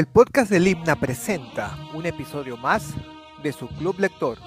El 0.00 0.06
podcast 0.06 0.50
del 0.50 0.66
Himna 0.66 0.96
presenta 0.96 1.76
un 1.92 2.06
episodio 2.06 2.56
más 2.56 2.94
de 3.42 3.52
su 3.52 3.68
Club 3.68 3.98
Lector. 3.98 4.38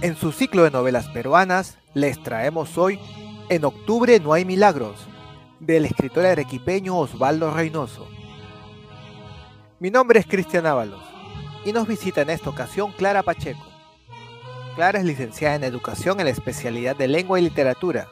En 0.00 0.16
su 0.16 0.32
ciclo 0.32 0.64
de 0.64 0.70
novelas 0.70 1.08
peruanas, 1.08 1.76
les 1.92 2.22
traemos 2.22 2.78
hoy 2.78 2.98
En 3.50 3.66
octubre 3.66 4.18
no 4.18 4.32
hay 4.32 4.46
milagros, 4.46 4.96
del 5.60 5.84
escritor 5.84 6.24
arequipeño 6.24 6.96
Osvaldo 6.96 7.50
Reynoso. 7.50 8.08
Mi 9.78 9.90
nombre 9.90 10.18
es 10.18 10.26
Cristian 10.26 10.64
Ábalos 10.64 11.02
y 11.66 11.72
nos 11.74 11.86
visita 11.86 12.22
en 12.22 12.30
esta 12.30 12.48
ocasión 12.48 12.92
Clara 12.92 13.22
Pacheco. 13.22 13.66
Clara 14.74 15.00
es 15.00 15.04
licenciada 15.04 15.56
en 15.56 15.64
Educación 15.64 16.18
en 16.18 16.24
la 16.24 16.32
especialidad 16.32 16.96
de 16.96 17.08
Lengua 17.08 17.38
y 17.38 17.42
Literatura. 17.42 18.08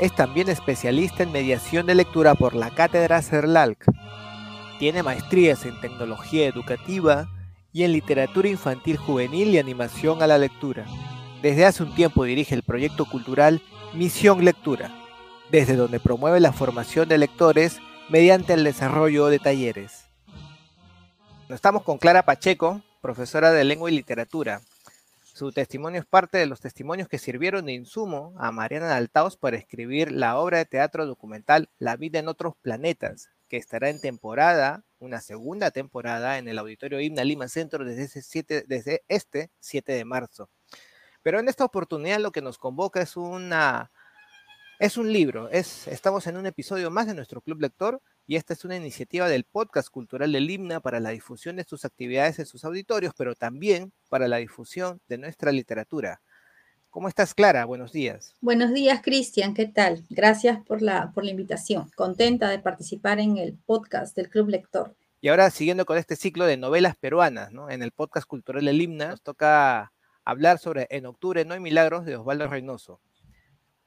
Es 0.00 0.12
también 0.12 0.48
especialista 0.48 1.22
en 1.22 1.30
mediación 1.30 1.86
de 1.86 1.94
lectura 1.94 2.34
por 2.34 2.56
la 2.56 2.70
Cátedra 2.70 3.22
CERLALC. 3.22 3.86
Tiene 4.80 5.02
maestrías 5.02 5.66
en 5.66 5.78
Tecnología 5.82 6.46
Educativa 6.46 7.28
y 7.70 7.82
en 7.82 7.92
Literatura 7.92 8.48
Infantil 8.48 8.96
Juvenil 8.96 9.48
y 9.48 9.58
Animación 9.58 10.22
a 10.22 10.26
la 10.26 10.38
Lectura. 10.38 10.86
Desde 11.42 11.66
hace 11.66 11.82
un 11.82 11.94
tiempo 11.94 12.24
dirige 12.24 12.54
el 12.54 12.62
proyecto 12.62 13.04
cultural 13.04 13.60
Misión 13.92 14.42
Lectura, 14.42 14.90
desde 15.50 15.76
donde 15.76 16.00
promueve 16.00 16.40
la 16.40 16.54
formación 16.54 17.10
de 17.10 17.18
lectores 17.18 17.78
mediante 18.08 18.54
el 18.54 18.64
desarrollo 18.64 19.26
de 19.26 19.38
talleres. 19.38 20.06
Estamos 21.50 21.82
con 21.82 21.98
Clara 21.98 22.24
Pacheco, 22.24 22.80
profesora 23.02 23.52
de 23.52 23.64
Lengua 23.64 23.90
y 23.90 23.96
Literatura. 23.96 24.62
Su 25.34 25.52
testimonio 25.52 26.00
es 26.00 26.06
parte 26.06 26.38
de 26.38 26.46
los 26.46 26.62
testimonios 26.62 27.06
que 27.06 27.18
sirvieron 27.18 27.66
de 27.66 27.74
insumo 27.74 28.32
a 28.38 28.50
Mariana 28.50 28.96
Altaos 28.96 29.36
para 29.36 29.58
escribir 29.58 30.10
la 30.10 30.38
obra 30.38 30.56
de 30.56 30.64
teatro 30.64 31.04
documental 31.04 31.68
La 31.78 31.96
vida 31.96 32.18
en 32.18 32.28
otros 32.28 32.54
planetas, 32.62 33.28
que 33.50 33.56
estará 33.56 33.90
en 33.90 34.00
temporada, 34.00 34.84
una 35.00 35.20
segunda 35.20 35.72
temporada, 35.72 36.38
en 36.38 36.46
el 36.48 36.56
Auditorio 36.56 37.00
Himna 37.00 37.24
Lima 37.24 37.48
Centro 37.48 37.84
desde, 37.84 39.02
este 39.08 39.50
7 39.58 39.92
de 39.92 40.04
marzo. 40.04 40.48
Pero 41.20 41.40
en 41.40 41.48
esta 41.48 41.64
oportunidad 41.64 42.20
lo 42.20 42.30
que 42.30 42.42
nos 42.42 42.58
convoca 42.58 43.02
es 43.02 43.16
una 43.16 43.90
es 44.78 44.96
un 44.96 45.12
libro, 45.12 45.50
es, 45.50 45.86
estamos 45.88 46.26
en 46.26 46.38
un 46.38 46.46
episodio 46.46 46.90
más 46.90 47.06
de 47.06 47.12
nuestro 47.12 47.42
Club 47.42 47.60
Lector 47.60 48.00
y 48.26 48.36
esta 48.36 48.54
es 48.54 48.64
una 48.64 48.76
iniciativa 48.76 49.28
del 49.28 49.44
podcast 49.44 49.90
cultural 49.90 50.32
del 50.32 50.48
Himna 50.48 50.80
para 50.80 51.00
la 51.00 51.10
difusión 51.10 51.56
de 51.56 51.64
sus 51.64 51.84
actividades 51.84 52.38
en 52.38 52.46
sus 52.46 52.64
auditorios, 52.64 53.12
pero 53.14 53.34
también 53.34 53.92
para 54.08 54.26
la 54.26 54.38
difusión 54.38 55.02
de 55.06 55.18
nuestra 55.18 55.52
literatura. 55.52 56.22
¿Cómo 56.90 57.06
estás, 57.06 57.34
Clara? 57.34 57.64
Buenos 57.66 57.92
días. 57.92 58.34
Buenos 58.40 58.74
días, 58.74 59.00
Cristian. 59.00 59.54
¿Qué 59.54 59.66
tal? 59.66 60.04
Gracias 60.10 60.58
por 60.66 60.82
la, 60.82 61.12
por 61.12 61.24
la 61.24 61.30
invitación. 61.30 61.88
Contenta 61.94 62.48
de 62.48 62.58
participar 62.58 63.20
en 63.20 63.36
el 63.36 63.56
podcast 63.64 64.16
del 64.16 64.28
Club 64.28 64.48
Lector. 64.48 64.96
Y 65.20 65.28
ahora, 65.28 65.50
siguiendo 65.50 65.86
con 65.86 65.98
este 65.98 66.16
ciclo 66.16 66.46
de 66.46 66.56
novelas 66.56 66.96
peruanas, 66.96 67.52
¿no? 67.52 67.70
en 67.70 67.84
el 67.84 67.92
podcast 67.92 68.26
cultural 68.26 68.64
del 68.64 68.82
Himna, 68.82 69.10
nos 69.10 69.22
toca 69.22 69.92
hablar 70.24 70.58
sobre 70.58 70.88
En 70.90 71.06
octubre 71.06 71.44
no 71.44 71.54
hay 71.54 71.60
milagros 71.60 72.04
de 72.04 72.16
Osvaldo 72.16 72.48
Reynoso. 72.48 73.00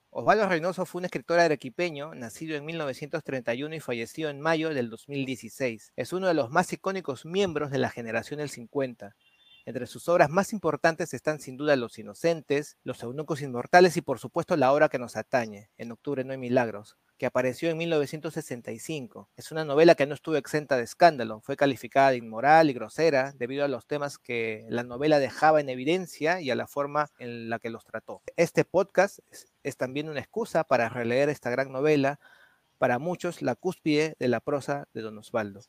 Osvaldo 0.09 0.47
Reynoso 0.47 0.85
fue 0.85 0.99
un 0.99 1.05
escritor 1.05 1.41
arequipeño, 1.41 2.15
nacido 2.15 2.55
en 2.55 2.63
1931 2.63 3.75
y 3.75 3.79
fallecido 3.81 4.29
en 4.29 4.39
mayo 4.39 4.73
del 4.73 4.89
2016. 4.89 5.91
Es 5.97 6.13
uno 6.13 6.27
de 6.27 6.35
los 6.35 6.51
más 6.51 6.71
icónicos 6.71 7.25
miembros 7.25 7.69
de 7.69 7.79
la 7.79 7.89
generación 7.89 8.37
del 8.37 8.49
50. 8.49 9.13
Entre 9.65 9.87
sus 9.87 10.09
obras 10.09 10.29
más 10.29 10.51
importantes 10.51 11.13
están 11.13 11.39
sin 11.39 11.55
duda 11.55 11.77
Los 11.77 11.97
Inocentes, 11.97 12.75
Los 12.83 13.01
Eunucos 13.01 13.41
Inmortales 13.41 13.95
y 13.95 14.01
por 14.01 14.19
supuesto 14.19 14.57
la 14.57 14.73
obra 14.73 14.89
que 14.89 14.99
nos 14.99 15.15
atañe, 15.15 15.69
En 15.77 15.93
Octubre 15.93 16.25
No 16.25 16.33
hay 16.33 16.37
Milagros, 16.37 16.97
que 17.17 17.25
apareció 17.25 17.69
en 17.69 17.77
1965. 17.77 19.29
Es 19.37 19.53
una 19.53 19.63
novela 19.63 19.95
que 19.95 20.05
no 20.05 20.15
estuvo 20.15 20.35
exenta 20.35 20.75
de 20.75 20.83
escándalo, 20.83 21.39
fue 21.39 21.55
calificada 21.55 22.11
de 22.11 22.17
inmoral 22.17 22.69
y 22.69 22.73
grosera 22.73 23.31
debido 23.37 23.63
a 23.63 23.69
los 23.69 23.87
temas 23.87 24.17
que 24.17 24.65
la 24.67 24.83
novela 24.83 25.19
dejaba 25.19 25.61
en 25.61 25.69
evidencia 25.69 26.41
y 26.41 26.51
a 26.51 26.55
la 26.55 26.67
forma 26.67 27.09
en 27.17 27.49
la 27.49 27.59
que 27.59 27.69
los 27.69 27.85
trató. 27.85 28.21
Este 28.35 28.65
podcast 28.65 29.19
es, 29.63 29.77
también 29.77 30.09
una 30.09 30.19
excusa 30.19 30.65
para 30.65 30.89
releer 30.89 31.29
esta 31.29 31.49
gran 31.49 31.71
novela, 31.71 32.19
para 32.79 32.99
muchos 32.99 33.41
la 33.41 33.55
cúspide 33.55 34.17
de 34.19 34.27
la 34.27 34.41
prosa 34.41 34.89
de 34.93 35.03
Don 35.03 35.17
Osvaldo. 35.17 35.61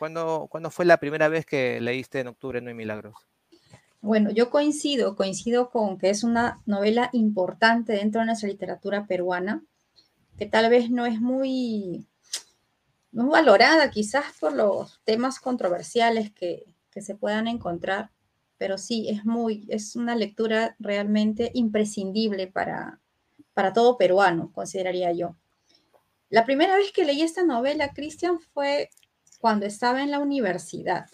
¿Cuándo, 0.00 0.48
¿Cuándo 0.50 0.70
fue 0.70 0.84
la 0.84 0.98
primera 0.98 1.28
vez 1.28 1.46
que 1.46 1.80
leíste 1.80 2.18
En 2.18 2.26
Octubre 2.26 2.60
No 2.60 2.70
hay 2.70 2.74
Milagros? 2.74 3.28
Bueno, 4.00 4.30
yo 4.30 4.50
coincido, 4.50 5.16
coincido 5.16 5.70
con 5.70 5.98
que 5.98 6.10
es 6.10 6.22
una 6.22 6.60
novela 6.66 7.10
importante 7.12 7.94
dentro 7.94 8.20
de 8.20 8.26
nuestra 8.26 8.48
literatura 8.48 9.06
peruana 9.06 9.64
que 10.36 10.46
tal 10.46 10.68
vez 10.70 10.90
no 10.90 11.06
es 11.06 11.20
muy, 11.20 12.06
muy 13.12 13.28
valorada 13.30 13.90
quizás 13.90 14.24
por 14.38 14.52
los 14.52 15.00
temas 15.04 15.40
controversiales 15.40 16.32
que, 16.32 16.64
se 16.98 17.14
puedan 17.14 17.46
encontrar, 17.46 18.10
pero 18.56 18.78
sí, 18.78 19.10
es 19.10 19.26
muy, 19.26 19.66
es 19.68 19.96
una 19.96 20.16
lectura 20.16 20.76
realmente 20.78 21.50
imprescindible 21.52 22.46
para, 22.46 23.02
para 23.52 23.74
todo 23.74 23.98
peruano, 23.98 24.50
consideraría 24.50 25.12
yo. 25.12 25.36
La 26.30 26.46
primera 26.46 26.74
vez 26.74 26.92
que 26.92 27.04
leí 27.04 27.20
esta 27.20 27.44
novela, 27.44 27.92
Cristian, 27.92 28.40
fue 28.40 28.88
cuando 29.42 29.66
estaba 29.66 30.02
en 30.02 30.10
la 30.10 30.20
universidad. 30.20 31.04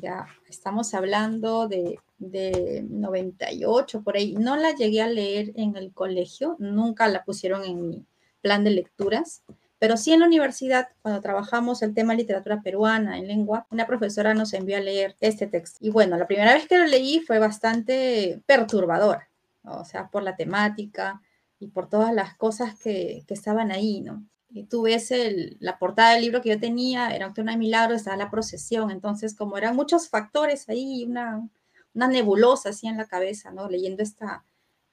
Ya 0.00 0.26
estamos 0.48 0.94
hablando 0.94 1.68
de, 1.68 1.98
de 2.18 2.84
98, 2.88 4.02
por 4.02 4.16
ahí. 4.16 4.34
No 4.34 4.56
la 4.56 4.74
llegué 4.74 5.02
a 5.02 5.08
leer 5.08 5.52
en 5.56 5.76
el 5.76 5.92
colegio, 5.92 6.56
nunca 6.58 7.08
la 7.08 7.24
pusieron 7.24 7.64
en 7.64 7.88
mi, 7.88 8.06
plan 8.44 8.62
de 8.62 8.70
lecturas, 8.70 9.42
pero 9.78 9.96
sí 9.96 10.12
en 10.12 10.20
la 10.20 10.26
universidad, 10.26 10.88
cuando 11.00 11.22
trabajamos 11.22 11.80
el 11.80 11.94
tema 11.94 12.14
literatura 12.14 12.60
peruana 12.60 13.18
en 13.18 13.26
lengua, 13.26 13.66
una 13.70 13.86
profesora 13.86 14.34
nos 14.34 14.52
envió 14.52 14.76
a 14.76 14.80
leer 14.80 15.16
este 15.20 15.46
texto. 15.46 15.78
Y 15.80 15.90
bueno, 15.90 16.18
la 16.18 16.26
primera 16.26 16.52
vez 16.52 16.68
que 16.68 16.78
lo 16.78 16.84
leí 16.84 17.20
fue 17.20 17.38
bastante 17.38 18.42
perturbadora, 18.44 19.30
o 19.64 19.84
sea, 19.86 20.08
por 20.08 20.22
la 20.22 20.36
temática 20.36 21.22
y 21.58 21.68
por 21.68 21.88
todas 21.88 22.12
las 22.12 22.36
cosas 22.36 22.78
que, 22.78 23.24
que 23.26 23.32
estaban 23.32 23.72
ahí, 23.72 24.02
¿no? 24.02 24.22
Tú 24.62 24.82
ves 24.82 25.10
el, 25.10 25.56
la 25.60 25.78
portada 25.78 26.12
del 26.12 26.22
libro 26.22 26.40
que 26.40 26.50
yo 26.50 26.60
tenía, 26.60 27.14
era 27.14 27.32
una 27.36 27.56
milagro, 27.56 27.94
estaba 27.94 28.16
la 28.16 28.30
procesión, 28.30 28.90
entonces 28.90 29.34
como 29.34 29.58
eran 29.58 29.74
muchos 29.74 30.08
factores 30.08 30.68
ahí, 30.68 31.04
una, 31.04 31.48
una 31.94 32.08
nebulosa 32.08 32.70
así 32.70 32.86
en 32.86 32.96
la 32.96 33.06
cabeza, 33.06 33.50
¿no? 33.50 33.68
Leyendo 33.68 34.02
esta, 34.02 34.44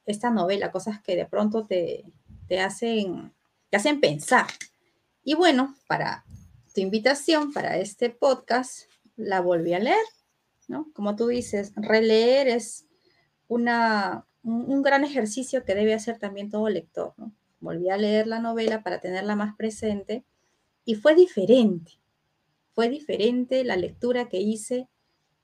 esta 0.06 0.32
novela, 0.32 0.72
cosas 0.72 1.02
que 1.02 1.16
de 1.16 1.26
pronto 1.26 1.66
te, 1.66 2.06
te 2.48 2.60
hacen 2.60 3.34
te 3.72 3.78
hacen 3.78 4.00
pensar. 4.00 4.48
Y 5.24 5.34
bueno, 5.34 5.76
para 5.88 6.26
tu 6.76 6.82
invitación, 6.82 7.54
para 7.54 7.78
este 7.78 8.10
podcast, 8.10 8.84
la 9.16 9.40
volví 9.40 9.74
a 9.74 9.80
leer, 9.80 10.06
¿no? 10.68 10.92
Como 10.94 11.16
tú 11.16 11.28
dices, 11.28 11.72
releer 11.76 12.50
es 12.50 12.86
una, 13.48 14.28
un, 14.44 14.82
gran 14.82 15.04
ejercicio 15.04 15.64
que 15.64 15.74
debe 15.74 15.94
hacer 15.94 16.20
también 16.20 16.50
todo 16.50 16.70
lector, 16.70 17.14
¿no? 17.18 17.32
Volví 17.62 17.90
a 17.90 17.98
leer 17.98 18.28
la 18.28 18.40
novela 18.40 18.84
para 18.84 19.00
tenerla 19.00 19.36
más 19.36 19.56
presente 19.56 20.26
y 20.84 20.96
fue 20.96 21.16
diferente. 21.16 21.94
Fue 22.74 22.90
diferente 22.90 23.64
la 23.64 23.78
lectura 23.78 24.28
que 24.28 24.42
hice 24.42 24.90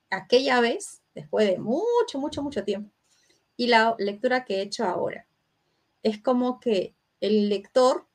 aquella 0.10 0.60
vez, 0.60 1.04
después 1.14 1.48
de 1.48 1.60
mucho, 1.60 2.20
mucho, 2.20 2.42
mucho 2.42 2.64
tiempo, 2.64 2.92
y 3.56 3.68
la 3.68 3.96
lectura 4.00 4.46
que 4.46 4.56
he 4.56 4.62
hecho 4.62 4.86
ahora. 4.86 5.28
Es 6.04 6.22
como 6.22 6.60
que 6.60 6.96
el 7.22 7.50
lector 7.50 8.08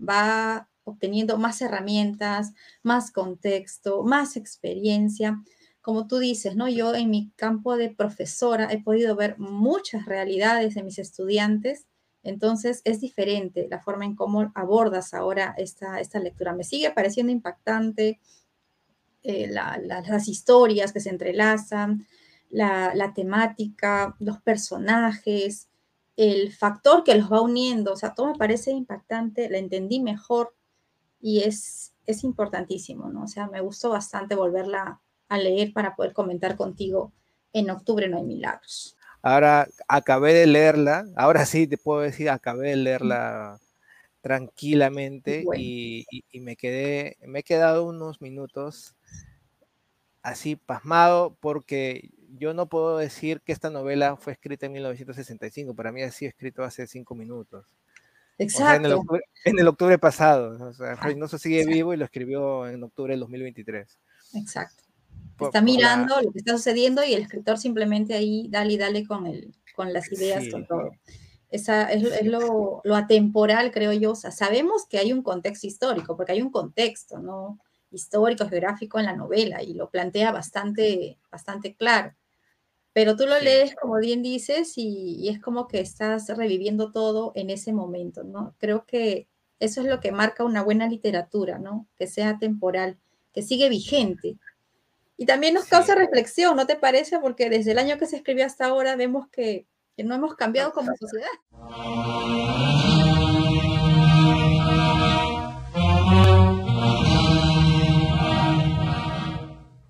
va 0.00 0.68
obteniendo 0.84 1.36
más 1.36 1.60
herramientas, 1.60 2.52
más 2.82 3.10
contexto, 3.10 4.02
más 4.02 4.36
experiencia. 4.36 5.42
Como 5.80 6.06
tú 6.06 6.18
dices, 6.18 6.56
¿no? 6.56 6.68
Yo 6.68 6.94
en 6.94 7.10
mi 7.10 7.30
campo 7.36 7.76
de 7.76 7.90
profesora 7.90 8.68
he 8.70 8.82
podido 8.82 9.16
ver 9.16 9.38
muchas 9.38 10.06
realidades 10.06 10.74
de 10.74 10.82
mis 10.82 10.98
estudiantes, 10.98 11.86
entonces 12.22 12.82
es 12.84 13.00
diferente 13.00 13.66
la 13.70 13.80
forma 13.80 14.04
en 14.04 14.14
cómo 14.14 14.52
abordas 14.54 15.14
ahora 15.14 15.54
esta, 15.56 16.00
esta 16.00 16.18
lectura. 16.18 16.52
Me 16.52 16.64
sigue 16.64 16.90
pareciendo 16.90 17.32
impactante 17.32 18.20
eh, 19.22 19.48
las 19.48 20.28
historias 20.28 20.92
que 20.92 21.00
se 21.00 21.10
entrelazan, 21.10 22.06
la, 22.50 23.12
temática, 23.14 24.16
los 24.18 24.40
personajes, 24.40 25.68
el 26.16 26.52
factor 26.52 27.04
que 27.04 27.14
los 27.14 27.32
va 27.32 27.40
uniendo, 27.40 27.92
o 27.92 27.96
sea, 27.96 28.14
todo 28.14 28.26
me 28.26 28.38
parece 28.38 28.72
impactante, 28.72 29.48
la 29.48 29.58
entendí 29.58 30.00
mejor 30.00 30.54
y 31.20 31.40
es, 31.40 31.94
es 32.06 32.24
importantísimo, 32.24 33.08
¿no? 33.08 33.24
O 33.24 33.28
sea, 33.28 33.46
me 33.46 33.60
gustó 33.60 33.90
bastante 33.90 34.34
volverla 34.34 35.00
a 35.28 35.38
leer 35.38 35.72
para 35.72 35.94
poder 35.94 36.12
comentar 36.12 36.56
contigo. 36.56 37.12
En 37.52 37.70
octubre 37.70 38.08
no 38.08 38.16
hay 38.16 38.24
milagros. 38.24 38.96
Ahora 39.22 39.68
acabé 39.88 40.32
de 40.32 40.46
leerla, 40.46 41.06
ahora 41.16 41.44
sí 41.46 41.66
te 41.66 41.76
puedo 41.76 42.00
decir, 42.00 42.30
acabé 42.30 42.70
de 42.70 42.76
leerla 42.76 43.60
tranquilamente 44.22 45.44
y, 45.56 46.06
y, 46.10 46.40
me 46.40 46.56
quedé, 46.56 47.16
me 47.26 47.40
he 47.40 47.42
quedado 47.42 47.84
unos 47.84 48.20
minutos 48.20 48.94
así 50.22 50.56
pasmado 50.56 51.36
porque 51.40 52.10
yo 52.36 52.54
no 52.54 52.68
puedo 52.68 52.98
decir 52.98 53.40
que 53.40 53.52
esta 53.52 53.70
novela 53.70 54.16
fue 54.16 54.32
escrita 54.32 54.66
en 54.66 54.72
1965, 54.72 55.74
para 55.74 55.92
mí 55.92 56.02
ha 56.02 56.10
sido 56.10 56.28
escrito 56.28 56.62
hace 56.62 56.86
cinco 56.86 57.14
minutos. 57.14 57.66
Exacto. 58.38 59.04
en, 59.44 59.58
el 59.58 59.68
octubre, 59.68 59.98
pasado. 59.98 60.68
O 60.68 60.72
sea, 60.72 60.94
Reynoso 60.94 61.36
sigue 61.36 61.66
vivo 61.66 61.92
y 61.92 61.98
lo 61.98 62.06
escribió 62.06 62.66
en 62.68 62.82
octubre 62.82 63.12
del 63.12 63.20
2023. 63.20 63.98
Exacto. 64.34 64.79
Está 65.40 65.60
mirando 65.60 66.20
lo 66.20 66.32
que 66.32 66.38
está 66.38 66.52
sucediendo 66.52 67.04
y 67.04 67.14
el 67.14 67.22
escritor 67.22 67.58
simplemente 67.58 68.14
ahí 68.14 68.48
dale 68.50 68.74
y 68.74 68.78
dale 68.78 69.06
con, 69.06 69.26
el, 69.26 69.54
con 69.74 69.92
las 69.92 70.10
ideas, 70.12 70.48
con 70.50 70.66
todo. 70.66 70.90
Esa 71.50 71.90
es, 71.90 72.24
lo, 72.24 72.80
lo, 72.84 72.96
atemporal, 72.96 73.72
creo 73.72 73.92
yo. 73.92 74.12
O 74.12 74.16
sea, 74.16 74.30
sabemos 74.30 74.86
que 74.86 74.98
hay 74.98 75.12
un 75.12 75.22
contexto 75.22 75.66
histórico, 75.66 76.16
porque 76.16 76.32
hay 76.32 76.42
un 76.42 76.50
contexto, 76.50 77.18
¿no? 77.18 77.58
Histórico, 77.90 78.48
geográfico 78.48 79.00
en 79.00 79.06
la 79.06 79.16
novela 79.16 79.62
y 79.62 79.74
lo 79.74 79.90
plantea 79.90 80.30
bastante, 80.30 81.18
bastante 81.30 81.74
claro. 81.74 82.14
Pero 82.92 83.16
tú 83.16 83.26
lo 83.26 83.38
lees, 83.40 83.74
como 83.76 83.98
bien 83.98 84.22
dices, 84.22 84.72
y, 84.76 85.28
es 85.28 85.40
como 85.40 85.68
que 85.68 85.80
estás 85.80 86.28
reviviendo 86.36 86.90
todo 86.92 87.32
en 87.34 87.50
ese 87.50 87.72
momento, 87.72 88.24
¿no? 88.24 88.54
Creo 88.58 88.84
que 88.84 89.28
eso 89.60 89.80
es 89.80 89.86
lo 89.86 90.00
que 90.00 90.12
marca 90.12 90.44
una 90.44 90.62
buena 90.62 90.88
literatura, 90.88 91.58
¿no? 91.58 91.86
Que 91.96 92.06
sea 92.06 92.38
temporal, 92.38 92.98
que 93.32 93.42
sigue 93.42 93.68
vigente. 93.68 94.38
Y 95.20 95.26
también 95.26 95.54
nos 95.54 95.66
causa 95.66 95.94
reflexión, 95.94 96.56
¿no 96.56 96.66
te 96.66 96.74
parece? 96.74 97.20
Porque 97.20 97.48
desde 97.48 97.70
el 97.70 97.78
año 97.78 97.98
que 97.98 98.06
se 98.06 98.16
escribió 98.16 98.44
hasta 98.44 98.64
ahora 98.64 98.96
vemos 98.96 99.28
que 99.28 99.66
que 99.96 100.04
no 100.04 100.14
hemos 100.14 100.34
cambiado 100.34 100.72
como 100.72 100.92
sociedad. 100.96 101.28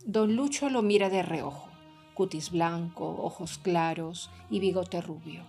Don 0.05 0.35
Lucho 0.35 0.69
lo 0.69 0.82
mira 0.82 1.09
de 1.09 1.23
reojo, 1.23 1.69
cutis 2.15 2.50
blanco, 2.50 3.23
ojos 3.23 3.59
claros 3.59 4.31
y 4.50 4.59
bigote 4.59 5.00
rubio, 5.00 5.44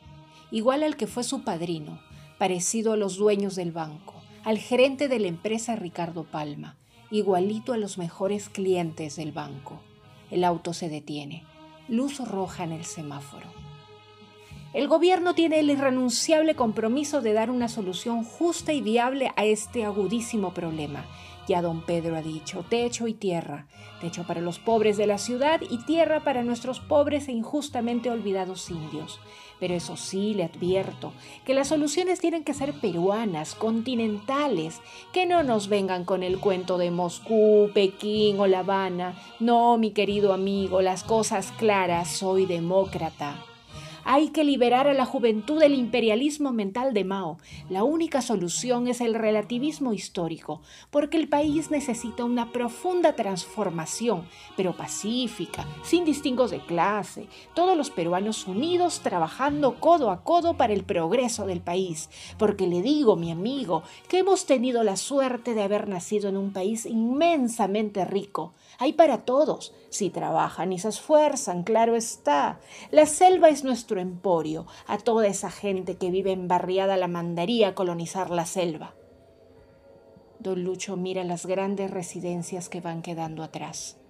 igual 0.51 0.83
al 0.83 0.95
que 0.95 1.07
fue 1.07 1.23
su 1.23 1.43
padrino, 1.43 1.99
parecido 2.37 2.93
a 2.93 2.97
los 2.97 3.17
dueños 3.17 3.55
del 3.55 3.71
banco, 3.71 4.13
al 4.43 4.59
gerente 4.59 5.07
de 5.07 5.19
la 5.19 5.27
empresa 5.27 5.75
Ricardo 5.75 6.23
Palma, 6.23 6.77
igualito 7.11 7.73
a 7.73 7.77
los 7.77 7.97
mejores 7.97 8.49
clientes 8.49 9.17
del 9.17 9.31
banco. 9.31 9.79
El 10.31 10.43
auto 10.45 10.73
se 10.73 10.89
detiene, 10.89 11.43
luz 11.87 12.19
roja 12.25 12.63
en 12.63 12.71
el 12.71 12.85
semáforo. 12.85 13.47
El 14.73 14.87
gobierno 14.87 15.35
tiene 15.35 15.59
el 15.59 15.69
irrenunciable 15.69 16.55
compromiso 16.55 17.21
de 17.21 17.33
dar 17.33 17.51
una 17.51 17.67
solución 17.67 18.23
justa 18.23 18.71
y 18.71 18.81
viable 18.81 19.31
a 19.35 19.43
este 19.43 19.83
agudísimo 19.83 20.53
problema. 20.53 21.05
Ya 21.45 21.61
don 21.61 21.81
Pedro 21.81 22.15
ha 22.15 22.21
dicho, 22.21 22.63
techo 22.69 23.07
y 23.07 23.13
tierra, 23.13 23.67
techo 23.99 24.25
para 24.25 24.39
los 24.39 24.59
pobres 24.59 24.95
de 24.95 25.07
la 25.07 25.17
ciudad 25.17 25.59
y 25.69 25.79
tierra 25.79 26.21
para 26.23 26.43
nuestros 26.43 26.79
pobres 26.79 27.27
e 27.27 27.33
injustamente 27.33 28.09
olvidados 28.09 28.69
indios. 28.69 29.19
Pero 29.61 29.75
eso 29.75 29.95
sí, 29.95 30.33
le 30.33 30.43
advierto, 30.43 31.13
que 31.45 31.53
las 31.53 31.67
soluciones 31.67 32.19
tienen 32.19 32.43
que 32.43 32.55
ser 32.55 32.73
peruanas, 32.73 33.53
continentales, 33.53 34.81
que 35.13 35.27
no 35.27 35.43
nos 35.43 35.69
vengan 35.69 36.03
con 36.03 36.23
el 36.23 36.39
cuento 36.39 36.79
de 36.79 36.89
Moscú, 36.89 37.69
Pekín 37.71 38.39
o 38.39 38.47
La 38.47 38.59
Habana. 38.59 39.21
No, 39.39 39.77
mi 39.77 39.91
querido 39.91 40.33
amigo, 40.33 40.81
las 40.81 41.03
cosas 41.03 41.53
claras, 41.59 42.09
soy 42.09 42.47
demócrata. 42.47 43.50
Hay 44.03 44.29
que 44.29 44.43
liberar 44.43 44.87
a 44.87 44.93
la 44.93 45.05
juventud 45.05 45.59
del 45.59 45.75
imperialismo 45.75 46.51
mental 46.51 46.93
de 46.93 47.03
Mao. 47.03 47.37
La 47.69 47.83
única 47.83 48.21
solución 48.21 48.87
es 48.87 48.99
el 48.99 49.13
relativismo 49.13 49.93
histórico, 49.93 50.61
porque 50.89 51.17
el 51.17 51.29
país 51.29 51.69
necesita 51.69 52.25
una 52.25 52.51
profunda 52.51 53.15
transformación, 53.15 54.25
pero 54.57 54.75
pacífica, 54.75 55.67
sin 55.83 56.03
distingos 56.03 56.49
de 56.49 56.59
clase, 56.59 57.27
todos 57.53 57.77
los 57.77 57.91
peruanos 57.91 58.47
unidos 58.47 59.01
trabajando 59.01 59.79
codo 59.79 60.09
a 60.09 60.23
codo 60.23 60.57
para 60.57 60.73
el 60.73 60.83
progreso 60.83 61.45
del 61.45 61.61
país. 61.61 62.09
Porque 62.39 62.67
le 62.67 62.81
digo, 62.81 63.15
mi 63.15 63.31
amigo, 63.31 63.83
que 64.07 64.19
hemos 64.19 64.45
tenido 64.45 64.83
la 64.83 64.95
suerte 64.95 65.53
de 65.53 65.63
haber 65.63 65.87
nacido 65.87 66.29
en 66.29 66.37
un 66.37 66.53
país 66.53 66.85
inmensamente 66.85 68.03
rico. 68.05 68.53
Hay 68.81 68.93
para 68.93 69.25
todos, 69.25 69.75
si 69.89 70.09
trabajan 70.09 70.73
y 70.73 70.79
se 70.79 70.89
esfuerzan, 70.89 71.61
claro 71.61 71.95
está. 71.95 72.59
La 72.89 73.05
selva 73.05 73.49
es 73.49 73.63
nuestro 73.63 74.01
emporio, 74.01 74.65
a 74.87 74.97
toda 74.97 75.27
esa 75.27 75.51
gente 75.51 75.97
que 75.97 76.09
vive 76.09 76.31
embarriada 76.31 76.97
la 76.97 77.07
mandaría 77.07 77.75
colonizar 77.75 78.31
la 78.31 78.47
selva. 78.47 78.95
Don 80.39 80.63
Lucho 80.63 80.97
mira 80.97 81.23
las 81.23 81.45
grandes 81.45 81.91
residencias 81.91 82.69
que 82.69 82.81
van 82.81 83.03
quedando 83.03 83.43
atrás. 83.43 84.00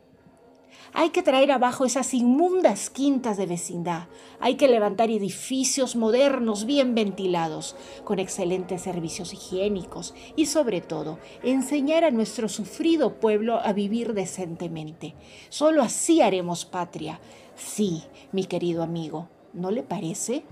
Hay 0.94 1.12
que 1.12 1.24
traer 1.24 1.52
abajo 1.52 1.86
esas 1.86 2.14
inmundas 2.14 2.90
quintas 2.90 3.38
de 3.38 3.46
vecindad. 3.46 4.08
Hay 4.40 4.56
que 4.56 4.68
levantar 4.68 5.10
edificios 5.10 5.96
modernos, 5.96 6.66
bien 6.66 6.96
ventilados, 6.96 7.76
con 8.04 8.20
excelentes 8.20 8.82
servicios 8.82 9.34
higiénicos 9.34 10.14
y 10.36 10.48
sobre 10.48 10.82
todo 10.82 11.20
enseñar 11.44 12.04
a 12.04 12.12
nuestro 12.12 12.50
sufrido 12.50 13.20
pueblo 13.20 13.60
a 13.60 13.74
vivir 13.74 14.14
decentemente. 14.14 15.16
Solo 15.50 15.82
así 15.82 16.22
haremos 16.22 16.66
patria. 16.66 17.20
Sí, 17.56 18.04
mi 18.32 18.46
querido 18.46 18.84
amigo, 18.84 19.30
¿no 19.54 19.72
le 19.72 19.84
parece? 19.84 20.44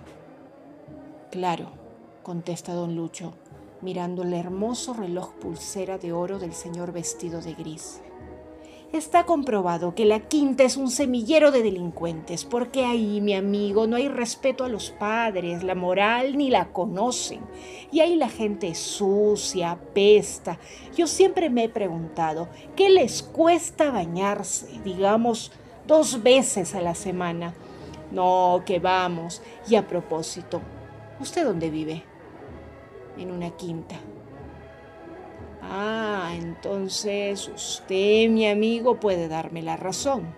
Claro, 1.31 1.71
contesta 2.24 2.74
don 2.74 2.95
Lucho, 2.95 3.33
mirando 3.81 4.24
el 4.24 4.33
hermoso 4.33 4.94
reloj 4.94 5.33
pulsera 5.33 5.98
de 5.98 6.13
oro 6.13 6.39
del 6.39 6.54
señor 6.54 6.92
vestido 6.92 7.42
de 7.42 7.54
gris. 7.54 8.01
Está 8.91 9.27
comprobado 9.27 9.94
que 9.94 10.03
la 10.03 10.19
quinta 10.19 10.63
es 10.63 10.75
un 10.75 10.89
semillero 10.89 11.51
de 11.51 11.62
delincuentes, 11.62 12.44
porque 12.44 12.86
ahí, 12.86 13.21
mi 13.21 13.36
amigo, 13.36 13.86
no 13.86 13.97
hay 13.97 14.07
respeto 14.07 14.63
a 14.63 14.68
los 14.68 14.89
padres, 14.89 15.62
la 15.62 15.75
moral 15.75 16.36
ni 16.36 16.50
la 16.50 16.69
conocen. 16.69 17.41
Y 17.91 18.00
ahí 18.00 18.15
la 18.15 18.30
gente 18.30 18.69
es 18.69 18.80
sucia, 18.80 19.77
pesta. 19.94 20.57
Yo 20.97 21.06
siempre 21.06 21.51
me 21.51 21.65
he 21.65 21.69
preguntado, 21.69 22.50
¿qué 22.75 22.89
les 22.89 23.21
cuesta 23.21 23.91
bañarse, 23.91 24.81
digamos, 24.83 25.51
dos 25.85 26.24
veces 26.24 26.74
a 26.74 26.81
la 26.81 26.95
semana? 26.95 27.53
No, 28.12 28.63
que 28.65 28.80
vamos. 28.80 29.44
Y 29.69 29.75
a 29.75 29.88
propósito, 29.88 30.62
¿usted 31.19 31.45
dónde 31.45 31.69
vive? 31.69 32.01
En 33.19 33.30
una 33.30 33.51
quinta. 33.51 33.97
Ah, 35.71 36.33
entonces 36.36 37.48
usted, 37.48 38.27
mi 38.30 38.48
amigo, 38.48 39.00
puede 39.00 39.27
darme 39.27 39.62
la 39.62 39.77
razón. 39.77 40.33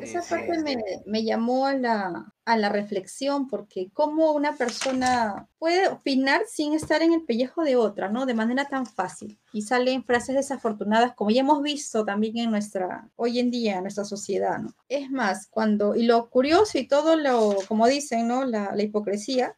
Esa 0.00 0.22
parte 0.22 0.76
me, 1.06 1.24
llamó 1.24 1.66
a 1.66 1.74
la, 1.74 2.32
a 2.44 2.56
la, 2.56 2.68
reflexión, 2.68 3.48
porque 3.48 3.90
cómo 3.92 4.32
una 4.32 4.56
persona 4.56 5.48
puede 5.58 5.88
opinar 5.88 6.42
sin 6.46 6.72
estar 6.72 7.02
en 7.02 7.12
el 7.12 7.22
pellejo 7.22 7.62
de 7.62 7.76
otra, 7.76 8.08
¿no? 8.08 8.26
De 8.26 8.34
manera 8.34 8.66
tan 8.66 8.86
fácil. 8.86 9.38
Y 9.52 9.62
salen 9.62 10.04
frases 10.04 10.36
desafortunadas, 10.36 11.14
como 11.14 11.30
ya 11.30 11.40
hemos 11.40 11.62
visto 11.62 12.04
también 12.04 12.38
en 12.38 12.50
nuestra, 12.50 13.08
hoy 13.16 13.40
en 13.40 13.50
día, 13.50 13.76
en 13.76 13.82
nuestra 13.82 14.04
sociedad, 14.04 14.58
¿no? 14.58 14.72
Es 14.88 15.10
más, 15.10 15.48
cuando, 15.48 15.94
y 15.96 16.04
lo 16.04 16.30
curioso 16.30 16.78
y 16.78 16.86
todo 16.86 17.16
lo, 17.16 17.56
como 17.66 17.86
dicen, 17.86 18.28
¿no? 18.28 18.44
La, 18.44 18.74
la 18.74 18.82
hipocresía, 18.82 19.56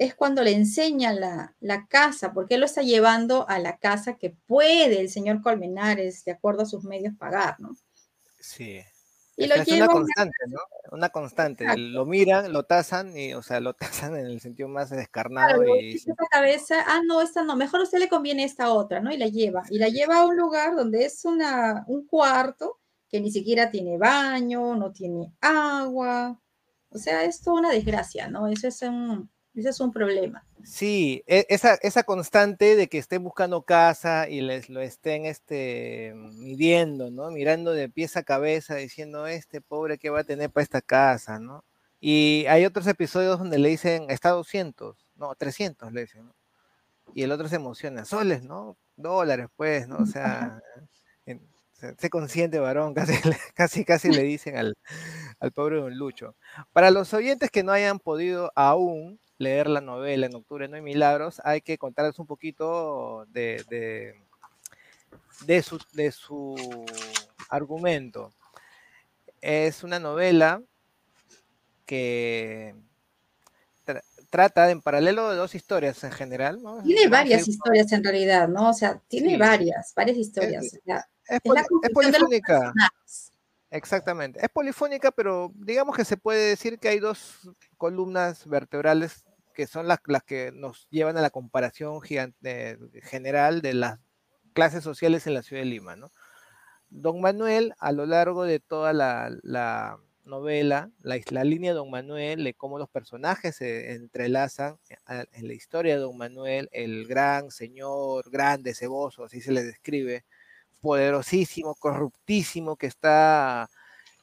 es 0.00 0.14
cuando 0.14 0.42
le 0.42 0.52
enseña 0.52 1.12
la, 1.12 1.86
casa, 1.90 2.32
porque 2.32 2.54
él 2.54 2.60
lo 2.60 2.66
está 2.66 2.80
llevando 2.80 3.46
a 3.50 3.58
la 3.58 3.76
casa 3.76 4.16
que 4.16 4.30
puede 4.30 4.98
el 4.98 5.10
señor 5.10 5.42
Colmenares, 5.42 6.24
de 6.24 6.32
acuerdo 6.32 6.62
a 6.62 6.66
sus 6.66 6.84
medios, 6.84 7.14
pagar, 7.18 7.60
¿no? 7.60 7.76
Sí. 8.38 8.80
Y 9.36 9.46
lo 9.46 9.56
es 9.56 9.68
una 9.68 9.88
constante, 9.88 10.38
¿no? 10.48 10.58
Una 10.92 11.10
constante. 11.10 11.76
Lo 11.76 12.06
miran, 12.06 12.50
lo 12.50 12.62
tasan, 12.62 13.14
y, 13.14 13.34
o 13.34 13.42
sea, 13.42 13.60
lo 13.60 13.74
tasan 14.14 14.16
en 14.16 14.24
el 14.24 14.40
sentido 14.40 14.70
más 14.70 14.88
descarnado. 14.88 15.62
y... 15.78 16.02
cabeza, 16.30 16.82
ah, 16.86 17.02
no, 17.06 17.20
esta 17.20 17.44
no, 17.44 17.54
mejor 17.54 17.80
a 17.80 17.82
usted 17.82 17.98
le 17.98 18.08
conviene 18.08 18.44
esta 18.44 18.72
otra, 18.72 19.00
¿no? 19.00 19.12
Y 19.12 19.18
la 19.18 19.26
lleva. 19.26 19.64
Y 19.68 19.78
la 19.78 19.88
lleva 19.88 20.20
a 20.20 20.24
un 20.24 20.38
lugar 20.38 20.76
donde 20.76 21.04
es 21.04 21.26
una, 21.26 21.84
un 21.88 22.06
cuarto 22.06 22.78
que 23.10 23.20
ni 23.20 23.30
siquiera 23.30 23.70
tiene 23.70 23.98
baño, 23.98 24.74
no 24.76 24.92
tiene 24.92 25.34
agua. 25.42 26.40
O 26.88 26.96
sea, 26.96 27.24
es 27.24 27.42
toda 27.42 27.60
una 27.60 27.70
desgracia, 27.70 28.28
¿no? 28.28 28.48
Eso 28.48 28.66
es 28.66 28.80
un, 28.80 29.30
ese 29.54 29.70
es 29.70 29.80
un 29.80 29.92
problema. 29.92 30.44
Sí, 30.64 31.24
e, 31.26 31.46
esa, 31.48 31.74
esa 31.82 32.04
constante 32.04 32.76
de 32.76 32.88
que 32.88 32.98
estén 32.98 33.24
buscando 33.24 33.62
casa 33.62 34.28
y 34.28 34.40
les 34.42 34.68
lo 34.68 34.80
estén 34.80 35.26
este, 35.26 36.12
midiendo, 36.14 37.10
¿no? 37.10 37.30
Mirando 37.30 37.72
de 37.72 37.88
pies 37.88 38.16
a 38.16 38.22
cabeza, 38.22 38.76
diciendo, 38.76 39.26
este 39.26 39.60
pobre, 39.60 39.98
¿qué 39.98 40.10
va 40.10 40.20
a 40.20 40.24
tener 40.24 40.50
para 40.50 40.62
esta 40.62 40.80
casa, 40.80 41.38
¿no? 41.38 41.64
Y 42.00 42.46
hay 42.48 42.64
otros 42.64 42.86
episodios 42.86 43.38
donde 43.38 43.58
le 43.58 43.68
dicen, 43.70 44.06
está 44.10 44.30
200, 44.30 44.96
no, 45.16 45.34
300 45.34 45.92
le 45.92 46.02
dicen, 46.02 46.26
¿no? 46.26 46.34
Y 47.14 47.24
el 47.24 47.32
otro 47.32 47.48
se 47.48 47.56
emociona, 47.56 48.04
soles, 48.04 48.44
¿no? 48.44 48.76
Dólares, 48.96 49.48
pues, 49.56 49.88
¿no? 49.88 49.96
O 49.98 50.06
sea, 50.06 50.62
sé 51.98 52.10
consciente, 52.10 52.58
varón, 52.60 52.94
casi, 52.94 53.14
casi, 53.54 53.84
casi 53.84 54.10
le 54.10 54.22
dicen 54.22 54.56
al, 54.56 54.76
al 55.40 55.52
pobre 55.52 55.76
Don 55.80 55.96
Lucho. 55.96 56.36
Para 56.72 56.90
los 56.90 57.12
oyentes 57.14 57.50
que 57.50 57.62
no 57.62 57.72
hayan 57.72 57.98
podido 57.98 58.52
aún 58.54 59.18
leer 59.40 59.68
la 59.68 59.80
novela 59.80 60.26
en 60.26 60.34
octubre 60.34 60.68
no 60.68 60.76
hay 60.76 60.82
milagros, 60.82 61.40
hay 61.44 61.62
que 61.62 61.78
contarles 61.78 62.18
un 62.18 62.26
poquito 62.26 63.24
de, 63.30 63.64
de, 65.46 65.62
su, 65.62 65.80
de 65.94 66.12
su 66.12 66.54
argumento. 67.48 68.34
Es 69.40 69.82
una 69.82 69.98
novela 69.98 70.62
que 71.86 72.74
trata 74.28 74.70
en 74.70 74.82
paralelo 74.82 75.30
de 75.30 75.36
dos 75.36 75.54
historias 75.54 76.04
en 76.04 76.12
general. 76.12 76.60
Tiene 76.84 77.08
varias 77.08 77.48
historias 77.48 77.90
en 77.92 78.04
realidad, 78.04 78.46
¿no? 78.46 78.68
O 78.68 78.74
sea, 78.74 79.00
tiene 79.08 79.38
varias, 79.38 79.94
varias 79.96 80.18
historias. 80.18 80.64
Es, 80.64 80.80
es, 81.26 81.40
polifónica. 81.94 82.74
Exactamente. 83.70 84.38
Es 84.42 84.50
polifónica, 84.50 85.10
pero 85.10 85.50
digamos 85.54 85.96
que 85.96 86.04
se 86.04 86.18
puede 86.18 86.50
decir 86.50 86.78
que 86.78 86.88
hay 86.88 86.98
dos 86.98 87.50
columnas 87.78 88.46
vertebrales 88.46 89.24
que 89.60 89.66
son 89.66 89.86
las, 89.86 89.98
que 90.26 90.52
nos 90.54 90.88
llevan 90.88 91.18
a 91.18 91.20
la 91.20 91.28
comparación 91.28 92.00
gigante, 92.00 92.78
general 93.02 93.60
de 93.60 93.74
las 93.74 93.98
clases 94.54 94.82
sociales 94.82 95.26
en 95.26 95.34
la 95.34 95.42
ciudad 95.42 95.60
de 95.60 95.68
Lima. 95.68 95.98
Don 96.88 97.20
Manuel, 97.20 97.74
a 97.78 97.92
lo 97.92 98.06
largo 98.06 98.44
de 98.44 98.58
toda 98.58 98.94
la, 98.94 99.98
novela, 100.24 100.90
la, 101.02 101.44
línea 101.44 101.72
de 101.72 101.76
Don 101.76 101.90
Manuel, 101.90 102.42
de 102.42 102.54
cómo 102.54 102.78
los 102.78 102.88
personajes 102.88 103.56
se 103.56 103.92
entrelazan 103.92 104.78
en 105.06 105.46
la 105.46 105.52
historia 105.52 105.96
de 105.96 106.00
Don 106.00 106.16
Manuel, 106.16 106.70
el 106.72 107.06
gran 107.06 107.50
señor, 107.50 108.30
grande, 108.30 108.72
ceboso, 108.72 109.24
así 109.24 109.42
se 109.42 109.52
le 109.52 109.62
describe, 109.62 110.24
poderosísimo, 110.80 111.74
corruptísimo, 111.74 112.76
que 112.76 112.86
está 112.86 113.68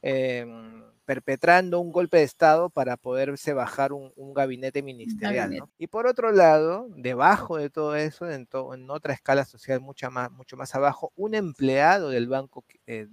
em, 0.01 0.83
perpetrando 1.07 1.79
un 1.79 1.93
golpe 1.93 2.17
de 2.17 2.23
Estado 2.23 2.69
para 2.69 2.97
poderse 2.97 3.53
bajar 3.53 3.93
un, 3.93 4.11
gabinete 4.33 4.83
ministerial. 4.83 5.57
Y 5.77 5.87
por 5.87 6.05
otro 6.05 6.33
lado, 6.33 6.89
debajo 6.97 7.55
de 7.55 7.69
todo 7.69 7.95
eso, 7.95 8.29
en, 8.29 8.45
otra 8.89 9.13
escala 9.13 9.45
social 9.45 9.79
mucho 9.79 10.11
más, 10.11 10.29
mucho 10.29 10.57
más 10.57 10.75
abajo, 10.75 11.13
un 11.15 11.33
empleado 11.33 12.09
del 12.09 12.27
banco 12.27 12.65
eh, 12.87 13.07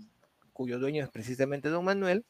cuyo 0.53 0.81
dueño 0.81 1.05
es 1.05 1.11
precisamente 1.11 1.69
don 1.69 1.85
Manuel, 1.85 2.27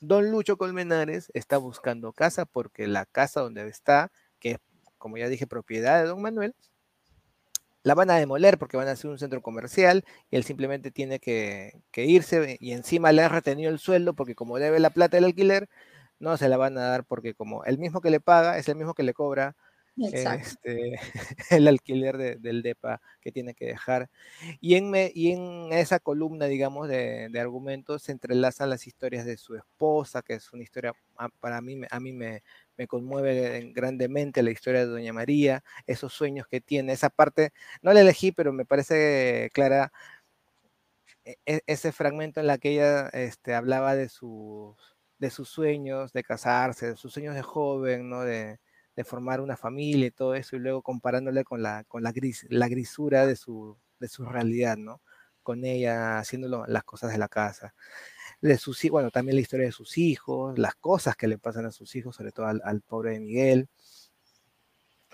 don 0.00 0.30
Lucho 0.30 0.56
Colmenares, 0.56 1.30
está 1.34 1.58
buscando 1.58 2.14
casa 2.14 2.46
porque 2.46 2.86
la 2.86 3.04
casa 3.04 3.42
donde 3.42 3.68
está, 3.68 4.10
que 4.38 4.52
es, 4.52 4.58
como 4.96 5.18
ya 5.18 5.28
dije, 5.28 5.46
propiedad 5.46 6.00
de 6.00 6.08
don 6.08 6.22
Manuel, 6.22 6.54
la 7.82 7.94
van 7.94 8.10
a 8.10 8.16
demoler 8.16 8.58
porque 8.58 8.76
van 8.76 8.88
a 8.88 8.92
hacer 8.92 9.10
un 9.10 9.18
centro 9.18 9.42
comercial 9.42 10.04
y 10.30 10.36
él 10.36 10.44
simplemente 10.44 10.90
tiene 10.90 11.18
que, 11.18 11.80
irse 11.96 12.56
y 12.60 12.72
encima 12.72 13.12
le 13.12 13.22
han 13.22 13.32
retenido 13.32 13.70
el 13.70 13.78
sueldo 13.78 14.14
porque 14.14 14.34
como 14.34 14.58
debe 14.58 14.80
la 14.80 14.90
plata 14.90 15.16
del 15.16 15.24
alquiler, 15.24 15.68
no 16.18 16.36
se 16.36 16.48
la 16.48 16.56
van 16.56 16.78
a 16.78 16.82
dar 16.82 17.04
porque 17.04 17.34
como 17.34 17.64
el 17.64 17.78
mismo 17.78 18.00
que 18.00 18.10
le 18.10 18.20
paga 18.20 18.58
es 18.58 18.68
el 18.68 18.76
mismo 18.76 18.94
que 18.94 19.02
le 19.02 19.14
cobra 19.14 19.56
este, 19.96 20.94
el 21.50 21.68
alquiler 21.68 22.40
del 22.40 22.62
DEPA 22.62 23.00
que 23.20 23.32
tiene 23.32 23.54
que 23.54 23.66
dejar. 23.66 24.08
Y 24.60 24.76
en, 24.76 24.92
y 25.14 25.32
en 25.32 25.72
esa 25.72 25.98
columna, 26.00 26.46
digamos, 26.46 26.88
de, 26.88 27.30
argumentos 27.38 28.02
se 28.02 28.12
entrelazan 28.12 28.70
las 28.70 28.86
historias 28.86 29.26
de 29.26 29.36
su 29.36 29.54
esposa, 29.54 30.22
que 30.22 30.34
es 30.34 30.52
una 30.52 30.62
historia, 30.62 30.94
ah, 31.16 31.28
para 31.40 31.60
mí, 31.60 31.80
a 31.90 32.00
mí 32.00 32.12
me, 32.12 32.42
me 32.76 32.86
conmueve 32.86 33.70
grandemente 33.74 34.42
la 34.42 34.50
historia 34.50 34.80
de 34.80 34.86
Doña 34.86 35.12
María, 35.12 35.62
esos 35.86 36.12
sueños 36.12 36.46
que 36.48 36.60
tiene, 36.60 36.92
esa 36.92 37.10
parte, 37.10 37.52
no 37.82 37.92
la 37.92 38.00
elegí, 38.00 38.32
pero 38.32 38.52
me 38.52 38.64
parece 38.64 39.50
clara 39.52 39.92
e, 41.24 41.36
e, 41.46 41.62
ese 41.66 41.92
fragmento 41.92 42.40
en 42.40 42.46
la 42.46 42.58
que 42.58 42.70
ella 42.72 43.08
este, 43.12 43.54
hablaba 43.54 43.94
de 43.94 44.08
sus, 44.08 44.76
de 45.18 45.30
sus 45.30 45.48
sueños 45.48 46.12
de 46.12 46.22
casarse, 46.24 46.88
de 46.88 46.96
sus 46.96 47.12
sueños 47.12 47.34
de 47.34 47.42
joven, 47.42 48.08
¿no? 48.10 48.22
De, 48.22 48.58
de 48.96 49.04
formar 49.04 49.40
una 49.40 49.56
familia 49.56 50.06
y 50.06 50.10
todo 50.10 50.34
eso, 50.34 50.56
y 50.56 50.58
luego 50.58 50.82
comparándole 50.82 51.44
con 51.44 51.62
la, 51.62 51.84
con 51.84 52.02
la, 52.02 52.12
gris, 52.12 52.46
la 52.50 52.68
grisura 52.68 53.26
de 53.26 53.36
su, 53.36 53.78
de 54.00 54.08
su 54.08 54.24
realidad, 54.26 54.76
¿no? 54.76 55.00
Con 55.42 55.64
ella 55.64 56.18
haciendo 56.18 56.66
las 56.66 56.84
cosas 56.84 57.12
de 57.12 57.18
la 57.18 57.28
casa. 57.28 57.74
De 58.42 58.58
sus, 58.58 58.82
bueno, 58.90 59.10
también 59.10 59.36
la 59.36 59.40
historia 59.40 59.66
de 59.66 59.72
sus 59.72 59.96
hijos, 59.96 60.58
las 60.58 60.74
cosas 60.74 61.16
que 61.16 61.28
le 61.28 61.38
pasan 61.38 61.64
a 61.64 61.72
sus 61.72 61.96
hijos, 61.96 62.16
sobre 62.16 62.32
todo 62.32 62.46
al, 62.46 62.80
pobre 62.82 63.12
de 63.12 63.20
Miguel. 63.20 63.68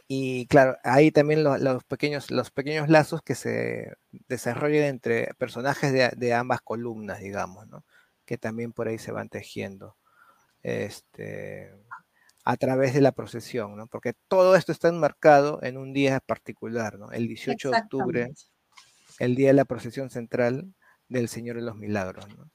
Y 0.09 0.47
claro, 0.47 0.77
ahí 0.83 1.13
también 1.13 1.45
los, 1.45 1.85
pequeños, 1.85 2.31
los 2.31 2.51
pequeños 2.51 2.89
lazos 2.89 3.23
que 3.23 3.35
se 3.35 3.93
desarrollan 4.29 4.85
entre 4.85 5.35
personajes 5.35 5.93
de, 5.93 6.11
de, 6.17 6.35
ambas 6.35 6.63
columnas, 6.63 7.21
digamos, 7.21 7.69
¿no? 7.69 7.85
Que 8.25 8.39
también 8.39 8.73
por 8.73 8.89
ahí 8.89 8.99
se 8.99 9.13
van 9.13 9.29
tejiendo. 9.29 9.97
Este, 10.63 11.71
a 12.49 12.57
través 12.57 12.95
de 12.95 13.03
la 13.03 13.13
procesión, 13.13 13.77
¿no? 13.77 13.89
Porque 13.89 14.15
todo 14.27 14.57
esto 14.57 14.73
está 14.73 14.89
enmarcado 14.89 15.63
en 15.63 15.77
un 15.77 15.93
día 15.93 16.19
particular, 16.21 16.99
¿no? 16.99 17.13
El 17.13 17.29
18 17.29 17.71
de 17.71 17.77
octubre, 17.77 18.33
el 19.19 19.35
día 19.37 19.49
de 19.49 19.53
la 19.53 19.67
procesión 19.67 20.09
central 20.09 20.73
del 21.11 21.29
Señor 21.29 21.57
de 21.57 21.63
los 21.63 21.77
Milagros, 21.77 22.27
¿no? 22.35 22.51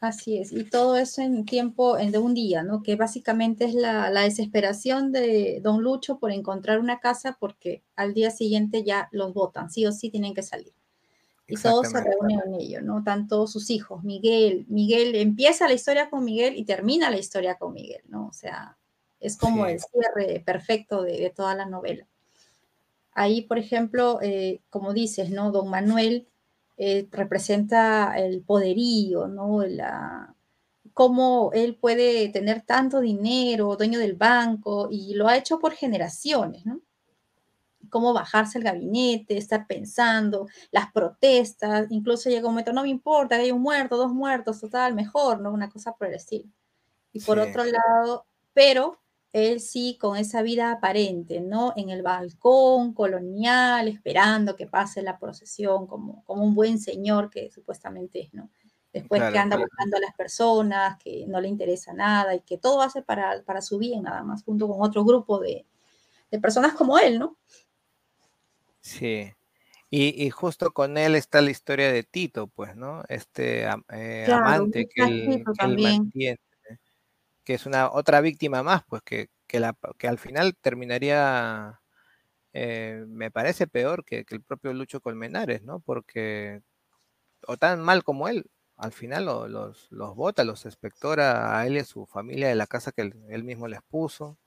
Así 0.00 0.38
es, 0.38 0.52
y 0.52 0.64
todo 0.64 0.96
eso 0.96 1.22
en 1.22 1.46
tiempo 1.46 1.96
de 1.96 2.18
un 2.18 2.34
día, 2.34 2.62
¿no? 2.62 2.82
Que 2.82 2.96
básicamente 2.96 3.64
es 3.64 3.74
la, 3.74 4.10
desesperación 4.10 5.12
de 5.12 5.60
don 5.62 5.82
Lucho 5.82 6.18
por 6.18 6.30
encontrar 6.30 6.78
una 6.78 7.00
casa 7.00 7.36
porque 7.40 7.82
al 7.96 8.12
día 8.12 8.30
siguiente 8.30 8.84
ya 8.84 9.08
los 9.12 9.32
votan, 9.32 9.70
sí 9.70 9.86
o 9.86 9.92
sí 9.92 10.10
tienen 10.10 10.34
que 10.34 10.42
salir. 10.42 10.74
Y 11.46 11.56
todos 11.56 11.88
se 11.88 12.02
reúnen 12.02 12.40
en 12.46 12.54
ello, 12.54 12.82
¿no? 12.82 13.02
Tanto 13.02 13.46
sus 13.46 13.70
hijos, 13.70 14.02
Miguel, 14.02 14.66
Miguel 14.68 15.14
empieza 15.14 15.68
la 15.68 15.74
historia 15.74 16.10
con 16.10 16.24
Miguel 16.24 16.56
y 16.56 16.64
termina 16.64 17.10
la 17.10 17.18
historia 17.18 17.56
con 17.56 17.72
Miguel, 17.72 18.02
¿no? 18.08 18.26
O 18.26 18.32
sea, 18.32 18.78
es 19.20 19.36
como 19.36 19.66
el 19.66 19.78
cierre 19.80 20.40
perfecto 20.40 21.02
de, 21.02 21.32
toda 21.34 21.54
la 21.54 21.66
novela. 21.66 22.06
Ahí, 23.12 23.42
por 23.42 23.58
ejemplo, 23.58 24.18
eh, 24.20 24.60
como 24.68 24.92
dices, 24.92 25.30
¿no? 25.30 25.50
Don 25.50 25.70
Manuel 25.70 26.28
eh, 26.76 27.06
representa 27.10 28.18
el 28.18 28.42
poderío, 28.42 29.28
¿no? 29.28 29.62
La, 29.64 30.34
cómo 30.94 31.50
él 31.52 31.76
puede 31.76 32.28
tener 32.30 32.62
tanto 32.62 33.00
dinero, 33.00 33.76
dueño 33.76 33.98
del 33.98 34.14
banco, 34.14 34.88
y 34.90 35.14
lo 35.14 35.28
ha 35.28 35.36
hecho 35.36 35.58
por 35.58 35.72
generaciones, 35.72 36.64
¿no? 36.66 36.80
Cómo 37.90 38.12
bajarse 38.12 38.58
el 38.58 38.64
gabinete, 38.64 39.36
estar 39.36 39.66
pensando, 39.66 40.48
las 40.70 40.90
protestas, 40.92 41.86
incluso 41.90 42.30
llega 42.30 42.48
un 42.48 42.54
momento, 42.54 42.72
no 42.72 42.82
me 42.82 42.88
importa, 42.88 43.36
hay 43.36 43.52
un 43.52 43.62
muerto, 43.62 43.96
dos 43.96 44.12
muertos, 44.12 44.60
total, 44.60 44.94
mejor, 44.94 45.40
¿no? 45.40 45.52
Una 45.52 45.68
cosa 45.68 45.92
por 45.92 46.08
el 46.08 46.14
estilo. 46.14 46.48
Y 47.12 47.20
por 47.20 47.38
otro 47.38 47.64
lado, 47.64 48.26
pero 48.52 48.98
él 49.34 49.58
sí 49.60 49.98
con 50.00 50.16
esa 50.16 50.42
vida 50.42 50.70
aparente, 50.70 51.40
¿no? 51.40 51.72
En 51.76 51.90
el 51.90 52.02
balcón 52.02 52.94
colonial, 52.94 53.88
esperando 53.88 54.54
que 54.54 54.68
pase 54.68 55.02
la 55.02 55.18
procesión 55.18 55.88
como, 55.88 56.22
como 56.24 56.44
un 56.44 56.54
buen 56.54 56.78
señor 56.78 57.30
que 57.30 57.50
supuestamente 57.50 58.20
es, 58.20 58.32
¿no? 58.32 58.48
Después 58.92 59.20
que 59.32 59.38
anda 59.38 59.56
buscando 59.56 59.96
a 59.96 60.00
las 60.00 60.14
personas, 60.14 60.96
que 61.02 61.26
no 61.26 61.40
le 61.40 61.48
interesa 61.48 61.92
nada 61.92 62.36
y 62.36 62.42
que 62.42 62.58
todo 62.58 62.80
hace 62.80 63.02
para, 63.02 63.42
para 63.42 63.60
su 63.60 63.76
bien 63.78 64.04
nada 64.04 64.22
más, 64.22 64.44
junto 64.44 64.68
con 64.68 64.80
otro 64.80 65.04
grupo 65.04 65.40
de, 65.40 65.66
personas 66.40 66.74
como 66.74 66.96
él, 67.00 67.18
¿no? 67.18 67.36
Sí. 68.80 69.32
Y, 69.90 70.30
justo 70.30 70.72
con 70.72 70.96
él 70.96 71.14
está 71.16 71.40
la 71.40 71.50
historia 71.50 71.92
de 71.92 72.02
Tito, 72.02 72.48
pues, 72.48 72.76
¿no? 72.76 73.02
Este 73.08 73.68
eh, 73.92 74.26
amante 74.32 74.88
que 74.88 75.02
él, 75.02 75.44
mantiene 75.80 76.38
que 77.44 77.54
es 77.54 77.66
una 77.66 77.92
otra 77.92 78.20
víctima 78.20 78.62
más, 78.62 78.82
pues 78.88 79.02
que, 79.02 79.28
la, 79.52 79.76
que 79.98 80.08
al 80.08 80.18
final 80.18 80.56
terminaría, 80.56 81.80
eh, 82.52 83.04
me 83.06 83.30
parece 83.30 83.66
peor 83.66 84.04
que, 84.04 84.24
el 84.28 84.42
propio 84.42 84.72
Lucho 84.72 85.00
Colmenares, 85.00 85.62
¿no? 85.62 85.80
Porque, 85.80 86.62
o 87.46 87.56
tan 87.56 87.80
mal 87.82 88.02
como 88.02 88.28
él, 88.28 88.46
al 88.76 88.92
final 88.92 89.26
los, 89.26 89.88
los 89.90 90.16
vota, 90.16 90.42
los 90.44 90.66
espectora 90.66 91.58
a 91.58 91.66
él 91.66 91.76
y 91.76 91.80
a 91.80 91.84
su 91.84 92.06
familia 92.06 92.48
de 92.48 92.54
la 92.56 92.66
casa 92.66 92.92
que 92.92 93.02
él, 93.02 93.44
mismo 93.44 93.68
les 93.68 93.82
puso. 93.82 94.38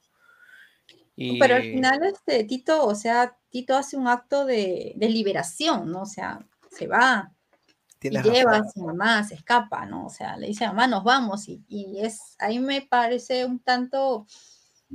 Pero 1.16 1.56
al 1.56 1.63
final 1.63 2.04
este 2.06 2.44
Tito, 2.44 2.86
o 2.86 2.94
sea, 2.94 3.38
Tito 3.50 3.75
hace 3.75 3.98
un 3.98 4.08
acto 4.08 4.46
de, 4.46 4.94
de 4.96 5.10
liberación, 5.10 5.92
¿no? 5.92 6.01
O 6.01 6.06
sea, 6.06 6.46
se 6.70 6.88
va, 6.88 7.34
y 8.01 8.10
lleva 8.10 8.58
a 8.58 8.70
su 8.70 8.82
mamá, 8.82 9.24
se 9.24 9.36
escapa, 9.36 9.86
¿no? 9.86 10.06
O 10.06 10.10
sea, 10.10 10.38
le 10.38 10.48
dice, 10.48 10.68
mamá, 10.68 10.88
nos 10.88 11.04
vamos. 11.04 11.48
Y, 11.48 12.00
es, 12.00 12.36
ahí 12.39 12.60
me 12.60 12.82
parece 12.82 13.46
un 13.46 13.60
tanto, 13.60 14.27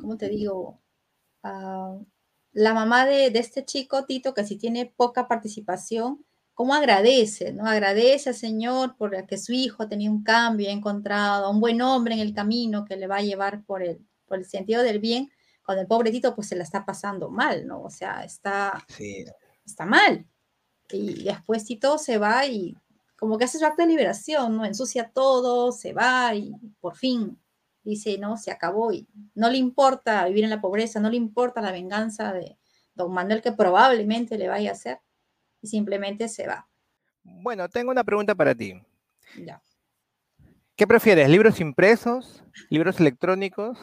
¿cómo 0.00 0.16
te 0.16 0.28
digo? 0.28 0.80
Ah, 1.42 1.99
la 2.52 2.75
mamá 2.75 3.06
de, 3.06 3.26
este 3.26 3.64
chico, 3.64 4.04
Tito, 4.04 4.35
que 4.35 4.44
si 4.44 4.56
tiene 4.56 4.87
poca 4.87 5.26
participación, 5.26 6.25
¿cómo 6.54 6.75
agradece, 6.75 7.52
¿no? 7.52 7.66
Agradece 7.66 8.30
al 8.30 8.35
Señor 8.35 8.97
por 8.97 9.26
que 9.26 9.38
su 9.38 9.52
hijo 9.52 9.88
tenido 9.88 10.12
un 10.12 10.23
cambio, 10.23 10.68
ha 10.68 10.73
encontrado 10.73 11.47
a 11.47 11.50
un 11.50 11.61
buen 11.61 11.80
hombre 11.80 12.14
en 12.14 12.21
el 12.21 12.35
camino 12.35 12.85
que 12.85 12.97
le 12.97 13.06
va 13.06 13.16
a 13.16 13.23
llevar 13.23 13.64
por 13.64 13.82
el, 13.82 14.06
por 14.26 14.38
el 14.38 14.44
sentido 14.44 14.82
del 14.82 15.00
bien, 15.00 15.30
cuando 15.64 15.80
el 15.82 15.88
pobre 15.88 16.11
Tito 16.11 16.35
pues 16.35 16.49
se 16.49 16.56
la 16.56 16.64
está 16.64 16.85
pasando 16.85 17.30
mal, 17.30 17.66
¿no? 17.66 17.82
O 17.82 17.90
sea, 17.90 18.25
está, 18.25 18.85
está 19.64 19.87
mal. 19.87 20.26
Y 20.90 21.25
después 21.25 21.64
Tito 21.64 21.97
se 21.97 22.18
va 22.18 22.47
y 22.47 22.76
como 23.23 23.38
que 23.38 23.45
hace 23.45 23.61
su 23.61 23.64
acto 23.64 23.83
de 23.83 23.88
liberación, 23.88 24.57
¿no? 24.57 24.64
Ensucia 24.64 25.12
todo, 25.12 25.71
se 25.71 25.93
va 25.93 26.35
y 26.35 26.57
por 26.81 26.97
fin 26.97 27.38
dice, 27.85 28.19
no, 28.19 28.37
se 28.37 28.50
acabó 28.50 28.93
y 28.93 29.07
no 29.37 29.49
le 29.49 29.59
importa 29.59 30.26
vivir 30.26 30.43
en 30.43 30.50
la 30.50 30.61
pobreza, 30.61 30.99
no 30.99 31.09
le 31.09 31.19
importa 31.19 31.61
la 31.61 31.71
venganza 31.71 32.33
de 32.33 32.59
don 32.97 33.12
Manuel 33.12 33.41
que 33.41 33.52
probablemente 33.52 34.37
le 34.37 34.49
vaya 34.49 34.71
a 34.71 34.73
hacer 34.73 34.99
y 35.61 35.69
simplemente 35.69 36.29
se 36.29 36.49
va. 36.49 36.69
Bueno, 37.23 37.69
tengo 37.69 37.93
una 37.93 38.02
pregunta 38.02 38.35
para 38.35 38.57
ti. 38.57 38.75
Ya. 39.41 39.62
¿Qué 40.75 40.88
prefieres? 40.88 41.31
¿Libros 41.31 41.61
impresos? 41.61 42.43
¿Libros 42.71 42.99
electrónicos? 42.99 43.79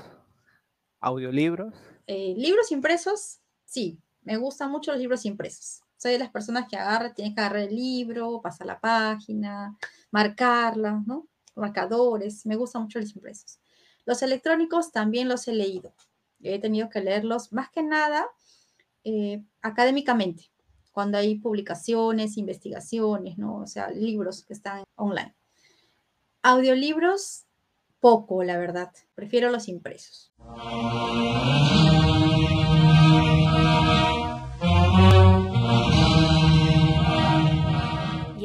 ¿Audiolibros? 0.99 1.73
Eh, 2.07 2.33
libros 2.35 2.73
impresos, 2.73 3.39
sí, 3.63 4.01
me 4.23 4.35
gustan 4.35 4.69
mucho 4.69 4.91
los 4.91 4.99
libros 4.99 5.23
impresos. 5.23 5.81
Soy 5.99 6.13
de 6.13 6.19
las 6.19 6.31
personas 6.31 6.65
que 6.69 6.77
agarran, 6.77 7.13
tienen 7.13 7.35
que 7.35 7.41
agarrar 7.41 7.63
el 7.63 7.75
libro, 7.75 8.41
pasar 8.41 8.65
la 8.67 8.79
página, 8.79 9.77
marcarla, 10.11 11.03
¿no? 11.05 11.27
Marcadores, 11.55 12.45
me 12.45 12.55
gustan 12.55 12.83
mucho 12.83 12.99
los 12.99 13.13
impresos. 13.13 13.59
Los 14.05 14.21
electrónicos 14.21 14.93
también 14.93 15.27
los 15.27 15.45
he 15.49 15.51
leído. 15.51 15.93
He 16.41 16.57
tenido 16.59 16.89
que 16.89 17.01
leerlos 17.01 17.51
más 17.51 17.69
que 17.69 17.83
nada 17.83 18.25
eh, 19.03 19.43
académicamente, 19.61 20.49
cuando 20.93 21.17
hay 21.17 21.37
publicaciones, 21.37 22.37
investigaciones, 22.37 23.37
¿no? 23.37 23.57
O 23.57 23.67
sea, 23.67 23.89
libros 23.91 24.45
que 24.45 24.53
están 24.53 24.85
online. 24.95 25.35
Audiolibros, 26.41 27.43
poco, 27.99 28.41
la 28.43 28.57
verdad. 28.57 28.89
Prefiero 29.15 29.51
los 29.51 29.67
impresos. 29.67 30.31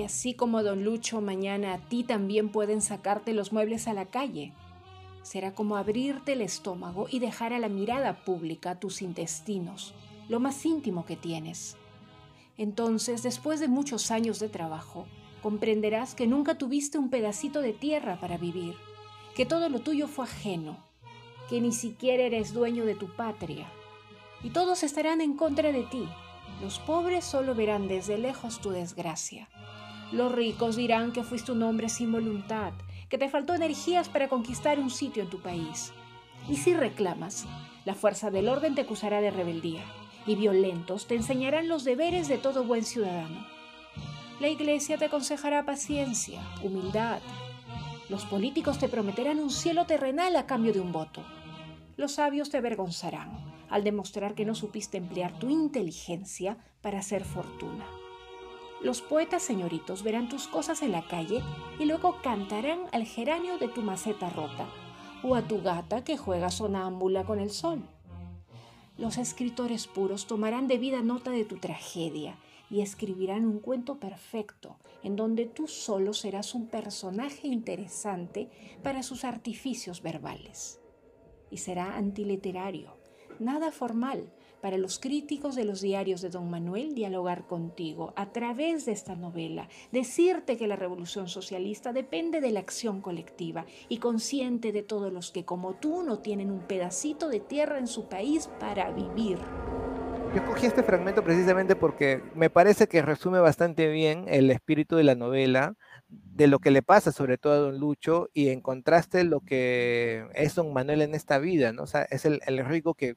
Así 0.04 0.34
como 0.34 0.62
don 0.62 0.84
Lucho 0.84 1.20
mañana 1.20 1.74
a 1.74 1.78
ti 1.78 2.04
también 2.04 2.50
pueden 2.50 2.80
sacarte 2.80 3.32
los 3.32 3.52
muebles 3.52 3.88
a 3.88 3.94
la 3.94 4.06
calle. 4.06 4.52
Será 5.22 5.54
como 5.54 5.76
abrirte 5.76 6.32
el 6.32 6.40
estómago 6.40 7.06
y 7.10 7.18
dejar 7.18 7.52
a 7.52 7.58
la 7.58 7.68
mirada 7.68 8.24
pública 8.24 8.78
tus 8.78 9.02
intestinos, 9.02 9.94
lo 10.28 10.40
más 10.40 10.64
íntimo 10.66 11.04
que 11.04 11.16
tienes 11.16 11.76
entonces, 12.56 13.22
después 13.22 13.60
de 13.60 13.68
muchos 13.68 14.10
años 14.10 14.38
de 14.38 14.48
trabajo, 14.48 15.06
comprenderás 15.42 16.14
que 16.14 16.26
nunca 16.26 16.56
tuviste 16.56 16.98
un 16.98 17.10
pedacito 17.10 17.60
de 17.60 17.72
tierra 17.72 18.18
para 18.20 18.38
vivir, 18.38 18.76
que 19.34 19.44
todo 19.44 19.68
lo 19.68 19.80
tuyo 19.80 20.06
fue 20.06 20.24
ajeno, 20.24 20.76
que 21.48 21.60
ni 21.60 21.72
siquiera 21.72 22.22
eres 22.22 22.52
dueño 22.52 22.86
de 22.86 22.94
tu 22.94 23.14
patria. 23.14 23.66
Y 24.42 24.50
todos 24.50 24.82
estarán 24.82 25.20
en 25.20 25.36
contra 25.36 25.72
de 25.72 25.82
ti. 25.82 26.08
Los 26.62 26.78
pobres 26.78 27.24
solo 27.24 27.54
verán 27.54 27.88
desde 27.88 28.18
lejos 28.18 28.60
tu 28.60 28.70
desgracia. 28.70 29.48
Los 30.14 30.30
ricos 30.30 30.76
dirán 30.76 31.10
que 31.10 31.24
fuiste 31.24 31.50
un 31.50 31.64
hombre 31.64 31.88
sin 31.88 32.12
voluntad, 32.12 32.72
que 33.08 33.18
te 33.18 33.28
faltó 33.28 33.52
energías 33.52 34.08
para 34.08 34.28
conquistar 34.28 34.78
un 34.78 34.88
sitio 34.88 35.24
en 35.24 35.28
tu 35.28 35.40
país. 35.40 35.92
Y 36.48 36.54
si 36.54 36.72
reclamas, 36.72 37.46
la 37.84 37.94
fuerza 37.94 38.30
del 38.30 38.48
orden 38.48 38.76
te 38.76 38.82
acusará 38.82 39.20
de 39.20 39.32
rebeldía 39.32 39.82
y 40.24 40.36
violentos 40.36 41.08
te 41.08 41.16
enseñarán 41.16 41.66
los 41.66 41.82
deberes 41.82 42.28
de 42.28 42.38
todo 42.38 42.62
buen 42.62 42.84
ciudadano. 42.84 43.44
La 44.38 44.48
iglesia 44.48 44.98
te 44.98 45.06
aconsejará 45.06 45.64
paciencia, 45.64 46.40
humildad. 46.62 47.18
Los 48.08 48.24
políticos 48.24 48.78
te 48.78 48.88
prometerán 48.88 49.40
un 49.40 49.50
cielo 49.50 49.84
terrenal 49.84 50.36
a 50.36 50.46
cambio 50.46 50.72
de 50.72 50.78
un 50.78 50.92
voto. 50.92 51.24
Los 51.96 52.12
sabios 52.12 52.50
te 52.50 52.58
avergonzarán 52.58 53.52
al 53.68 53.82
demostrar 53.82 54.36
que 54.36 54.44
no 54.44 54.54
supiste 54.54 54.96
emplear 54.96 55.36
tu 55.40 55.50
inteligencia 55.50 56.56
para 56.82 57.00
hacer 57.00 57.24
fortuna. 57.24 57.84
Los 58.84 59.00
poetas 59.00 59.42
señoritos 59.42 60.02
verán 60.02 60.28
tus 60.28 60.46
cosas 60.46 60.82
en 60.82 60.92
la 60.92 61.08
calle 61.08 61.42
y 61.80 61.86
luego 61.86 62.20
cantarán 62.22 62.80
al 62.92 63.06
geranio 63.06 63.56
de 63.56 63.68
tu 63.68 63.80
maceta 63.80 64.28
rota 64.28 64.68
o 65.22 65.34
a 65.36 65.48
tu 65.48 65.62
gata 65.62 66.04
que 66.04 66.18
juega 66.18 66.50
sonámbula 66.50 67.24
con 67.24 67.40
el 67.40 67.50
sol. 67.50 67.82
Los 68.98 69.16
escritores 69.16 69.86
puros 69.86 70.26
tomarán 70.26 70.68
debida 70.68 71.00
nota 71.00 71.30
de 71.30 71.46
tu 71.46 71.56
tragedia 71.56 72.36
y 72.68 72.82
escribirán 72.82 73.46
un 73.46 73.58
cuento 73.58 73.98
perfecto 73.98 74.76
en 75.02 75.16
donde 75.16 75.46
tú 75.46 75.66
solo 75.66 76.12
serás 76.12 76.54
un 76.54 76.68
personaje 76.68 77.48
interesante 77.48 78.50
para 78.82 79.02
sus 79.02 79.24
artificios 79.24 80.02
verbales. 80.02 80.78
Y 81.50 81.56
será 81.56 81.96
antiliterario, 81.96 82.98
nada 83.38 83.72
formal, 83.72 84.30
para 84.64 84.78
los 84.78 84.98
críticos 84.98 85.56
de 85.56 85.66
los 85.66 85.82
diarios 85.82 86.22
de 86.22 86.30
don 86.30 86.48
Manuel 86.48 86.94
dialogar 86.94 87.46
contigo 87.46 88.14
a 88.16 88.32
través 88.32 88.86
de 88.86 88.92
esta 88.92 89.14
novela, 89.14 89.68
decirte 89.92 90.56
que 90.56 90.66
la 90.66 90.74
revolución 90.74 91.28
socialista 91.28 91.92
depende 91.92 92.40
de 92.40 92.50
la 92.50 92.60
acción 92.60 93.02
colectiva 93.02 93.66
y 93.90 93.98
consciente 93.98 94.72
de 94.72 94.82
todos 94.82 95.12
los 95.12 95.32
que 95.32 95.44
como 95.44 95.74
tú 95.74 96.02
no 96.02 96.20
tienen 96.20 96.50
un 96.50 96.60
pedacito 96.60 97.28
de 97.28 97.40
tierra 97.40 97.78
en 97.78 97.86
su 97.86 98.08
país 98.08 98.48
para 98.58 98.90
vivir. 98.90 99.36
Yo 100.34 100.40
escogí 100.40 100.64
este 100.64 100.82
fragmento 100.82 101.22
precisamente 101.22 101.76
porque 101.76 102.22
me 102.34 102.48
parece 102.48 102.86
que 102.86 103.02
resume 103.02 103.40
bastante 103.40 103.88
bien 103.88 104.24
el 104.28 104.50
espíritu 104.50 104.96
de 104.96 105.04
la 105.04 105.14
novela, 105.14 105.74
de 106.08 106.46
lo 106.46 106.58
que 106.58 106.70
le 106.70 106.80
pasa 106.80 107.12
sobre 107.12 107.36
todo 107.36 107.52
a 107.52 107.58
don 107.58 107.80
Lucho 107.80 108.30
y 108.32 108.48
en 108.48 108.62
contraste 108.62 109.24
lo 109.24 109.40
que 109.40 110.26
es 110.34 110.54
don 110.54 110.72
Manuel 110.72 111.02
en 111.02 111.14
esta 111.14 111.38
vida, 111.38 111.74
¿no? 111.74 111.82
O 111.82 111.86
sea, 111.86 112.04
es 112.04 112.24
el, 112.24 112.40
el 112.46 112.64
rico 112.64 112.94
que 112.94 113.16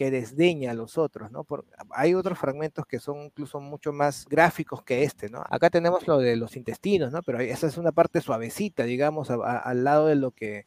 que 0.00 0.10
desdeña 0.10 0.70
a 0.70 0.74
los 0.74 0.96
otros, 0.96 1.30
¿no? 1.30 1.46
hay 1.90 2.14
otros 2.14 2.38
fragmentos 2.38 2.86
que 2.86 2.98
son 2.98 3.24
incluso 3.24 3.60
mucho 3.60 3.92
más 3.92 4.24
gráficos 4.30 4.82
que 4.82 5.02
este, 5.02 5.28
¿no? 5.28 5.44
Acá 5.50 5.68
tenemos 5.68 6.08
lo 6.08 6.16
de 6.16 6.36
los 6.36 6.56
intestinos, 6.56 7.12
¿no? 7.12 7.22
Pero 7.22 7.38
esa 7.40 7.66
es 7.66 7.76
una 7.76 7.92
parte 7.92 8.22
suavecita, 8.22 8.84
digamos, 8.84 9.28
al 9.28 9.84
lado 9.84 10.06
de 10.06 10.14
lo 10.14 10.30
que 10.30 10.64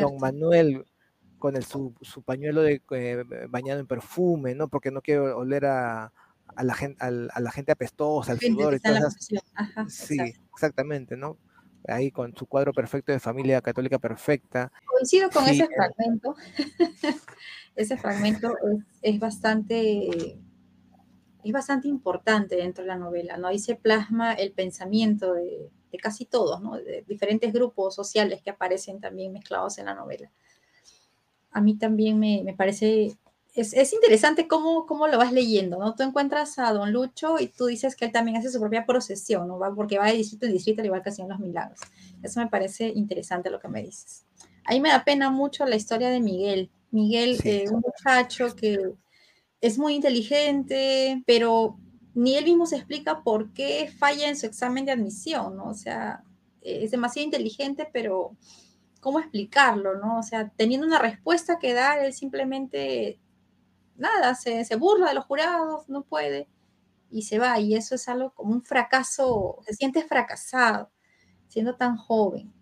don 0.00 0.16
Manuel 0.18 0.84
con 1.38 1.54
el, 1.54 1.62
su, 1.62 1.94
pañuelo 2.24 2.62
de, 2.62 2.82
eh, 2.90 3.24
bañado 3.48 3.78
en 3.78 3.86
perfume, 3.86 4.56
¿no? 4.56 4.66
Porque 4.66 4.90
no 4.90 5.02
quiere 5.02 5.20
oler 5.20 5.66
a, 5.66 6.12
la, 6.60 6.74
gente, 6.74 6.98
a, 7.00 7.12
la 7.12 7.52
gente 7.52 7.70
apestosa, 7.70 8.32
al 8.32 8.40
sudor 8.40 8.74
y 8.74 8.80
todas 8.80 9.14
Sí, 9.86 10.18
exactamente, 10.52 11.16
¿no? 11.16 11.38
Ahí 11.86 12.10
con 12.10 12.34
su 12.34 12.46
cuadro 12.46 12.72
perfecto 12.72 13.12
de 13.12 13.20
familia 13.20 13.60
católica 13.60 13.98
perfecta. 13.98 14.72
Coincido 14.86 15.30
con 15.30 15.44
ese 15.48 15.66
fragmento. 15.66 16.34
ese 17.76 17.96
fragmento 17.96 18.54
es, 19.02 19.18
bastante 19.18 20.38
es 21.44 21.52
bastante 21.52 21.88
importante 21.88 22.56
dentro 22.56 22.84
de 22.84 22.88
la 22.88 22.96
novela, 22.96 23.36
¿no? 23.36 23.48
Ahí 23.48 23.58
se 23.58 23.76
plasma 23.76 24.32
el 24.32 24.52
pensamiento 24.52 25.34
de, 25.34 25.70
casi 26.00 26.24
todos, 26.24 26.60
¿no? 26.60 26.76
De 26.76 27.04
diferentes 27.06 27.52
grupos 27.52 27.94
sociales 27.94 28.42
que 28.42 28.50
aparecen 28.50 29.00
también 29.00 29.32
mezclados 29.32 29.78
en 29.78 29.86
la 29.86 29.94
novela. 29.94 30.30
A 31.50 31.60
mí 31.60 31.76
también 31.76 32.18
me, 32.18 32.54
parece, 32.56 33.16
es, 33.54 33.92
interesante 33.92 34.48
cómo, 34.48 34.86
cómo, 34.86 35.06
lo 35.06 35.18
vas 35.18 35.32
leyendo, 35.32 35.78
¿no? 35.78 35.94
Tú 35.94 36.02
encuentras 36.02 36.58
a 36.58 36.72
Don 36.72 36.92
Lucho 36.92 37.38
y 37.38 37.48
tú 37.48 37.66
dices 37.66 37.94
que 37.94 38.06
él 38.06 38.12
también 38.12 38.36
hace 38.36 38.50
su 38.50 38.58
propia 38.58 38.84
procesión, 38.84 39.46
¿no? 39.46 39.58
Porque 39.76 39.98
va 39.98 40.06
de 40.06 40.14
distrito 40.14 40.46
en 40.46 40.52
distrito, 40.52 40.80
al 40.80 40.86
igual 40.86 41.02
que 41.02 41.10
hacían 41.10 41.28
los 41.28 41.38
milagros. 41.38 41.80
Eso 42.22 42.40
me 42.40 42.48
parece 42.48 42.88
interesante 42.88 43.50
lo 43.50 43.60
que 43.60 43.68
me 43.68 43.82
dices. 43.82 44.24
Ahí 44.64 44.80
me 44.80 44.88
da 44.88 45.04
pena 45.04 45.30
mucho 45.30 45.66
la 45.66 45.76
historia 45.76 46.10
de 46.10 46.20
Miguel, 46.20 46.70
Miguel, 46.90 47.38
eh, 47.44 47.66
un 47.70 47.80
muchacho 47.80 48.54
que 48.54 48.92
es 49.60 49.78
muy 49.78 49.94
inteligente, 49.94 51.22
pero 51.26 51.78
ni 52.14 52.36
él 52.36 52.44
mismo 52.44 52.66
se 52.66 52.76
explica 52.76 53.22
por 53.22 53.52
qué 53.52 53.92
falla 53.98 54.28
en 54.28 54.36
su 54.36 54.46
examen 54.46 54.84
de 54.84 54.92
admisión, 54.92 55.56
¿no? 55.56 55.70
O 55.70 55.74
sea, 55.74 56.22
es 56.60 56.90
demasiado 56.90 57.24
inteligente, 57.24 57.88
pero 57.92 58.36
¿cómo 59.00 59.18
explicarlo, 59.18 59.96
no? 59.96 60.18
O 60.18 60.22
sea, 60.22 60.50
teniendo 60.56 60.86
una 60.86 60.98
respuesta 60.98 61.58
que 61.58 61.74
dar, 61.74 61.98
él 61.98 62.12
simplemente, 62.12 63.18
nada, 63.96 64.34
se, 64.34 64.64
se 64.64 64.76
burla 64.76 65.08
de 65.08 65.14
los 65.14 65.24
jurados, 65.24 65.88
no 65.88 66.04
puede, 66.04 66.48
y 67.10 67.22
se 67.22 67.38
va, 67.38 67.58
y 67.60 67.74
eso 67.74 67.94
es 67.94 68.08
algo 68.08 68.32
como 68.34 68.52
un 68.52 68.62
fracaso, 68.62 69.58
se 69.66 69.74
siente 69.74 70.02
fracasado, 70.02 70.90
siendo 71.48 71.76
tan 71.76 71.96
joven 71.96 72.52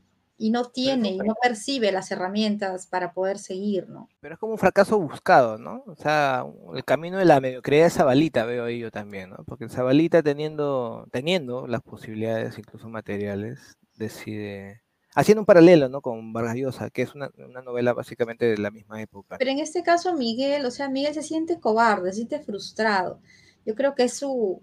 y 0.42 0.50
no 0.50 0.64
tiene 0.64 1.10
y 1.10 1.18
no 1.18 1.34
percibe 1.40 1.92
las 1.92 2.10
herramientas 2.10 2.88
para 2.88 3.12
poder 3.12 3.38
seguir, 3.38 3.88
¿no? 3.88 4.08
Pero 4.20 4.34
es 4.34 4.40
como 4.40 4.52
un 4.52 4.58
fracaso 4.58 4.98
buscado, 4.98 5.56
¿no? 5.56 5.84
O 5.86 5.94
sea, 5.94 6.44
el 6.74 6.84
camino 6.84 7.18
de 7.18 7.24
la 7.24 7.40
mediocridad 7.40 7.84
de 7.84 7.90
Zabalita 7.90 8.44
veo 8.44 8.64
ahí 8.64 8.80
yo 8.80 8.90
también, 8.90 9.30
¿no? 9.30 9.36
Porque 9.46 9.68
Zabalita 9.68 10.20
teniendo, 10.22 11.06
teniendo 11.12 11.68
las 11.68 11.80
posibilidades 11.82 12.58
incluso 12.58 12.88
materiales, 12.88 13.78
decide, 13.94 14.82
haciendo 15.14 15.42
un 15.42 15.46
paralelo, 15.46 15.88
¿no? 15.88 16.00
Con 16.00 16.32
Vargas 16.32 16.56
Llosa, 16.56 16.90
que 16.90 17.02
es 17.02 17.14
una, 17.14 17.30
novela 17.64 17.92
básicamente 17.92 18.46
de 18.46 18.58
la 18.58 18.70
misma 18.70 19.00
época. 19.00 19.38
Pero 19.38 19.50
en 19.50 19.58
este 19.58 19.82
caso 19.82 20.14
Miguel, 20.14 20.64
o 20.64 20.70
sea, 20.70 20.88
Miguel 20.88 21.14
se 21.14 21.22
siente 21.22 21.60
cobarde, 21.60 22.10
se 22.10 22.16
siente 22.16 22.40
frustrado. 22.40 23.20
Yo 23.64 23.74
creo 23.74 23.94
que 23.94 24.04
es 24.04 24.14
su, 24.14 24.62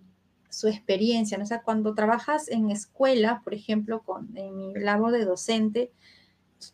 su 0.50 0.68
experiencia, 0.68 1.38
¿no? 1.38 1.44
O 1.44 1.48
sea, 1.48 1.62
cuando 1.62 1.94
trabajas 1.94 2.50
en 2.50 2.70
escuela, 2.70 3.42
por 3.44 3.54
ejemplo, 3.54 4.02
con, 4.04 4.36
en 4.36 4.58
mi 4.58 4.74
labor 4.76 5.12
de 5.12 5.26
docente, 5.26 5.92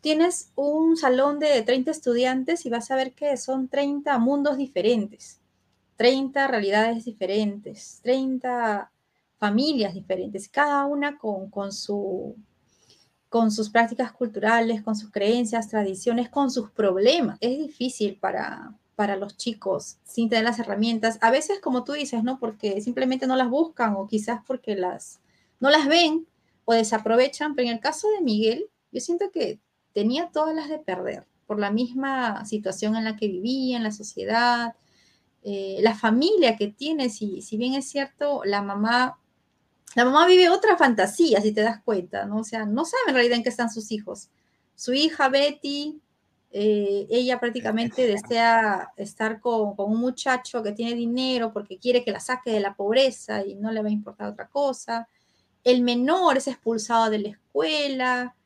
tienes 0.00 0.50
un 0.56 0.96
salón 0.96 1.38
de 1.38 1.62
30 1.62 1.90
estudiantes 1.90 2.66
y 2.66 2.70
vas 2.70 2.90
a 2.90 2.96
ver 2.96 3.12
que 3.12 3.36
son 3.36 3.68
30 3.68 4.18
mundos 4.18 4.56
diferentes, 4.56 5.40
30 5.96 6.48
realidades 6.48 7.04
diferentes, 7.04 8.00
30 8.02 8.90
familias 9.38 9.94
diferentes, 9.94 10.48
cada 10.48 10.86
una 10.86 11.18
con, 11.18 11.50
con, 11.50 11.72
su, 11.72 12.36
con 13.36 13.50
sus 13.50 13.68
prácticas 13.68 14.12
culturales, 14.12 14.80
con 14.82 14.96
sus 14.96 15.10
creencias, 15.10 15.68
tradiciones, 15.68 16.30
con 16.30 16.50
sus 16.50 16.70
problemas. 16.70 17.36
Es 17.42 17.58
difícil 17.58 18.16
para, 18.16 18.72
para 18.94 19.14
los 19.14 19.36
chicos 19.36 19.98
sin 20.04 20.30
tener 20.30 20.44
las 20.44 20.58
herramientas. 20.58 21.18
A 21.20 21.30
veces, 21.30 21.60
como 21.60 21.84
tú 21.84 21.92
dices, 21.92 22.24
¿no? 22.24 22.38
Porque 22.38 22.80
simplemente 22.80 23.26
no 23.26 23.36
las 23.36 23.50
buscan 23.50 23.94
o 23.94 24.06
quizás 24.06 24.40
porque 24.46 24.74
las 24.74 25.20
no 25.60 25.68
las 25.68 25.86
ven 25.86 26.26
o 26.64 26.72
desaprovechan. 26.72 27.54
Pero 27.54 27.68
en 27.68 27.74
el 27.74 27.80
caso 27.80 28.08
de 28.08 28.22
Miguel, 28.22 28.70
yo 28.90 29.02
siento 29.02 29.30
que 29.30 29.60
tenía 29.92 30.30
todas 30.32 30.54
las 30.54 30.70
de 30.70 30.78
perder. 30.78 31.26
por 31.46 31.60
la 31.60 31.70
misma 31.70 32.42
situación 32.46 32.96
en 32.96 33.04
la 33.04 33.16
que 33.16 33.28
vivía, 33.28 33.76
en 33.76 33.82
la 33.82 33.92
sociedad, 33.92 34.76
eh, 35.42 35.76
la 35.82 35.94
familia 35.94 36.56
que 36.56 36.68
tiene, 36.68 37.10
si, 37.10 37.42
si 37.42 37.58
bien 37.58 37.74
es 37.74 37.86
cierto, 37.86 38.40
la 38.46 38.62
mamá, 38.62 39.18
la 39.96 40.04
mamá 40.04 40.26
vive 40.26 40.50
otra 40.50 40.76
fantasía, 40.76 41.40
si 41.40 41.52
te 41.52 41.62
das 41.62 41.80
cuenta, 41.82 42.26
¿no? 42.26 42.40
O 42.40 42.44
sea, 42.44 42.66
no 42.66 42.84
sabe 42.84 43.04
en 43.08 43.14
realidad 43.14 43.38
en 43.38 43.42
qué 43.42 43.48
están 43.48 43.70
sus 43.70 43.90
hijos. 43.90 44.28
Su 44.74 44.92
hija 44.92 45.30
Betty, 45.30 45.98
eh, 46.50 47.06
ella 47.08 47.40
prácticamente 47.40 48.06
desea 48.06 48.92
estar 48.98 49.40
con, 49.40 49.74
con, 49.74 49.90
un 49.90 49.98
muchacho 49.98 50.62
que 50.62 50.72
tiene 50.72 50.94
dinero 50.94 51.50
porque 51.50 51.78
quiere 51.78 52.04
que 52.04 52.12
la 52.12 52.20
saque 52.20 52.50
de 52.50 52.60
la 52.60 52.74
pobreza 52.74 53.42
y 53.42 53.54
no 53.54 53.72
le 53.72 53.80
va 53.80 53.88
a 53.88 53.92
importar 53.92 54.28
otra 54.28 54.48
cosa. 54.48 55.08
El 55.64 55.80
menor 55.80 56.36
es 56.36 56.46
expulsado 56.46 57.08
de 57.08 57.18
la 57.18 57.28
escuela, 57.30 58.36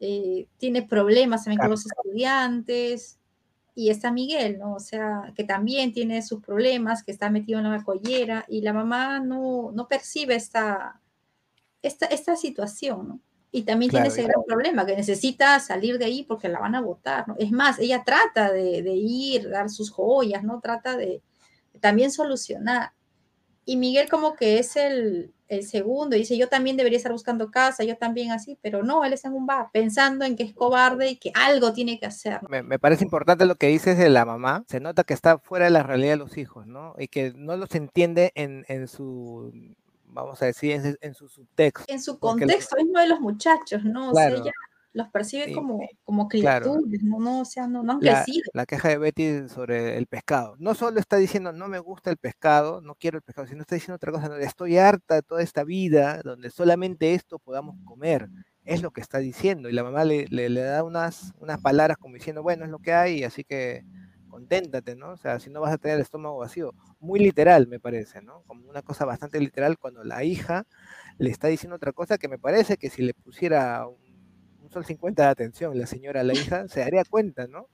eh, 0.00 0.48
tiene 0.56 0.84
problemas 0.84 1.44
también 1.44 1.60
con 1.60 1.70
los 1.70 1.84
estudiantes 1.84 3.18
y 3.74 3.90
está 3.90 4.12
Miguel, 4.12 4.58
¿no? 4.58 4.74
O 4.74 4.80
sea, 4.80 5.32
que 5.34 5.44
también 5.44 5.92
tiene 5.92 6.22
sus 6.22 6.40
problemas, 6.40 7.02
que 7.02 7.10
está 7.10 7.28
metido 7.30 7.58
en 7.58 7.70
la 7.70 7.82
collera 7.82 8.44
y 8.48 8.60
la 8.60 8.72
mamá 8.72 9.18
no, 9.18 9.72
no 9.72 9.88
percibe 9.88 10.36
esta, 10.36 11.00
esta, 11.82 12.06
esta 12.06 12.36
situación, 12.36 13.08
¿no? 13.08 13.20
Y 13.50 13.62
también 13.62 13.90
tiene 13.90 14.08
ese 14.08 14.24
gran 14.24 14.42
problema, 14.44 14.84
que 14.84 14.96
necesita 14.96 15.60
salir 15.60 15.96
de 15.98 16.06
ahí 16.06 16.24
porque 16.24 16.48
la 16.48 16.58
van 16.58 16.74
a 16.74 16.80
votar, 16.80 17.28
¿no? 17.28 17.36
Es 17.38 17.52
más, 17.52 17.78
ella 17.78 18.02
trata 18.04 18.50
de, 18.50 18.82
de 18.82 18.94
ir, 18.94 19.48
dar 19.48 19.70
sus 19.70 19.90
joyas, 19.90 20.42
¿no? 20.42 20.60
Trata 20.60 20.96
de 20.96 21.22
también 21.80 22.10
solucionar. 22.10 22.92
Y 23.64 23.76
Miguel 23.76 24.08
como 24.08 24.34
que 24.34 24.58
es 24.58 24.76
el, 24.76 25.32
el 25.48 25.64
segundo, 25.64 26.16
dice, 26.16 26.36
yo 26.36 26.48
también 26.48 26.76
debería 26.76 26.96
estar 26.96 27.12
buscando 27.12 27.50
casa, 27.50 27.84
yo 27.84 27.96
también 27.96 28.30
así, 28.30 28.58
pero 28.60 28.82
no, 28.82 29.04
él 29.04 29.12
está 29.12 29.28
en 29.28 29.34
un 29.34 29.46
bar, 29.46 29.68
pensando 29.72 30.24
en 30.24 30.36
que 30.36 30.42
es 30.42 30.54
cobarde 30.54 31.10
y 31.10 31.16
que 31.16 31.32
algo 31.34 31.72
tiene 31.72 31.98
que 31.98 32.06
hacer. 32.06 32.40
Me, 32.48 32.78
parece 32.78 33.04
importante 33.04 33.46
lo 33.46 33.56
que 33.56 33.68
dices 33.68 33.98
de 33.98 34.10
la 34.10 34.24
mamá, 34.24 34.64
se 34.68 34.80
nota 34.80 35.04
que 35.04 35.14
está 35.14 35.38
fuera 35.38 35.66
de 35.66 35.70
la 35.70 35.82
realidad 35.82 36.12
de 36.12 36.18
los 36.18 36.36
hijos, 36.36 36.66
¿no? 36.66 36.94
Y 36.98 37.08
que 37.08 37.32
no 37.34 37.56
los 37.56 37.74
entiende 37.74 38.32
en, 38.34 38.64
en 38.68 38.88
su, 38.88 39.52
vamos 40.06 40.42
a 40.42 40.46
decir, 40.46 40.98
en, 41.00 41.14
su 41.14 41.28
subtexto. 41.28 41.84
En 41.92 42.02
su 42.02 42.18
contexto 42.18 42.76
mismo 42.76 42.98
de 42.98 43.08
los 43.08 43.20
muchachos, 43.20 43.84
¿no? 43.84 44.10
O 44.10 44.14
sea, 44.14 44.28
ella 44.28 44.52
los 44.94 45.08
percibe 45.08 45.52
como, 45.52 45.80
como 46.04 46.28
criaturas, 46.28 47.02
¿no? 47.02 47.40
O 47.40 47.44
sea, 47.44 47.66
no, 47.66 47.80
han 47.80 47.98
crecido. 47.98 48.44
La 48.54 48.64
queja 48.64 48.88
de 48.88 48.98
Betty 48.98 49.48
sobre 49.48 49.98
el 49.98 50.06
pescado. 50.06 50.54
No 50.58 50.74
solo 50.74 51.00
está 51.00 51.16
diciendo, 51.16 51.52
no 51.52 51.66
me 51.66 51.80
gusta 51.80 52.10
el 52.10 52.16
pescado, 52.16 52.80
no 52.80 52.94
quiero 52.94 53.18
el 53.18 53.22
pescado, 53.22 53.48
sino 53.48 53.62
está 53.62 53.74
diciendo 53.74 53.96
otra 53.96 54.12
cosa, 54.12 54.28
no, 54.28 54.36
estoy 54.36 54.78
harta 54.78 55.16
de 55.16 55.22
toda 55.22 55.42
esta 55.42 55.64
vida 55.64 56.22
donde 56.22 56.48
solamente 56.48 57.12
esto 57.12 57.40
podamos 57.40 57.76
comer. 57.84 58.28
Es 58.62 58.82
lo 58.82 58.92
que 58.92 59.00
está 59.00 59.18
diciendo. 59.18 59.68
Y 59.68 59.72
la 59.72 59.82
mamá 59.82 60.04
le, 60.04 60.26
le, 60.28 60.48
da 60.60 60.84
unas, 60.84 61.34
unas 61.40 61.60
palabras 61.60 61.98
como 61.98 62.14
diciendo, 62.14 62.44
bueno, 62.44 62.64
es 62.64 62.70
lo 62.70 62.78
que 62.78 62.92
hay, 62.92 63.24
así 63.24 63.42
que 63.42 63.84
conténtate, 64.28 64.94
¿no? 64.94 65.10
O 65.10 65.16
sea, 65.16 65.40
si 65.40 65.50
no 65.50 65.60
vas 65.60 65.72
a 65.72 65.78
tener 65.78 65.96
el 65.96 66.02
estómago 66.02 66.38
vacío. 66.38 66.72
Muy 67.00 67.18
literal, 67.18 67.66
me 67.66 67.80
parece, 67.80 68.22
¿no? 68.22 68.42
Como 68.46 68.68
una 68.68 68.82
cosa 68.82 69.04
bastante 69.04 69.40
literal 69.40 69.76
cuando 69.76 70.04
la 70.04 70.22
hija 70.22 70.66
le 71.18 71.30
está 71.30 71.48
diciendo 71.48 71.76
otra 71.76 71.92
cosa 71.92 72.16
que 72.16 72.28
me 72.28 72.38
parece 72.38 72.76
que 72.76 72.90
si 72.90 73.02
le 73.02 73.14
pusiera 73.14 73.86
un 73.86 74.03
sol 74.74 74.84
50 74.84 75.22
de 75.22 75.28
atención, 75.28 75.78
la 75.78 75.86
señora, 75.86 76.22
la 76.22 76.34
hija, 76.34 76.68
se 76.68 76.80
daría 76.80 77.04
cuenta, 77.04 77.46
¿no? 77.46 77.68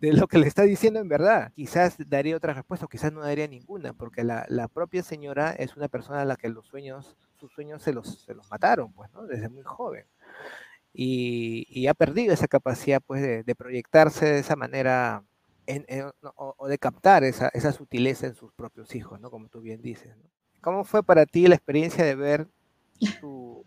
De 0.00 0.12
lo 0.12 0.28
que 0.28 0.38
le 0.38 0.46
está 0.46 0.62
diciendo 0.62 1.00
en 1.00 1.08
verdad. 1.08 1.52
Quizás 1.54 1.96
daría 2.06 2.36
otra 2.36 2.52
respuesta 2.52 2.86
o 2.86 2.88
quizás 2.88 3.12
no 3.12 3.20
daría 3.20 3.48
ninguna, 3.48 3.94
porque 3.94 4.22
la, 4.22 4.68
propia 4.72 5.02
señora 5.02 5.52
es 5.52 5.76
una 5.76 5.88
persona 5.88 6.20
a 6.20 6.24
la 6.24 6.36
que 6.36 6.48
los 6.48 6.66
sueños, 6.66 7.16
sus 7.40 7.50
sueños 7.52 7.82
se 7.82 7.92
los, 7.92 8.22
se 8.22 8.34
los 8.34 8.48
mataron, 8.50 8.92
pues, 8.92 9.10
¿no? 9.12 9.26
Desde 9.26 9.48
muy 9.48 9.62
joven. 9.62 10.04
Y, 10.92 11.86
ha 11.88 11.94
perdido 11.94 12.32
esa 12.32 12.46
capacidad, 12.46 13.00
pues, 13.04 13.22
de, 13.44 13.54
proyectarse 13.54 14.26
de 14.26 14.38
esa 14.38 14.54
manera 14.54 15.24
o, 16.36 16.68
de 16.68 16.78
captar 16.78 17.24
esa, 17.24 17.48
esa 17.48 17.72
sutileza 17.72 18.26
en 18.26 18.34
sus 18.34 18.52
propios 18.52 18.94
hijos, 18.94 19.20
¿no? 19.20 19.30
Como 19.30 19.48
tú 19.48 19.60
bien 19.60 19.80
dices. 19.80 20.14
¿Cómo 20.60 20.84
fue 20.84 21.02
para 21.02 21.26
ti 21.26 21.46
la 21.46 21.56
experiencia 21.56 22.04
de 22.04 22.14
ver 22.14 22.48
tu, 23.20 23.64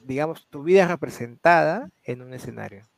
digamos, 0.00 0.46
tu 0.48 0.62
vida 0.62 0.88
representada 0.88 1.90
en 2.02 2.22
un 2.22 2.34
escenario. 2.34 2.88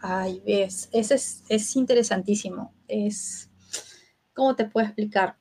Ay, 0.00 0.42
ves, 0.44 0.88
eso 0.92 1.14
es, 1.14 1.76
interesantísimo. 1.76 2.74
Es, 2.88 3.50
¿cómo 4.34 4.54
te 4.54 4.66
puedo 4.66 4.86
explicar? 4.86 5.36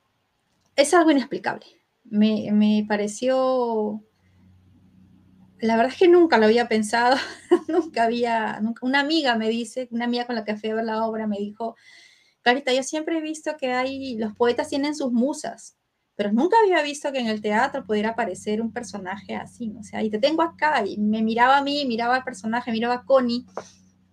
Es 0.75 0.93
algo 0.93 1.11
inexplicable. 1.11 1.65
Me, 2.05 2.85
pareció, 2.87 4.03
la 5.59 5.75
verdad 5.75 5.91
es 5.91 5.99
que 5.99 6.07
nunca 6.07 6.37
lo 6.37 6.45
había 6.45 6.67
pensado, 6.67 7.17
nunca 7.67 8.03
había, 8.03 8.61
una 8.81 8.99
amiga 8.99 9.35
me 9.35 9.49
dice, 9.49 9.87
una 9.91 10.05
amiga 10.05 10.25
con 10.25 10.35
la 10.35 10.43
que 10.43 10.55
fui 10.55 10.69
a 10.69 10.75
ver 10.75 10.85
la 10.85 11.05
obra 11.05 11.27
me 11.27 11.37
dijo, 11.37 11.75
Clarita, 12.41 12.73
yo 12.73 12.83
siempre 12.83 13.17
he 13.17 13.21
visto 13.21 13.55
que 13.57 13.71
hay, 13.71 14.17
los 14.17 14.35
poetas 14.35 14.67
tienen 14.67 14.95
sus 14.95 15.11
musas, 15.11 15.77
pero 16.15 16.31
nunca 16.31 16.57
había 16.63 16.81
visto 16.83 17.11
que 17.11 17.19
en 17.19 17.27
el 17.27 17.41
teatro 17.41 17.85
pudiera 17.85 18.09
aparecer 18.09 18.61
un 18.61 18.71
personaje 18.71 19.35
así, 19.35 19.67
¿no? 19.67 19.79
o 19.79 19.83
sea, 19.83 20.03
y 20.03 20.09
te 20.09 20.19
tengo 20.19 20.43
acá, 20.43 20.85
y 20.85 20.97
me 20.97 21.23
miraba 21.23 21.57
a 21.57 21.63
mí, 21.63 21.85
miraba 21.85 22.15
al 22.15 22.23
personaje, 22.23 22.71
miraba 22.71 22.95
a 22.95 23.05
Connie, 23.05 23.45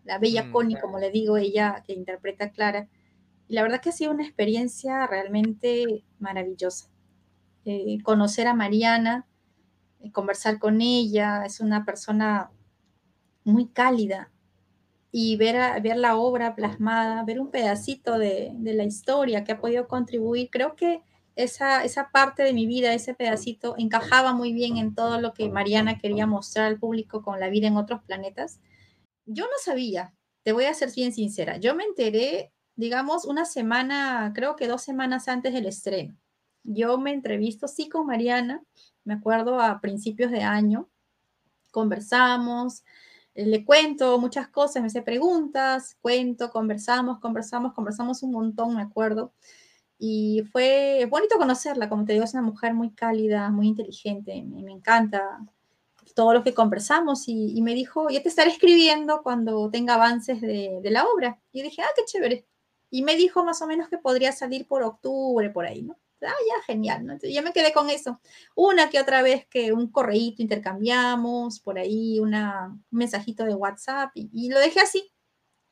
la 0.05 0.19
bella 0.19 0.45
mm, 0.45 0.53
Connie, 0.53 0.81
como 0.81 0.99
le 0.99 1.11
digo 1.11 1.37
ella, 1.37 1.83
que 1.87 1.93
interpreta 1.93 2.47
a 2.47 2.51
Clara, 2.51 2.89
y 3.49 3.55
la 3.55 3.63
verdad 3.63 3.81
que 3.81 3.91
ha 3.91 3.93
sido 3.93 4.13
una 4.13 4.25
experiencia 4.25 5.07
realmente 5.07 6.05
maravillosa. 6.19 6.89
Eh, 7.67 7.99
conocer 8.03 8.47
a 8.47 8.55
Mariana, 8.55 9.27
eh, 10.01 10.11
conversar 10.11 10.59
con 10.59 10.81
ella, 10.81 11.45
es 11.45 11.61
una 11.61 11.85
persona 11.85 12.51
muy 13.45 13.69
cálida, 13.69 14.33
y 15.13 15.37
ver, 15.37 15.83
ver 15.83 15.97
la 15.97 16.17
obra 16.17 16.55
plasmada, 16.55 17.25
ver 17.25 17.41
un 17.41 17.51
pedacito 17.51 18.17
de, 18.17 18.53
de 18.55 18.75
la 18.75 18.85
historia 18.85 19.45
que 19.45 19.53
ha 19.53 19.61
podido 19.61 19.89
contribuir, 19.89 20.49
creo 20.51 20.77
que 20.77 21.03
esa, 21.37 21.85
esa 21.85 22.11
parte 22.11 22.43
de 22.43 22.53
mi 22.53 22.66
vida, 22.66 22.93
ese 22.93 23.14
pedacito, 23.14 23.75
encajaba 23.79 24.33
muy 24.35 24.53
bien 24.53 24.77
en 24.77 24.95
todo 24.95 25.21
lo 25.21 25.33
que 25.35 25.49
Mariana 25.49 25.99
quería 25.99 26.27
mostrar 26.27 26.66
al 26.66 26.79
público 26.79 27.23
con 27.23 27.40
la 27.40 27.49
vida 27.49 27.66
en 27.66 27.77
otros 27.77 28.03
planetas. 28.03 28.61
Yo 29.27 29.45
no 29.45 29.53
sabía, 29.62 30.14
te 30.43 30.53
voy 30.53 30.64
a 30.64 30.75
ser 30.75 30.90
bien 30.95 31.12
sincera, 31.12 31.59
yo 31.59 31.75
me 31.75 31.85
enteré, 31.85 32.53
digamos, 32.77 33.25
una 33.25 33.45
semana, 33.45 34.33
creo 34.35 34.57
que 34.57 34.69
dos 34.69 34.83
semanas 34.83 35.29
antes 35.29 35.53
del 35.53 35.66
estreno. 35.66 36.16
Yo 36.62 36.99
me 36.99 37.12
entrevisto, 37.12 37.69
sí, 37.69 37.88
con 37.88 38.07
Mariana, 38.07 38.62
me 39.05 39.14
acuerdo 39.14 39.61
a 39.61 39.81
principios 39.81 40.31
de 40.31 40.43
año, 40.43 40.90
conversamos, 41.71 42.85
le 43.35 43.64
cuento 43.64 44.19
muchas 44.19 44.49
cosas, 44.49 44.83
me 44.83 44.88
hace 44.88 45.03
preguntas, 45.03 45.97
cuento, 46.01 46.51
conversamos, 46.51 47.21
conversamos, 47.21 47.73
conversamos 47.75 48.23
un 48.23 48.33
montón, 48.33 48.75
me 48.75 48.83
acuerdo. 48.83 49.33
Y 50.03 50.45
fue 50.51 51.07
bonito 51.11 51.37
conocerla, 51.37 51.91
como 51.91 52.07
te 52.07 52.15
digo, 52.15 52.25
es 52.25 52.33
una 52.33 52.43
mujer 52.43 52.73
muy 52.73 52.91
cálida, 52.91 53.51
muy 53.51 53.69
inteligente, 53.69 54.43
me, 54.43 54.73
encanta 54.73 55.41
todo 56.15 56.33
lo 56.33 56.43
que 56.43 56.55
conversamos 56.55 57.25
y, 57.29 57.61
me 57.61 57.75
dijo, 57.75 58.09
ya 58.09 58.23
te 58.23 58.31
estaré 58.31 58.51
escribiendo 58.51 59.23
cuando 59.23 59.71
tenga 59.71 59.95
avances 59.95 60.41
de, 60.41 60.81
la 60.85 61.05
obra. 61.05 61.39
Y 61.53 61.61
dije, 61.61 61.83
ah, 61.83 61.91
qué 61.95 62.07
chévere. 62.07 62.47
Y 62.89 63.03
me 63.03 63.15
dijo 63.15 63.45
más 63.45 63.61
o 63.61 63.67
menos 63.67 63.91
que 63.91 63.99
podría 63.99 64.33
salir 64.33 64.67
por 64.67 64.83
octubre, 64.83 65.51
por 65.51 65.67
ahí, 65.67 65.83
¿no? 65.83 65.99
Ah, 66.23 66.33
ya, 66.49 66.63
genial, 66.65 67.05
¿no? 67.05 67.13
Entonces 67.13 67.35
ya 67.35 67.43
me 67.43 67.53
quedé 67.53 67.75
con 67.75 67.91
eso. 67.91 68.21
Una 68.55 68.89
que 68.89 69.01
otra 69.01 69.21
vez 69.21 69.47
que 69.49 69.75
un 69.75 69.89
correíto 69.89 70.41
intercambiamos, 70.41 71.61
por 71.61 71.79
ahí 71.79 72.21
una, 72.21 72.69
un 72.69 72.99
mensajito 72.99 73.45
de 73.45 73.55
WhatsApp 73.55 74.13
y 74.15 74.49
lo 74.49 74.59
dejé 74.59 74.81
así. 74.81 75.13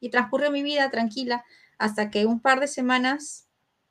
Y 0.01 0.11
transcurrió 0.11 0.51
mi 0.51 0.63
vida 0.63 0.91
tranquila 0.91 1.45
hasta 1.79 2.11
que 2.11 2.27
un 2.27 2.41
par 2.41 2.61
de 2.61 2.69
semanas 2.69 3.48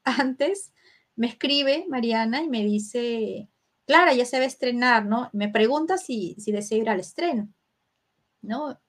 antes, 0.07 0.73
me 1.15 1.27
escribe 1.27 1.85
Mariana 1.87 2.43
y 2.43 2.49
me 2.49 2.63
dice, 2.63 3.49
Clara, 3.85 4.13
ya 4.13 4.25
se 4.25 4.37
va 4.37 4.43
a 4.43 4.47
estrenar, 4.47 5.05
¿no? 5.05 5.29
Me 5.33 5.49
pregunta 5.49 5.97
si, 5.97 6.35
si 6.39 6.51
deseo 6.51 6.79
ir 6.79 6.89
al 6.89 6.99
estreno, 6.99 7.49
¿no? 8.41 8.79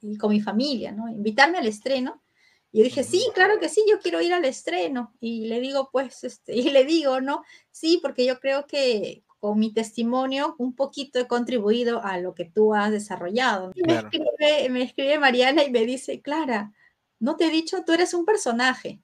Y 0.00 0.16
con 0.16 0.30
mi 0.30 0.40
familia, 0.40 0.92
¿no? 0.92 1.08
Invitarme 1.08 1.58
al 1.58 1.66
estreno. 1.66 2.22
Y 2.70 2.78
yo 2.78 2.84
dije, 2.84 3.02
sí, 3.02 3.22
claro 3.34 3.58
que 3.58 3.68
sí, 3.68 3.82
yo 3.90 3.98
quiero 4.00 4.20
ir 4.20 4.32
al 4.32 4.44
estreno. 4.44 5.14
Y 5.20 5.46
le 5.46 5.60
digo, 5.60 5.90
pues, 5.92 6.24
este, 6.24 6.54
y 6.56 6.70
le 6.70 6.84
digo, 6.84 7.20
¿no? 7.20 7.42
Sí, 7.70 7.98
porque 8.02 8.24
yo 8.24 8.40
creo 8.40 8.66
que 8.66 9.24
con 9.40 9.58
mi 9.58 9.72
testimonio 9.72 10.56
un 10.58 10.74
poquito 10.74 11.18
he 11.18 11.28
contribuido 11.28 12.02
a 12.02 12.18
lo 12.18 12.34
que 12.34 12.44
tú 12.44 12.74
has 12.74 12.90
desarrollado. 12.90 13.72
Y 13.74 13.82
me, 13.82 13.98
escribe, 13.98 14.68
me 14.70 14.82
escribe 14.82 15.18
Mariana 15.18 15.64
y 15.64 15.70
me 15.70 15.84
dice, 15.84 16.20
Clara, 16.22 16.72
no 17.20 17.36
te 17.36 17.46
he 17.46 17.50
dicho, 17.50 17.84
tú 17.84 17.92
eres 17.92 18.14
un 18.14 18.24
personaje. 18.24 19.00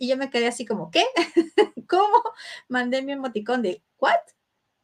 Y 0.00 0.08
yo 0.08 0.16
me 0.16 0.30
quedé 0.30 0.46
así 0.46 0.64
como, 0.64 0.90
¿qué? 0.90 1.04
¿Cómo? 1.86 2.22
Mandé 2.68 3.02
mi 3.02 3.12
emoticón 3.12 3.60
de, 3.60 3.82
¿what? 3.98 4.16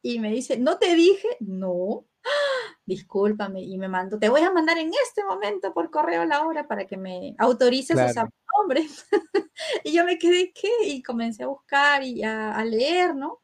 Y 0.03 0.19
me 0.19 0.31
dice, 0.31 0.59
¿no 0.59 0.77
te 0.77 0.93
dije? 0.93 1.27
No. 1.39 2.05
Discúlpame. 2.85 3.63
Y 3.63 3.79
me 3.79 3.87
mandó, 3.87 4.19
te 4.19 4.29
voy 4.29 4.41
a 4.41 4.51
mandar 4.51 4.77
en 4.77 4.91
este 5.05 5.23
momento 5.23 5.73
por 5.73 5.89
correo 5.89 6.23
la 6.23 6.45
hora 6.45 6.67
para 6.67 6.85
que 6.85 6.97
me 6.97 7.33
autorices 7.39 7.95
claro. 7.95 8.21
a 8.21 8.59
nombres. 8.59 9.07
y 9.83 9.91
yo 9.91 10.05
me 10.05 10.19
quedé, 10.19 10.53
¿qué? 10.53 10.69
Y 10.83 11.01
comencé 11.01 11.41
a 11.41 11.47
buscar 11.47 12.03
y 12.03 12.21
a, 12.21 12.63
leer, 12.63 13.15
¿no? 13.15 13.41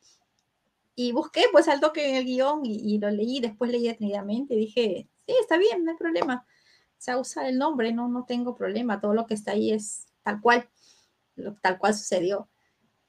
Y 0.94 1.12
busqué 1.12 1.46
pues 1.52 1.68
al 1.68 1.80
toque 1.80 2.08
en 2.08 2.18
el 2.18 2.26
guion 2.26 2.68
y, 2.68 2.94
y, 2.94 3.00
lo 3.00 3.10
leí, 3.10 3.40
después 3.40 3.72
leí 3.72 3.88
detenidamente 3.88 4.54
y 4.54 4.58
dije, 4.58 5.10
sí, 5.26 5.36
está 5.42 5.58
bien, 5.58 5.84
no 5.84 5.90
hay 5.90 5.98
problema. 5.98 6.46
sea, 7.00 7.18
usa 7.18 7.50
el 7.50 7.58
nombre, 7.58 7.92
no, 7.94 8.10
no 8.10 8.26
tengo 8.26 8.54
problema, 8.54 9.02
todo 9.02 9.16
lo 9.16 9.26
que 9.26 9.34
está 9.34 9.54
ahí 9.54 9.72
es 9.72 10.06
tal 10.22 10.40
cual, 10.40 10.70
tal 11.62 11.78
cual 11.78 11.94
sucedió. 11.94 12.50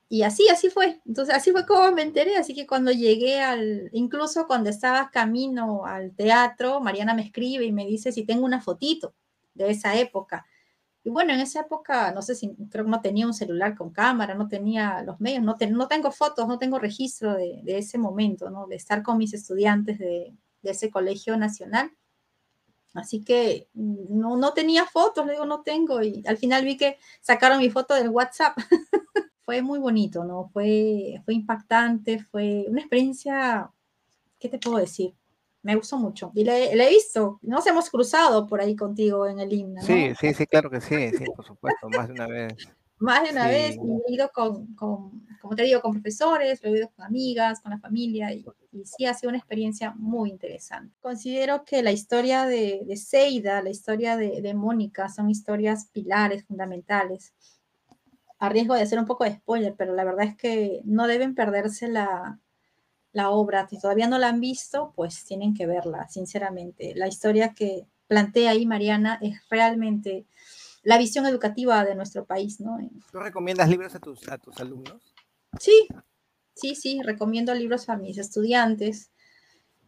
Y 0.09 0.23
así, 0.23 0.49
así 0.49 0.71
fue. 0.71 1.01
Entonces, 1.07 1.35
así 1.35 1.51
fue 1.51 1.67
como 1.67 1.91
me 1.93 2.03
enteré. 2.03 2.37
Así 2.37 2.55
que 2.55 2.67
cuando 2.67 2.93
llegué 2.93 3.41
al, 3.41 3.89
incluso 3.93 4.47
cuando 4.47 4.71
estaba 4.71 5.11
camino 5.11 5.87
al 5.87 6.15
teatro, 6.15 6.81
Mariana 6.81 7.15
me 7.15 7.23
escribe 7.23 7.65
y 7.65 7.73
me 7.73 7.87
dice 7.87 8.13
si 8.13 8.25
tengo 8.25 8.45
una 8.45 8.61
fotito 8.61 9.15
de 9.55 9.71
esa 9.71 9.97
época. 9.97 10.47
Y 11.05 11.11
bueno, 11.11 11.35
en 11.35 11.41
esa 11.41 11.61
época, 11.61 12.13
no 12.13 12.23
sé 12.23 12.35
si, 12.35 12.55
creo 12.71 12.85
que 12.85 12.91
no 12.91 13.03
tenía 13.03 13.27
un 13.27 13.35
celular 13.35 13.75
con 13.77 13.91
cámara, 13.91 14.35
no 14.35 14.49
tenía 14.49 15.03
los 15.03 15.21
medios, 15.21 15.43
no, 15.43 15.57
no 15.71 15.89
tengo 15.89 16.11
fotos, 16.11 16.49
no 16.49 16.59
tengo 16.59 16.79
registro 16.79 17.35
de, 17.35 17.61
de, 17.63 17.79
ese 17.79 17.99
momento, 17.99 18.49
¿no? 18.49 18.67
De 18.67 18.77
estar 18.77 19.03
con 19.03 19.19
mis 19.19 19.35
estudiantes 19.35 19.99
de, 19.99 20.35
de 20.63 20.71
ese 20.71 20.91
colegio 20.91 21.37
nacional. 21.37 21.93
Así 22.95 23.23
que 23.25 23.69
no, 23.75 24.37
no 24.37 24.53
tenía 24.53 24.87
fotos, 24.87 25.27
le 25.27 25.37
no 25.47 25.63
tengo. 25.63 26.01
Y 26.03 26.23
al 26.27 26.39
final 26.39 26.65
vi 26.65 26.77
que 26.77 26.99
sacaron 27.21 27.59
mi 27.59 27.69
foto 27.69 27.95
del 27.95 28.09
WhatsApp. 28.09 28.57
fue 29.45 29.63
muy 29.63 29.79
bonito, 29.79 30.25
¿no? 30.25 30.49
Fue, 30.53 31.21
fue 31.25 31.35
impactante, 31.35 32.19
fue 32.19 32.65
una 32.69 32.81
experiencia, 32.81 33.71
¿qué 34.39 34.49
te 34.49 34.59
puedo 34.59 34.79
decir? 34.79 35.15
Me 35.63 35.77
gustó 35.77 35.99
mucho. 35.99 36.31
Y 36.35 36.45
le, 36.45 36.73
he 36.73 36.91
visto, 36.91 37.39
nos 37.43 37.67
hemos 37.67 37.91
cruzado 37.91 38.47
por 38.47 38.61
ahí 38.61 38.75
contigo 38.77 39.27
en 39.27 39.41
el 39.41 39.53
himno. 39.53 39.81
¿no? 39.81 39.87
Sí, 39.87 40.13
sí, 40.19 40.35
sí, 40.35 40.47
claro 40.47 40.71
que 40.71 40.81
sí, 40.81 41.11
sí, 41.11 41.25
por 41.35 41.45
supuesto, 41.45 41.89
más 41.89 42.09
de 42.09 42.15
una 42.15 42.27
vez. 42.27 42.55
Más 42.99 43.25
de 43.25 43.31
una 43.31 43.49
vez, 43.49 43.77
y 43.77 44.13
he 44.13 44.15
ido 44.15 44.31
con, 44.33 44.75
con, 44.75 45.27
como 45.41 45.57
te 45.57 45.65
digo, 45.65 45.81
con 45.81 45.93
profesores, 45.93 46.63
lo 46.63 46.71
he 46.71 46.79
ido 46.79 46.91
con 46.95 47.05
amigas, 47.05 47.61
con 47.61 47.71
la 47.73 47.79
familia, 47.79 48.33
y, 48.33 48.45
y, 48.73 48.85
sí 48.85 49.05
ha 49.05 49.15
sido 49.15 49.31
una 49.31 49.39
experiencia 49.39 49.93
muy 49.97 50.31
interesante. 50.31 50.95
Considero 51.01 51.65
que 51.65 51.83
la 51.83 51.93
historia 51.93 52.47
de, 52.47 52.83
de 52.87 52.97
Seida, 52.97 53.63
la 53.63 53.71
historia 53.71 54.17
de, 54.17 54.41
de 54.41 54.55
Mónica, 54.55 55.09
son 55.09 55.29
historias 55.29 55.89
pilares, 55.93 56.45
fundamentales 56.45 57.35
a 58.39 58.49
riesgo 58.49 58.75
de 58.75 58.83
hacer 58.83 58.99
un 58.99 59.07
poco 59.07 59.25
de 59.25 59.35
spoiler, 59.35 59.75
pero 59.77 59.95
la 59.95 60.05
verdad 60.05 60.27
es 60.27 60.37
que 60.37 60.81
no 60.85 61.07
deben 61.07 61.35
perderse 61.35 61.89
la, 61.89 62.39
la 63.13 63.31
obra. 63.31 63.67
Si 63.69 63.79
todavía 63.79 64.09
no 64.09 64.19
la 64.19 64.29
han 64.29 64.41
visto, 64.41 64.93
pues 64.95 65.25
tienen 65.25 65.55
que 65.55 65.67
verla, 65.67 66.09
sinceramente. 66.09 66.95
La 66.95 67.09
historia 67.09 67.55
que 67.55 67.87
plantea 68.07 68.51
ahí 68.51 68.67
Mariana 68.67 69.19
es 69.23 69.41
realmente 69.49 70.27
la 70.85 70.99
visión 70.99 71.27
educativa 71.27 71.85
de 71.85 71.95
nuestro 71.95 72.25
país, 72.25 72.61
¿no? 72.61 72.79
¿Tú 73.11 73.19
recomiendas 73.19 73.69
libros 73.69 73.95
a 73.95 73.99
tus, 73.99 74.29
a 74.29 74.39
tus 74.39 74.59
alumnos? 74.61 75.15
Sí, 75.59 75.89
sí, 76.55 76.75
sí, 76.75 77.01
recomiendo 77.03 77.55
libros 77.55 77.89
a 77.89 77.97
mis 77.97 78.19
estudiantes. 78.19 79.11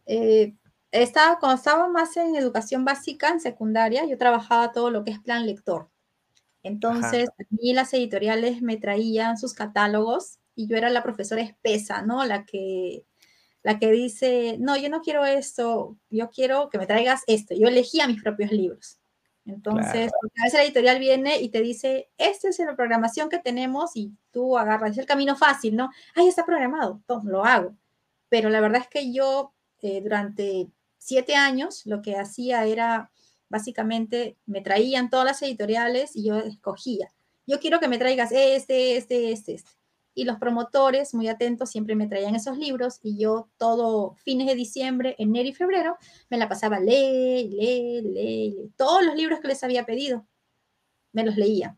Eh, 0.05 0.55
estaba, 0.91 1.39
cuando 1.39 1.57
estaba 1.57 1.87
más 1.87 2.17
en 2.17 2.35
educación 2.35 2.83
básica, 2.83 3.29
en 3.29 3.39
secundaria, 3.39 4.05
yo 4.05 4.17
trabajaba 4.17 4.71
todo 4.71 4.89
lo 4.89 5.03
que 5.03 5.11
es 5.11 5.19
plan 5.19 5.45
lector. 5.45 5.89
Entonces, 6.63 7.29
Ajá. 7.29 7.43
a 7.43 7.55
mí 7.55 7.73
las 7.73 7.93
editoriales 7.93 8.61
me 8.61 8.77
traían 8.77 9.37
sus 9.37 9.53
catálogos 9.53 10.39
y 10.55 10.67
yo 10.67 10.75
era 10.75 10.89
la 10.89 11.03
profesora 11.03 11.41
espesa, 11.41 12.01
¿no? 12.01 12.25
La 12.25 12.43
que, 12.43 13.05
la 13.61 13.77
que 13.77 13.91
dice, 13.91 14.57
no, 14.59 14.75
yo 14.75 14.89
no 14.89 15.01
quiero 15.01 15.25
esto, 15.25 15.97
yo 16.09 16.29
quiero 16.29 16.69
que 16.69 16.79
me 16.79 16.87
traigas 16.87 17.21
esto. 17.27 17.53
Yo 17.53 17.67
elegía 17.67 18.07
mis 18.07 18.21
propios 18.23 18.51
libros. 18.51 18.99
Entonces, 19.47 20.11
claro. 20.11 20.31
a 20.39 20.43
veces 20.43 20.53
la 20.53 20.63
editorial 20.63 20.99
viene 20.99 21.39
y 21.39 21.49
te 21.49 21.61
dice, 21.61 22.09
esta 22.17 22.49
es 22.49 22.59
la 22.59 22.75
programación 22.75 23.29
que 23.29 23.39
tenemos 23.39 23.91
y 23.95 24.11
tú 24.31 24.57
agarras, 24.57 24.91
es 24.91 24.97
el 24.97 25.05
camino 25.05 25.35
fácil, 25.35 25.75
¿no? 25.75 25.89
Ahí 26.15 26.27
está 26.27 26.45
programado, 26.45 26.97
entonces 26.97 27.31
lo 27.31 27.45
hago. 27.45 27.75
Pero 28.29 28.49
la 28.49 28.59
verdad 28.59 28.81
es 28.81 28.87
que 28.89 29.13
yo 29.13 29.53
eh, 29.81 30.01
durante 30.01 30.67
siete 30.97 31.35
años 31.35 31.85
lo 31.85 32.01
que 32.01 32.17
hacía 32.17 32.65
era 32.65 33.11
básicamente 33.49 34.37
me 34.45 34.61
traían 34.61 35.09
todas 35.09 35.25
las 35.25 35.41
editoriales 35.41 36.15
y 36.15 36.25
yo 36.25 36.37
escogía. 36.37 37.13
Yo 37.45 37.59
quiero 37.59 37.79
que 37.79 37.87
me 37.87 37.97
traigas 37.97 38.31
este, 38.33 38.97
este, 38.97 39.31
este, 39.31 39.53
este. 39.53 39.71
Y 40.17 40.23
los 40.23 40.39
promotores, 40.39 41.13
muy 41.13 41.27
atentos, 41.27 41.69
siempre 41.69 41.95
me 41.95 42.07
traían 42.07 42.33
esos 42.33 42.57
libros 42.57 42.99
y 43.03 43.19
yo 43.19 43.49
todo 43.57 44.15
fines 44.15 44.47
de 44.47 44.55
diciembre, 44.55 45.15
enero 45.19 45.47
y 45.47 45.53
febrero, 45.53 45.95
me 46.31 46.39
la 46.39 46.49
pasaba 46.49 46.79
lee, 46.79 47.47
lee, 47.49 48.01
lee, 48.01 48.01
lee. 48.01 48.71
Todos 48.75 49.05
los 49.05 49.13
libros 49.13 49.39
que 49.39 49.49
les 49.49 49.63
había 49.63 49.85
pedido, 49.85 50.25
me 51.11 51.23
los 51.23 51.37
leía. 51.37 51.77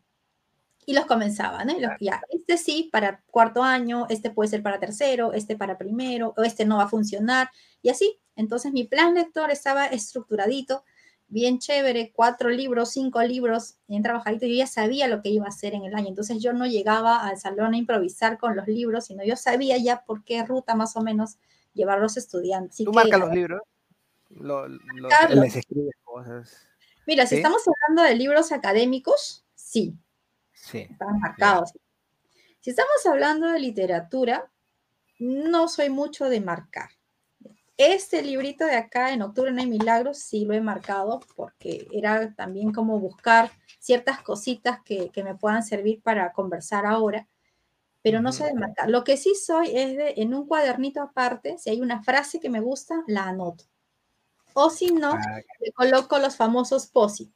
Y 0.86 0.94
los 0.94 1.04
comenzaba, 1.04 1.66
¿no? 1.66 1.76
Y 1.76 1.80
los, 1.80 1.90
ya, 2.00 2.22
este 2.30 2.56
sí, 2.56 2.88
para 2.90 3.22
cuarto 3.26 3.62
año, 3.62 4.06
este 4.08 4.30
puede 4.30 4.48
ser 4.48 4.62
para 4.62 4.80
tercero, 4.80 5.34
este 5.34 5.54
para 5.54 5.76
primero, 5.76 6.32
o 6.38 6.42
este 6.42 6.64
no 6.64 6.78
va 6.78 6.84
a 6.84 6.88
funcionar, 6.88 7.50
y 7.82 7.90
así. 7.90 8.18
Entonces 8.36 8.72
mi 8.72 8.84
plan 8.84 9.14
lector 9.14 9.50
estaba 9.50 9.84
estructuradito, 9.84 10.82
bien 11.30 11.58
chévere, 11.58 12.12
cuatro 12.12 12.50
libros, 12.50 12.90
cinco 12.90 13.22
libros, 13.22 13.76
bien 13.88 14.02
trabajadito, 14.02 14.46
yo 14.46 14.54
ya 14.54 14.66
sabía 14.66 15.08
lo 15.08 15.22
que 15.22 15.30
iba 15.30 15.46
a 15.46 15.48
hacer 15.48 15.74
en 15.74 15.84
el 15.84 15.94
año. 15.94 16.08
Entonces 16.08 16.42
yo 16.42 16.52
no 16.52 16.66
llegaba 16.66 17.26
al 17.26 17.38
salón 17.38 17.74
a 17.74 17.76
improvisar 17.76 18.38
con 18.38 18.56
los 18.56 18.66
libros, 18.66 19.06
sino 19.06 19.24
yo 19.24 19.36
sabía 19.36 19.78
ya 19.78 20.04
por 20.04 20.24
qué 20.24 20.44
ruta 20.44 20.74
más 20.74 20.96
o 20.96 21.00
menos 21.00 21.38
llevar 21.72 22.00
los 22.00 22.16
estudiantes. 22.16 22.84
¿Tú 22.84 22.92
marcas 22.92 23.20
los 23.20 23.32
libros? 23.32 23.62
Lo, 24.28 24.68
lo, 24.68 25.08
les 25.30 25.56
escribes 25.56 25.94
cosas. 26.04 26.68
Mira, 27.06 27.24
¿Sí? 27.24 27.30
si 27.30 27.36
estamos 27.36 27.62
hablando 27.66 28.02
de 28.02 28.14
libros 28.16 28.52
académicos, 28.52 29.44
sí. 29.54 29.96
Sí. 30.52 30.86
Están 30.90 31.18
marcados. 31.20 31.72
Si 32.60 32.70
estamos 32.70 33.06
hablando 33.06 33.46
de 33.46 33.58
literatura, 33.58 34.50
no 35.18 35.68
soy 35.68 35.90
mucho 35.90 36.28
de 36.28 36.40
marcar. 36.40 36.90
Este 37.82 38.20
librito 38.20 38.66
de 38.66 38.76
acá, 38.76 39.10
en 39.10 39.22
Octubre 39.22 39.50
no 39.52 39.62
hay 39.62 39.66
milagros, 39.66 40.18
sí 40.18 40.44
lo 40.44 40.52
he 40.52 40.60
marcado 40.60 41.20
porque 41.34 41.88
era 41.92 42.34
también 42.34 42.72
como 42.72 43.00
buscar 43.00 43.50
ciertas 43.78 44.20
cositas 44.20 44.80
que, 44.84 45.08
que 45.08 45.24
me 45.24 45.34
puedan 45.34 45.62
servir 45.62 46.02
para 46.02 46.30
conversar 46.34 46.84
ahora, 46.84 47.26
pero 48.02 48.20
no 48.20 48.32
sé 48.32 48.44
de 48.44 48.52
marcar. 48.52 48.90
Lo 48.90 49.02
que 49.02 49.16
sí 49.16 49.34
soy 49.34 49.74
es 49.74 49.96
de, 49.96 50.12
en 50.18 50.34
un 50.34 50.46
cuadernito 50.46 51.00
aparte, 51.00 51.56
si 51.56 51.70
hay 51.70 51.80
una 51.80 52.02
frase 52.02 52.38
que 52.38 52.50
me 52.50 52.60
gusta, 52.60 53.02
la 53.06 53.28
anoto. 53.28 53.64
O 54.52 54.68
si 54.68 54.92
no, 54.92 55.12
ah, 55.12 55.40
le 55.60 55.72
coloco 55.72 56.18
los 56.18 56.36
famosos 56.36 56.86
POSIT 56.86 57.32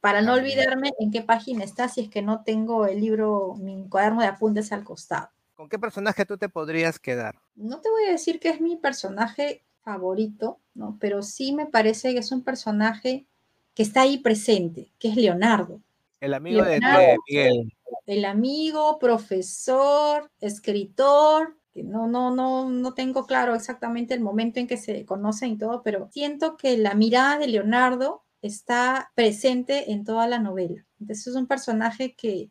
para 0.00 0.20
no 0.20 0.34
olvidarme 0.34 0.92
en 0.98 1.10
qué 1.10 1.22
página 1.22 1.64
está 1.64 1.88
si 1.88 2.02
es 2.02 2.10
que 2.10 2.20
no 2.20 2.42
tengo 2.44 2.84
el 2.84 3.00
libro, 3.00 3.54
mi 3.56 3.88
cuaderno 3.88 4.20
de 4.20 4.26
apuntes 4.26 4.70
al 4.70 4.84
costado. 4.84 5.30
¿Con 5.58 5.68
qué 5.68 5.76
personaje 5.76 6.24
tú 6.24 6.38
te 6.38 6.48
podrías 6.48 7.00
quedar? 7.00 7.40
No 7.56 7.80
te 7.80 7.90
voy 7.90 8.04
a 8.04 8.12
decir 8.12 8.38
que 8.38 8.48
es 8.48 8.60
mi 8.60 8.76
personaje 8.76 9.64
favorito, 9.82 10.60
¿no? 10.72 10.96
Pero 11.00 11.20
sí 11.24 11.52
me 11.52 11.66
parece 11.66 12.12
que 12.12 12.20
es 12.20 12.30
un 12.30 12.44
personaje 12.44 13.26
que 13.74 13.82
está 13.82 14.02
ahí 14.02 14.18
presente, 14.18 14.92
que 15.00 15.08
es 15.08 15.16
Leonardo. 15.16 15.82
El 16.20 16.34
amigo 16.34 16.62
Leonardo, 16.62 17.00
de, 17.00 17.16
Miguel. 17.26 17.76
El 18.06 18.24
amigo, 18.24 19.00
profesor, 19.00 20.30
escritor, 20.40 21.56
que 21.74 21.82
no, 21.82 22.06
no, 22.06 22.32
no, 22.32 22.70
no 22.70 22.94
tengo 22.94 23.26
claro 23.26 23.56
exactamente 23.56 24.14
el 24.14 24.20
momento 24.20 24.60
en 24.60 24.68
que 24.68 24.76
se 24.76 25.04
conocen 25.04 25.50
y 25.50 25.58
todo, 25.58 25.82
pero 25.82 26.08
siento 26.12 26.56
que 26.56 26.78
la 26.78 26.94
mirada 26.94 27.36
de 27.36 27.48
Leonardo 27.48 28.22
está 28.42 29.10
presente 29.16 29.90
en 29.90 30.04
toda 30.04 30.28
la 30.28 30.38
novela. 30.38 30.86
Entonces 31.00 31.26
es 31.26 31.34
un 31.34 31.48
personaje 31.48 32.14
que, 32.14 32.48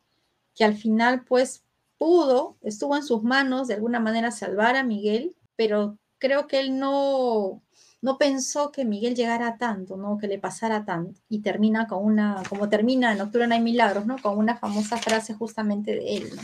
que 0.53 0.65
al 0.65 0.75
final 0.75 1.23
pues 1.23 1.63
pudo, 1.97 2.57
estuvo 2.61 2.95
en 2.95 3.03
sus 3.03 3.23
manos 3.23 3.67
de 3.67 3.75
alguna 3.75 3.99
manera 3.99 4.31
salvar 4.31 4.75
a 4.75 4.83
Miguel, 4.83 5.35
pero 5.55 5.97
creo 6.17 6.47
que 6.47 6.59
él 6.59 6.77
no, 6.77 7.63
no 8.01 8.17
pensó 8.17 8.71
que 8.71 8.85
Miguel 8.85 9.15
llegara 9.15 9.57
tanto, 9.57 9.97
¿no? 9.97 10.17
Que 10.17 10.27
le 10.27 10.39
pasara 10.39 10.85
tanto. 10.85 11.19
Y 11.29 11.41
termina 11.41 11.87
con 11.87 12.03
una, 12.03 12.43
como 12.49 12.69
termina 12.69 13.11
en 13.11 13.21
Octubre 13.21 13.47
no 13.47 13.55
hay 13.55 13.61
milagros, 13.61 14.05
¿no? 14.05 14.17
Con 14.17 14.37
una 14.37 14.57
famosa 14.57 14.97
frase 14.97 15.33
justamente 15.33 15.91
de 15.91 16.17
él, 16.17 16.35
¿no? 16.35 16.41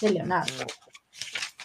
De 0.00 0.10
Leonardo. 0.10 0.52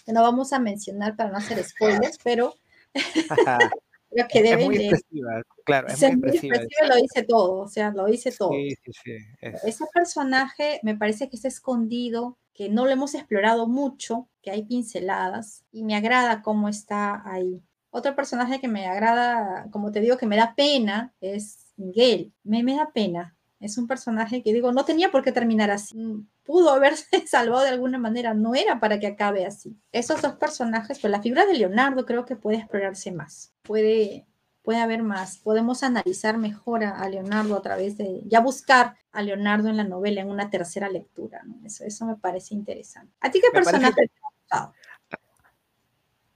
Que 0.06 0.14
no 0.14 0.22
vamos 0.22 0.54
a 0.54 0.60
mencionar 0.60 1.16
para 1.16 1.32
no 1.32 1.38
hacer 1.38 1.64
spoilers, 1.64 2.20
pero 2.24 2.54
creo 4.12 4.28
que 4.32 4.44
deben 4.44 4.60
es 4.60 4.66
muy 4.68 4.78
de... 4.78 4.86
expresiva, 4.90 5.42
claro, 5.66 5.88
es, 5.88 6.00
muy 6.02 6.10
expresiva. 6.12 6.56
expresiva, 6.58 6.88
lo 6.88 6.96
dice 7.02 7.24
todo, 7.24 7.54
o 7.62 7.68
sea, 7.68 7.90
lo 7.92 8.06
dice 8.06 8.32
todo. 8.32 8.52
Sí, 8.52 8.76
sí, 8.84 8.92
sí. 9.04 9.12
Es... 9.42 9.64
Ese 9.64 9.86
personaje 9.92 10.80
me 10.84 10.96
parece 10.96 11.28
que 11.28 11.36
está 11.36 11.48
escondido, 11.48 12.38
que 12.56 12.70
no 12.70 12.86
lo 12.86 12.92
hemos 12.92 13.14
explorado 13.14 13.68
mucho, 13.68 14.30
que 14.42 14.50
hay 14.50 14.64
pinceladas, 14.64 15.66
y 15.72 15.84
me 15.84 15.96
agrada 15.96 16.42
cómo 16.42 16.70
está 16.70 17.22
ahí. 17.30 17.62
Otro 17.92 18.16
personaje 18.16 18.60
que 18.60 18.68
me 18.68 18.88
agrada, 18.88 19.68
como 19.72 19.92
te 19.92 20.00
digo, 20.00 20.18
que 20.18 20.26
me 20.26 20.38
da 20.38 20.56
pena, 20.56 21.14
es 21.22 21.74
Miguel. 21.76 22.34
Me, 22.44 22.64
me 22.64 22.76
da 22.76 22.92
pena. 22.92 23.36
Es 23.60 23.78
un 23.78 23.88
personaje 23.88 24.42
que 24.42 24.54
digo, 24.54 24.72
no 24.72 24.86
tenía 24.86 25.12
por 25.12 25.24
qué 25.24 25.32
terminar 25.32 25.70
así. 25.70 25.96
Pudo 26.44 26.72
haberse 26.72 27.06
salvado 27.28 27.64
de 27.64 27.70
alguna 27.70 27.98
manera, 27.98 28.34
no 28.34 28.56
era 28.56 28.80
para 28.80 29.00
que 29.00 29.08
acabe 29.08 29.46
así. 29.46 29.78
Esos 29.92 30.22
dos 30.22 30.34
personajes, 30.36 31.00
pues 31.00 31.12
la 31.12 31.22
figura 31.22 31.46
de 31.46 31.58
Leonardo 31.58 32.06
creo 32.06 32.26
que 32.26 32.36
puede 32.36 32.58
explorarse 32.58 33.12
más. 33.12 33.54
Puede, 33.64 34.26
puede 34.66 34.80
haber 34.80 35.04
más. 35.04 35.38
Podemos 35.38 35.84
analizar 35.84 36.38
mejor 36.38 36.84
a, 36.84 37.00
a, 37.00 37.08
Leonardo 37.08 37.56
a 37.56 37.62
través 37.62 37.98
de, 37.98 38.22
ya 38.26 38.42
buscar 38.42 38.98
a 39.12 39.22
Leonardo 39.22 39.70
en 39.70 39.78
la 39.78 39.84
novela 39.86 40.22
en 40.22 40.30
una 40.30 40.50
tercera 40.50 40.90
lectura. 40.90 41.42
¿no? 41.46 41.56
Eso, 41.66 41.86
eso 41.86 42.06
me 42.06 42.18
parece 42.18 42.56
interesante. 42.56 43.14
¿A 43.22 43.32
ti 43.32 43.40
qué 43.40 43.48
me 43.54 43.60
personaje 43.60 43.94
parece... 43.94 44.14
te 44.14 44.20
ha 44.20 44.30
gustado? 44.42 44.74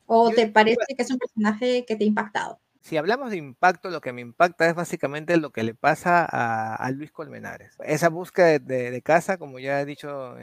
¿O 0.05 0.29
Yo, 0.29 0.35
te 0.35 0.47
parece 0.47 0.77
que 0.95 1.03
es 1.03 1.11
un 1.11 1.17
personaje 1.17 1.85
que 1.85 1.95
te 1.95 2.03
ha 2.03 2.07
impactado? 2.07 2.59
Si 2.81 2.97
hablamos 2.97 3.29
de 3.29 3.37
impacto, 3.37 3.89
lo 3.89 3.99
que 3.99 4.13
me 4.13 4.21
impacta 4.21 4.67
es 4.67 4.73
básicamente 4.73 5.35
lo 5.37 5.51
que 5.51 5.63
le 5.63 5.75
pasa 5.75 6.25
a, 6.25 6.89
Luis 6.91 7.11
Colmenares. 7.11 7.75
Esa 7.83 8.09
búsqueda 8.09 8.57
de, 8.57 9.01
casa, 9.01 9.37
como 9.37 9.59
ya 9.59 9.81
he 9.81 9.85
dicho 9.85 10.35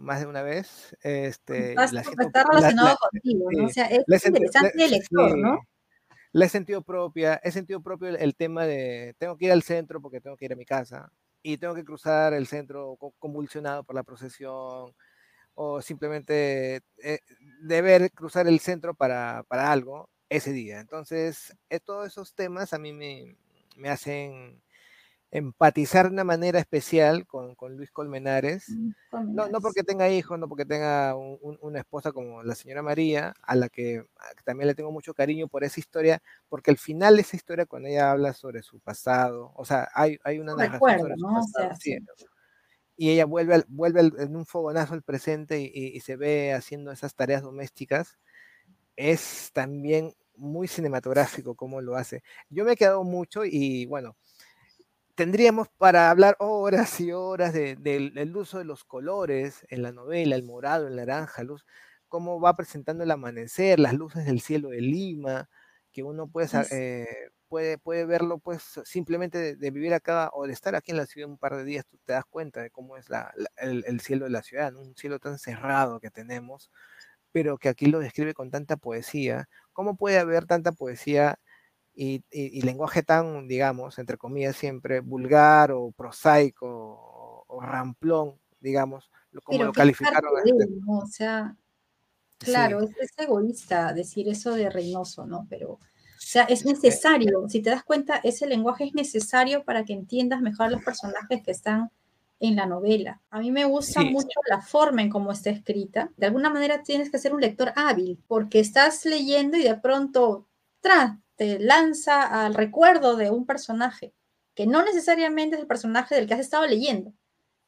más 0.00 0.20
de 0.20 0.26
una 0.26 0.42
vez, 0.42 0.96
este, 1.02 1.74
la 1.74 1.84
está 1.84 2.44
relacionado 2.50 2.96
contigo, 2.98 3.48
¿no? 3.52 3.66
O 3.66 3.68
sea, 3.68 3.86
es 3.86 4.26
interesante 4.26 4.84
el 4.84 4.90
lector, 4.90 5.38
¿no? 5.38 5.60
Le 6.34 6.46
he 6.46 6.48
sentido 6.48 6.82
propia, 6.82 7.40
he 7.44 7.52
sentido 7.52 7.80
propio 7.80 8.08
el, 8.08 8.34
tema 8.34 8.66
de 8.66 9.14
tengo 9.18 9.36
que 9.36 9.44
ir 9.44 9.52
al 9.52 9.62
centro 9.62 10.02
porque 10.02 10.20
tengo 10.20 10.36
que 10.36 10.46
ir 10.46 10.52
a 10.52 10.56
mi 10.56 10.64
casa 10.64 11.12
y 11.44 11.58
tengo 11.58 11.76
que 11.76 11.84
cruzar 11.84 12.34
el 12.34 12.48
centro 12.48 12.98
convulsionado 13.20 13.84
por 13.84 13.94
la 13.94 14.02
procesión 14.02 14.92
o 15.54 15.80
simplemente 15.80 16.80
eh, 17.04 17.20
deber 17.62 18.10
cruzar 18.10 18.48
el 18.48 18.58
centro 18.58 18.94
para, 18.94 19.44
para 19.46 19.70
algo 19.70 20.10
ese 20.28 20.52
día. 20.52 20.80
Entonces, 20.80 21.56
eh, 21.70 21.78
todos 21.78 22.08
esos 22.08 22.34
temas 22.34 22.72
a 22.72 22.80
mí 22.80 22.92
me, 22.92 23.36
me, 23.76 23.88
hacen 23.88 24.60
empatizar 25.34 26.06
de 26.06 26.12
una 26.12 26.22
manera 26.22 26.60
especial 26.60 27.26
con, 27.26 27.56
con 27.56 27.76
Luis 27.76 27.90
Colmenares. 27.90 28.68
Mm, 28.68 29.34
no, 29.34 29.48
no 29.48 29.60
porque 29.60 29.82
tenga 29.82 30.08
hijos, 30.08 30.38
no 30.38 30.48
porque 30.48 30.64
tenga 30.64 31.16
una 31.16 31.80
esposa 31.80 32.12
como 32.12 32.44
la 32.44 32.54
señora 32.54 32.82
María, 32.82 33.34
a 33.42 33.56
la 33.56 33.68
que 33.68 34.06
también 34.44 34.68
le 34.68 34.76
tengo 34.76 34.92
mucho 34.92 35.12
cariño 35.12 35.48
por 35.48 35.64
esa 35.64 35.80
historia, 35.80 36.22
porque 36.48 36.70
al 36.70 36.78
final 36.78 37.16
de 37.16 37.22
esa 37.22 37.34
historia, 37.34 37.66
cuando 37.66 37.88
ella 37.88 38.12
habla 38.12 38.32
sobre 38.32 38.62
su 38.62 38.78
pasado, 38.78 39.50
o 39.56 39.64
sea, 39.64 39.88
hay, 39.92 40.20
hay 40.22 40.38
una 40.38 40.54
narración 40.54 41.00
sobre 41.00 41.16
su 41.16 41.26
pasado, 41.26 41.74
y 42.96 43.10
ella 43.10 43.24
vuelve, 43.24 43.64
vuelve 43.66 44.12
en 44.18 44.36
un 44.36 44.46
fogonazo 44.46 44.94
al 44.94 45.02
presente 45.02 45.60
y, 45.60 45.96
y, 45.96 45.98
se 45.98 46.14
ve 46.14 46.52
haciendo 46.52 46.92
esas 46.92 47.16
tareas 47.16 47.42
domésticas, 47.42 48.20
es 48.94 49.50
también 49.52 50.14
muy 50.36 50.68
cinematográfico 50.68 51.56
como 51.56 51.80
lo 51.80 51.96
hace. 51.96 52.22
Yo 52.50 52.64
me 52.64 52.74
he 52.74 52.76
quedado 52.76 53.02
mucho 53.02 53.44
y 53.44 53.86
bueno, 53.86 54.16
tendríamos 55.14 55.68
para 55.78 56.10
hablar 56.10 56.36
horas 56.38 57.00
y 57.00 57.12
horas 57.12 57.52
del 57.54 58.36
uso 58.36 58.58
de 58.58 58.64
los 58.64 58.84
colores 58.84 59.64
en 59.68 59.82
la 59.82 59.92
novela, 59.92 60.36
el 60.36 60.42
morado, 60.42 60.88
el 60.88 60.96
naranja, 60.96 61.42
luz, 61.42 61.64
cómo 62.08 62.40
va 62.40 62.56
presentando 62.56 63.04
el 63.04 63.10
amanecer, 63.10 63.80
las 63.80 63.94
luces 63.94 64.26
del 64.26 64.40
cielo 64.40 64.70
de 64.70 64.80
Lima, 64.80 65.48
que 65.92 66.02
uno 66.02 66.28
puede, 66.28 66.48
eh, 66.72 67.30
puede, 67.48 67.78
puede 67.78 68.04
verlo 68.04 68.38
pues 68.38 68.80
simplemente 68.84 69.56
de, 69.56 69.70
vivir 69.70 69.94
acá 69.94 70.30
o 70.32 70.46
de 70.46 70.52
estar 70.52 70.74
aquí 70.74 70.90
en 70.90 70.96
la 70.96 71.06
ciudad 71.06 71.28
un 71.28 71.38
par 71.38 71.56
de 71.56 71.64
días, 71.64 71.86
tú 71.86 71.98
te 72.04 72.12
das 72.12 72.24
cuenta 72.24 72.62
de 72.62 72.70
cómo 72.70 72.96
es 72.96 73.06
el, 73.56 74.00
cielo 74.00 74.24
de 74.24 74.30
la 74.30 74.42
ciudad, 74.42 74.74
un 74.74 74.96
cielo 74.96 75.18
tan 75.20 75.38
cerrado 75.38 76.00
que 76.00 76.10
tenemos, 76.10 76.70
pero 77.32 77.58
que 77.58 77.68
aquí 77.68 77.86
lo 77.86 78.00
describe 78.00 78.34
con 78.34 78.50
tanta 78.50 78.76
poesía. 78.76 79.48
¿Cómo 79.72 79.96
puede 79.96 80.18
haber 80.18 80.46
tanta 80.46 80.72
poesía 80.72 81.38
y, 81.94 82.62
lenguaje 82.62 83.02
tan, 83.02 83.46
digamos, 83.46 83.98
entre 83.98 84.16
comillas, 84.16 84.56
siempre 84.56 85.00
vulgar 85.00 85.72
o 85.72 85.92
prosaico 85.92 87.44
o, 87.46 87.60
ramplón, 87.60 88.34
digamos, 88.60 89.10
como 89.44 89.64
lo 89.64 89.72
calificaron? 89.72 90.32
O 90.88 91.06
sea, 91.06 91.56
claro, 92.38 92.80
es, 92.82 93.12
egoísta 93.16 93.92
decir 93.92 94.28
eso 94.28 94.54
de 94.54 94.70
Reynoso, 94.70 95.24
¿no? 95.24 95.46
Pero, 95.48 95.72
o 95.72 95.80
sea, 96.18 96.44
es 96.44 96.64
necesario, 96.64 97.48
si 97.48 97.62
te 97.62 97.70
das 97.70 97.84
cuenta, 97.84 98.20
ese 98.24 98.46
lenguaje 98.46 98.84
es 98.84 98.94
necesario 98.94 99.64
para 99.64 99.84
que 99.84 99.92
entiendas 99.92 100.40
mejor 100.40 100.72
los 100.72 100.82
personajes 100.82 101.42
que 101.42 101.52
están 101.52 101.90
en 102.40 102.56
la 102.56 102.66
novela. 102.66 103.22
A 103.30 103.38
mí 103.38 103.52
me 103.52 103.64
gusta 103.64 104.02
mucho 104.02 104.40
la 104.48 104.60
forma 104.60 105.02
en 105.02 105.10
cómo 105.10 105.30
está 105.30 105.50
escrita. 105.50 106.10
De 106.16 106.26
alguna 106.26 106.50
manera 106.50 106.82
tienes 106.82 107.10
que 107.10 107.18
ser 107.18 107.32
un 107.32 107.40
lector 107.40 107.72
hábil, 107.76 108.18
porque 108.26 108.58
estás 108.58 109.04
leyendo 109.04 109.56
y 109.56 109.62
de 109.62 109.76
pronto 109.76 110.48
te 111.36 111.58
lanza 111.58 112.44
al 112.44 112.54
recuerdo 112.54 113.16
de 113.16 113.30
un 113.30 113.46
personaje, 113.46 114.14
que 114.54 114.66
no 114.66 114.84
necesariamente 114.84 115.56
es 115.56 115.62
el 115.62 115.66
personaje 115.66 116.14
del 116.14 116.26
que 116.26 116.34
has 116.34 116.40
estado 116.40 116.66
leyendo. 116.66 117.12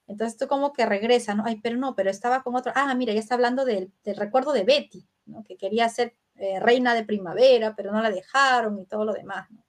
Entonces 0.06 0.38
tú 0.38 0.46
como 0.46 0.72
que 0.72 0.86
regresa, 0.86 1.34
¿no? 1.34 1.44
Ay, 1.46 1.60
pero 1.60 1.76
no, 1.76 1.96
pero 1.96 2.10
estaba 2.10 2.42
con 2.42 2.54
otro. 2.54 2.72
Ah, 2.76 2.94
mira, 2.94 3.12
ya 3.12 3.20
está 3.20 3.34
hablando 3.34 3.64
del, 3.64 3.92
recuerdo 4.04 4.52
de 4.52 4.62
Betty, 4.62 5.04
¿no? 5.26 5.42
Que 5.42 5.56
quería 5.56 5.88
ser 5.88 6.14
eh, 6.36 6.60
reina 6.60 6.94
de 6.94 7.04
primavera, 7.04 7.74
pero 7.74 7.92
no 7.92 8.00
la 8.00 8.10
dejaron 8.10 8.78
y 8.78 8.86
todo 8.86 9.04
lo 9.04 9.12
demás, 9.12 9.50
¿no? 9.50 9.64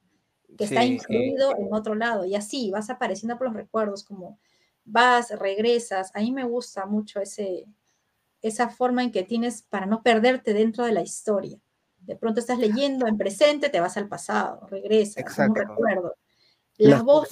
Que 0.55 0.65
está 0.65 0.83
incluido 0.83 1.55
en 1.57 1.73
otro 1.73 1.95
lado. 1.95 2.25
Y 2.25 2.35
así 2.35 2.71
vas 2.71 2.89
apareciendo 2.89 3.37
por 3.37 3.47
los 3.47 3.55
recuerdos 3.55 4.03
como 4.03 4.39
vas, 4.85 5.31
regresas. 5.31 6.11
A 6.15 6.19
mí 6.19 6.31
me 6.31 6.43
gusta 6.43 6.85
mucho 6.85 7.19
ese, 7.19 7.65
esa 8.41 8.69
forma 8.69 9.03
en 9.03 9.11
que 9.11 9.23
tienes 9.23 9.63
para 9.63 9.85
no 9.85 10.03
perderte 10.03 10.53
dentro 10.53 10.85
de 10.85 10.93
la 10.93 11.01
historia. 11.01 11.59
De 12.07 12.15
pronto 12.15 12.39
estás 12.39 12.57
leyendo 12.57 13.05
en 13.05 13.17
presente, 13.17 13.69
te 13.69 13.79
vas 13.81 13.97
al 13.97 14.07
pasado, 14.07 14.65
regresas, 14.67 15.37
un 15.37 15.53
recuerdo. 15.53 16.15
La 16.77 17.01
voz 17.01 17.29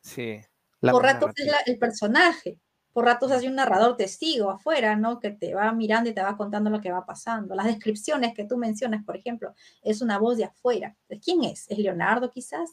Sí. 0.00 0.40
por 0.80 1.02
ratos 1.02 1.32
es 1.36 1.52
el 1.66 1.78
personaje, 1.78 2.60
por 2.92 3.06
ratos 3.06 3.32
hay 3.32 3.48
un 3.48 3.56
narrador 3.56 3.96
testigo 3.96 4.50
afuera, 4.50 4.94
¿no? 4.94 5.18
Que 5.18 5.32
te 5.32 5.52
va 5.54 5.72
mirando 5.72 6.10
y 6.10 6.14
te 6.14 6.22
va 6.22 6.36
contando 6.36 6.70
lo 6.70 6.80
que 6.80 6.92
va 6.92 7.04
pasando. 7.04 7.56
Las 7.56 7.66
descripciones 7.66 8.34
que 8.34 8.44
tú 8.44 8.56
mencionas, 8.56 9.04
por 9.04 9.16
ejemplo, 9.16 9.52
es 9.82 10.00
una 10.00 10.18
voz 10.18 10.36
de 10.36 10.44
afuera. 10.44 10.96
¿Quién 11.22 11.42
es? 11.42 11.68
¿Es 11.68 11.78
Leonardo 11.78 12.30
quizás? 12.30 12.70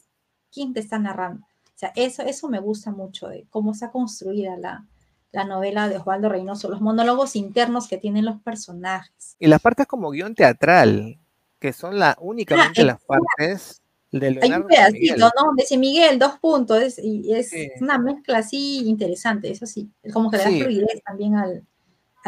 ¿Quién 0.52 0.72
te 0.74 0.80
está 0.80 0.98
narrando? 0.98 1.44
O 1.44 1.74
sea, 1.74 1.92
eso, 1.96 2.22
eso 2.22 2.48
me 2.48 2.60
gusta 2.60 2.92
mucho 2.92 3.26
de 3.28 3.46
cómo 3.50 3.72
está 3.72 3.90
construida 3.90 4.56
la, 4.56 4.86
la 5.32 5.44
novela 5.44 5.88
de 5.88 5.96
Osvaldo 5.96 6.28
Reynoso, 6.28 6.68
los 6.68 6.80
monólogos 6.80 7.36
internos 7.36 7.88
que 7.88 7.98
tienen 7.98 8.24
los 8.24 8.40
personajes. 8.42 9.36
Y 9.38 9.46
las 9.46 9.60
partes 9.60 9.86
como 9.86 10.10
guion 10.10 10.34
teatral, 10.34 11.18
que 11.58 11.72
son 11.72 11.98
la 11.98 12.16
únicamente 12.20 12.82
ah, 12.82 12.84
las 12.84 13.00
partes 13.02 13.82
de 14.10 14.30
Leonardo. 14.30 14.54
Hay 14.54 14.60
un 14.60 14.68
pedacito, 14.68 15.30
¿no? 15.36 15.54
Dice 15.56 15.78
Miguel, 15.78 16.18
dos 16.18 16.38
puntos, 16.38 16.98
y 17.02 17.32
es 17.32 17.50
una 17.80 17.98
mezcla 17.98 18.38
así 18.38 18.86
interesante, 18.86 19.50
eso 19.50 19.64
sí, 19.64 19.90
como 20.12 20.30
que 20.30 20.36
le 20.36 20.44
da 20.44 20.50
fluidez 20.50 21.02
también 21.04 21.36
al, 21.36 21.64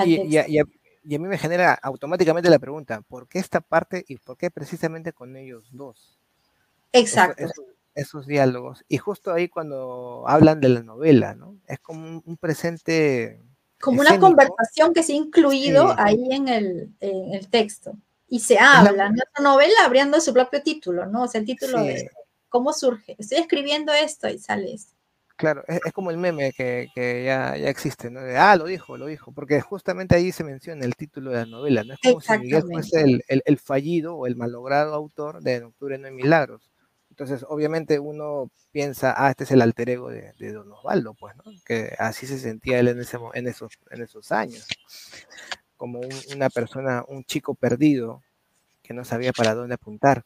y, 0.05 0.17
texto. 0.17 0.51
Y, 0.51 0.59
a, 0.59 1.19
mí 1.19 1.29
me 1.29 1.37
genera 1.37 1.75
automáticamente 1.75 2.49
la 2.49 2.59
pregunta, 2.59 3.03
¿por 3.03 3.29
qué 3.29 3.39
esta 3.39 3.61
parte 3.61 4.03
y 4.09 4.17
por 4.17 4.39
qué 4.39 4.51
precisamente 4.51 5.13
con 5.13 5.37
ellos 5.37 5.69
dos? 5.73 6.19
Exacto 6.93 7.45
esos 7.95 8.27
diálogos. 8.27 8.85
Y 8.89 8.99
justo 8.99 9.33
ahí 9.33 9.49
cuando 9.49 10.25
hablan 10.27 10.61
de 10.61 10.69
la 10.69 10.83
novela, 10.83 11.35
¿no? 11.35 11.57
Es 11.67 11.79
como 11.81 12.23
un, 12.25 12.37
presente. 12.37 13.41
Como 13.81 14.01
una 14.01 14.19
conversación 14.19 14.93
que 14.93 15.03
se 15.03 15.13
ha 15.13 15.17
incluido 15.17 15.95
ahí 15.99 16.29
en 16.31 16.49
el, 16.49 16.91
en 17.01 17.35
el, 17.35 17.49
texto. 17.49 17.97
Y 18.29 18.41
se 18.41 18.59
habla, 18.59 19.11
¿no? 19.11 19.23
La 19.39 19.43
novela 19.43 19.75
abriendo 19.85 20.21
su 20.21 20.33
propio 20.33 20.63
título, 20.63 21.07
¿no? 21.07 21.25
O 21.25 21.29
sea, 21.29 21.41
el 21.41 21.47
título 21.47 21.83
de 21.83 22.11
cómo 22.49 22.73
surge. 22.73 23.17
Estoy 23.19 23.39
escribiendo 23.39 23.93
esto 23.93 24.29
y 24.29 24.39
sale 24.39 24.75
esto. 24.75 24.95
Claro, 25.37 25.65
es, 25.67 25.81
como 25.93 26.13
el 26.13 26.17
meme 26.17 26.53
que, 26.53 26.89
que 26.95 27.25
ya, 27.25 27.57
ya, 27.57 27.69
existe, 27.69 28.09
¿no? 28.09 28.21
De, 28.21 28.37
ah, 28.37 28.55
lo 28.55 28.67
dijo, 28.67 28.97
lo 28.97 29.07
dijo, 29.07 29.33
porque 29.33 29.61
justamente 29.61 30.15
ahí 30.15 30.31
se 30.31 30.45
menciona 30.45 30.85
el 30.85 30.95
título 30.95 31.33
de 31.33 31.39
la 31.39 31.47
novela, 31.47 31.83
¿no? 31.83 31.95
Es 31.95 32.01
como 32.01 32.21
si 32.21 32.39
Miguel 32.39 32.63
fuese 32.63 33.01
el, 33.01 33.25
el, 33.27 33.43
el, 33.45 33.59
fallido 33.59 34.15
o 34.15 34.29
el 34.29 34.37
malogrado 34.37 34.95
autor 34.95 35.43
de 35.43 35.57
En 35.57 35.65
Octubre 35.65 35.99
no 35.99 36.07
hay 36.07 36.13
milagros. 36.13 36.71
Entonces, 37.15 37.47
obviamente 37.49 38.01
uno 38.01 38.51
piensa, 38.73 39.15
ah, 39.17 39.31
este 39.31 39.45
es 39.45 39.53
el 39.53 39.63
alter 39.63 39.89
ego 39.89 40.11
de, 40.11 40.33
Don 40.53 40.73
Osvaldo, 40.73 41.15
pues, 41.15 41.37
¿no? 41.37 41.45
Que 41.65 41.95
así 41.97 42.27
se 42.27 42.41
sentía 42.41 42.81
él 42.81 42.89
en, 42.89 42.99
ese, 42.99 43.19
en, 43.35 43.47
esos, 43.47 43.79
en 43.93 44.03
esos 44.03 44.33
años, 44.33 44.67
como 45.77 46.01
una 46.35 46.51
persona, 46.51 47.05
un 47.07 47.23
chico 47.23 47.55
perdido 47.55 48.21
que 48.83 48.95
no 48.95 49.05
sabía 49.05 49.33
para 49.33 49.55
dónde 49.55 49.77
apuntar. 49.77 50.25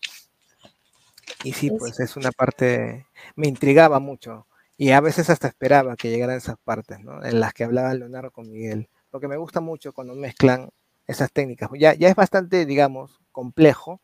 Y 1.44 1.53
sí, 1.53 1.70
pues 1.70 2.01
es 2.01 2.16
una 2.16 2.33
parte, 2.33 3.07
me 3.37 3.48
intrigaba 3.48 4.01
mucho 4.01 4.46
y 4.79 4.92
a 4.92 5.03
veces 5.03 5.29
hasta 5.29 5.46
esperaba 5.46 5.94
que 5.94 6.09
llegaran 6.09 6.38
esas 6.38 6.57
partes, 6.64 7.01
¿no? 7.01 7.22
En 7.22 7.38
las 7.38 7.53
que 7.53 7.64
hablaba 7.64 7.92
Leonardo 7.92 8.31
con 8.31 8.51
Miguel, 8.51 8.88
porque 9.11 9.29
me 9.29 9.37
gusta 9.37 9.61
mucho 9.61 9.92
cuando 9.92 10.14
mezclan 10.14 10.70
esas 11.07 11.31
técnicas. 11.33 11.68
Ya, 11.79 11.92
ya 11.92 12.09
es 12.09 12.14
bastante, 12.14 12.64
digamos, 12.64 13.20
complejo, 13.31 14.01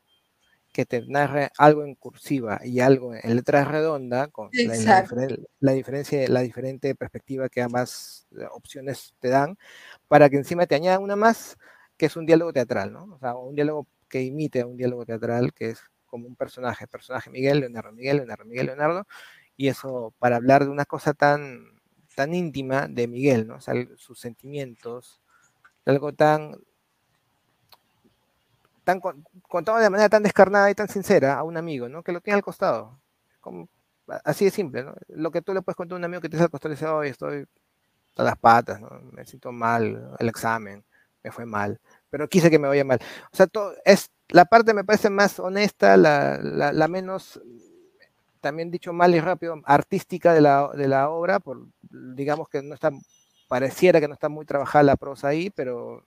que 0.74 0.84
te 0.84 1.06
narre 1.06 1.50
algo 1.56 1.84
en 1.84 1.94
cursiva 1.94 2.60
y 2.64 2.80
algo 2.80 3.14
en 3.14 3.36
letra 3.36 3.64
redonda, 3.64 4.26
con 4.26 4.50
la, 5.60 5.72
diferencia, 5.72 6.28
la 6.28 6.40
diferente 6.40 6.96
perspectiva 6.96 7.48
que 7.48 7.62
ambas 7.62 8.26
eh, 8.32 8.44
opciones 8.50 9.14
te 9.20 9.28
dan, 9.28 9.56
para 10.08 10.28
que 10.28 10.36
encima 10.36 10.66
te 10.66 10.74
añada 10.74 10.98
una 10.98 11.14
más, 11.14 11.56
que 11.96 12.06
es 12.06 12.16
un 12.16 12.26
diálogo 12.26 12.52
teatral, 12.52 12.92
¿no? 12.92 13.04
O 13.14 13.18
sea, 13.20 13.36
un 13.36 13.54
diálogo 13.54 13.86
que 14.08 14.22
imite 14.22 14.62
a 14.62 14.66
un 14.66 14.76
diálogo 14.76 15.06
teatral, 15.06 15.54
que 15.54 15.70
es 15.70 15.80
como 16.06 16.26
un 16.26 16.34
personaje, 16.34 16.88
personaje 16.88 17.30
Miguel, 17.30 17.60
Leonardo 17.60 17.92
Miguel, 17.92 18.16
Leonardo 18.16 18.44
Miguel, 18.44 18.66
Leonardo, 18.66 19.06
y 19.56 19.68
eso 19.68 20.12
para 20.18 20.36
hablar 20.36 20.64
de 20.64 20.70
una 20.70 20.86
cosa 20.86 21.14
tan, 21.14 21.80
tan 22.16 22.34
íntima 22.34 22.88
de 22.88 23.06
Miguel, 23.06 23.46
¿no? 23.46 23.56
O 23.56 23.60
sea, 23.60 23.74
sus 23.96 24.18
sentimientos, 24.18 25.22
algo 25.84 26.12
tan 26.12 26.56
tan 28.84 29.00
contado 29.48 29.78
de 29.78 29.90
manera 29.90 30.08
tan 30.08 30.22
descarnada 30.22 30.70
y 30.70 30.74
tan 30.74 30.88
sincera 30.88 31.34
a 31.38 31.42
un 31.42 31.56
amigo, 31.56 31.88
¿no? 31.88 32.02
Que 32.02 32.12
lo 32.12 32.20
tiene 32.20 32.36
al 32.36 32.44
costado. 32.44 33.00
Como, 33.40 33.68
así 34.24 34.44
de 34.44 34.50
simple, 34.50 34.84
¿no? 34.84 34.94
Lo 35.08 35.30
que 35.30 35.42
tú 35.42 35.54
le 35.54 35.62
puedes 35.62 35.76
contar 35.76 35.96
a 35.96 35.98
un 35.98 36.04
amigo 36.04 36.20
que 36.20 36.28
te 36.28 36.38
al 36.38 36.50
costado 36.50 36.72
y 36.72 36.76
dice, 36.76 36.86
hoy 36.86 37.08
estoy 37.08 37.46
a 38.16 38.22
las 38.22 38.38
patas, 38.38 38.80
¿no? 38.80 38.90
Me 39.12 39.24
siento 39.24 39.52
mal, 39.52 40.14
el 40.18 40.28
examen, 40.28 40.84
me 41.22 41.32
fue 41.32 41.46
mal. 41.46 41.80
pero 42.10 42.28
quise 42.28 42.50
que 42.50 42.58
me 42.58 42.68
vaya 42.68 42.84
mal. 42.84 43.00
O 43.32 43.36
sea, 43.36 43.46
todo, 43.46 43.74
es, 43.84 44.10
la 44.28 44.44
parte 44.44 44.74
me 44.74 44.84
parece 44.84 45.10
más 45.10 45.38
honesta, 45.40 45.96
la, 45.96 46.38
la, 46.38 46.88
menos, 46.88 47.40
también 48.40 48.70
dicho 48.70 48.92
mal 48.92 49.14
y 49.14 49.20
rápido, 49.20 49.60
artística 49.64 50.32
de 50.34 50.40
la, 50.40 50.70
de 50.74 50.88
la 50.88 51.10
obra, 51.10 51.40
por, 51.40 51.66
digamos 51.82 52.48
que 52.48 52.62
no 52.62 52.74
está, 52.74 52.90
pareciera 53.48 54.00
que 54.00 54.08
no 54.08 54.14
está 54.14 54.28
muy 54.28 54.44
trabajada 54.44 54.84
la 54.84 54.96
prosa 54.96 55.28
ahí, 55.28 55.50
pero 55.50 56.06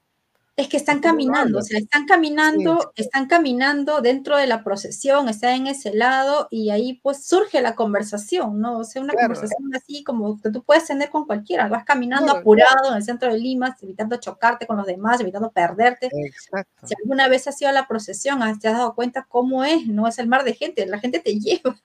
es 0.57 0.67
que 0.69 0.77
están 0.77 1.01
caminando, 1.01 1.59
o 1.59 1.61
sea, 1.61 1.77
están 1.77 2.07
caminando, 2.07 2.91
están 2.95 3.27
caminando 3.27 4.01
dentro 4.01 4.37
de 4.37 4.47
la 4.47 4.63
procesión, 4.63 5.29
están 5.29 5.53
en 5.53 5.67
ese 5.67 5.93
lado 5.93 6.47
y 6.49 6.71
ahí 6.71 6.99
pues 7.03 7.27
surge 7.27 7.61
la 7.61 7.75
conversación, 7.75 8.59
¿no? 8.59 8.79
O 8.79 8.83
sea, 8.83 9.03
una 9.03 9.13
conversación 9.13 9.69
así 9.75 10.03
como 10.03 10.41
que 10.41 10.49
tú 10.49 10.63
puedes 10.63 10.87
tener 10.87 11.11
con 11.11 11.27
cualquiera, 11.27 11.67
vas 11.67 11.85
caminando 11.85 12.31
apurado 12.31 12.89
en 12.89 12.95
el 12.95 13.03
centro 13.03 13.31
de 13.31 13.37
Lima, 13.37 13.77
evitando 13.79 14.17
chocarte 14.17 14.65
con 14.65 14.77
los 14.77 14.87
demás, 14.87 15.21
evitando 15.21 15.51
perderte. 15.51 16.09
Exacto. 16.11 16.87
Si 16.87 16.95
alguna 17.03 17.27
vez 17.27 17.47
has 17.47 17.61
ido 17.61 17.69
a 17.69 17.73
la 17.73 17.87
procesión, 17.87 18.39
te 18.59 18.67
has 18.67 18.77
dado 18.77 18.95
cuenta 18.95 19.27
cómo 19.29 19.63
es, 19.63 19.85
no 19.85 20.07
es 20.07 20.17
el 20.17 20.27
mar 20.27 20.43
de 20.43 20.55
gente, 20.55 20.87
la 20.87 20.97
gente 20.97 21.19
te 21.19 21.33
lleva 21.39 21.77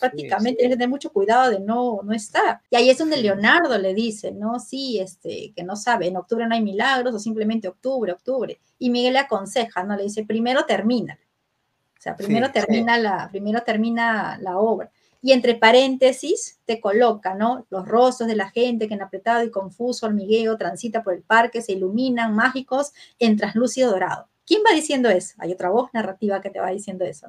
prácticamente, 0.00 0.60
tienes 0.60 0.76
que 0.76 0.78
tener 0.78 0.88
mucho 0.88 1.12
cuidado 1.12 1.50
de 1.50 1.60
no, 1.60 2.00
no 2.02 2.14
estar. 2.14 2.62
Y 2.70 2.76
ahí 2.76 2.88
es 2.88 2.96
donde 2.96 3.18
Leonardo 3.18 3.76
le 3.76 3.92
dice, 3.92 4.32
¿no? 4.32 4.58
Sí, 4.60 4.98
este, 4.98 5.52
que 5.54 5.62
no 5.62 5.76
sabe, 5.76 6.06
en 6.06 6.16
octubre 6.16 6.46
no 6.46 6.54
hay 6.54 6.62
milagros 6.62 7.14
o 7.14 7.18
simplemente 7.18 7.68
octubre 7.68 8.13
octubre. 8.14 8.58
Y 8.78 8.90
Miguel 8.90 9.14
le 9.14 9.20
aconseja, 9.20 9.84
¿no? 9.84 9.96
Le 9.96 10.04
dice, 10.04 10.24
primero 10.24 10.64
termina. 10.64 11.18
O 11.98 12.02
sea, 12.04 12.16
primero, 12.16 12.50
termina, 12.50 12.98
La, 12.98 13.28
primero 13.30 13.62
termina 13.62 14.38
la 14.40 14.58
obra. 14.58 14.90
Y 15.22 15.32
entre 15.32 15.54
paréntesis 15.54 16.58
te 16.66 16.80
coloca, 16.80 17.34
¿no? 17.34 17.66
Los 17.70 17.88
rostros 17.88 18.28
de 18.28 18.36
la 18.36 18.50
gente 18.50 18.88
que 18.88 18.94
en 18.94 19.00
apretado 19.00 19.42
y 19.42 19.50
confuso 19.50 20.04
hormigueo 20.04 20.58
transita 20.58 21.02
por 21.02 21.14
el 21.14 21.22
parque, 21.22 21.62
se 21.62 21.72
iluminan 21.72 22.34
mágicos 22.34 22.92
en 23.18 23.38
translúcido 23.38 23.90
dorado. 23.90 24.28
¿Quién 24.46 24.60
va 24.66 24.74
diciendo 24.74 25.08
eso? 25.08 25.34
Hay 25.38 25.52
otra 25.52 25.70
voz 25.70 25.88
narrativa 25.94 26.42
que 26.42 26.50
te 26.50 26.60
va 26.60 26.70
diciendo 26.70 27.06
eso. 27.06 27.28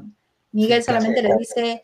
Miguel 0.51 0.83
solamente 0.83 1.21
le 1.21 1.37
dice, 1.37 1.83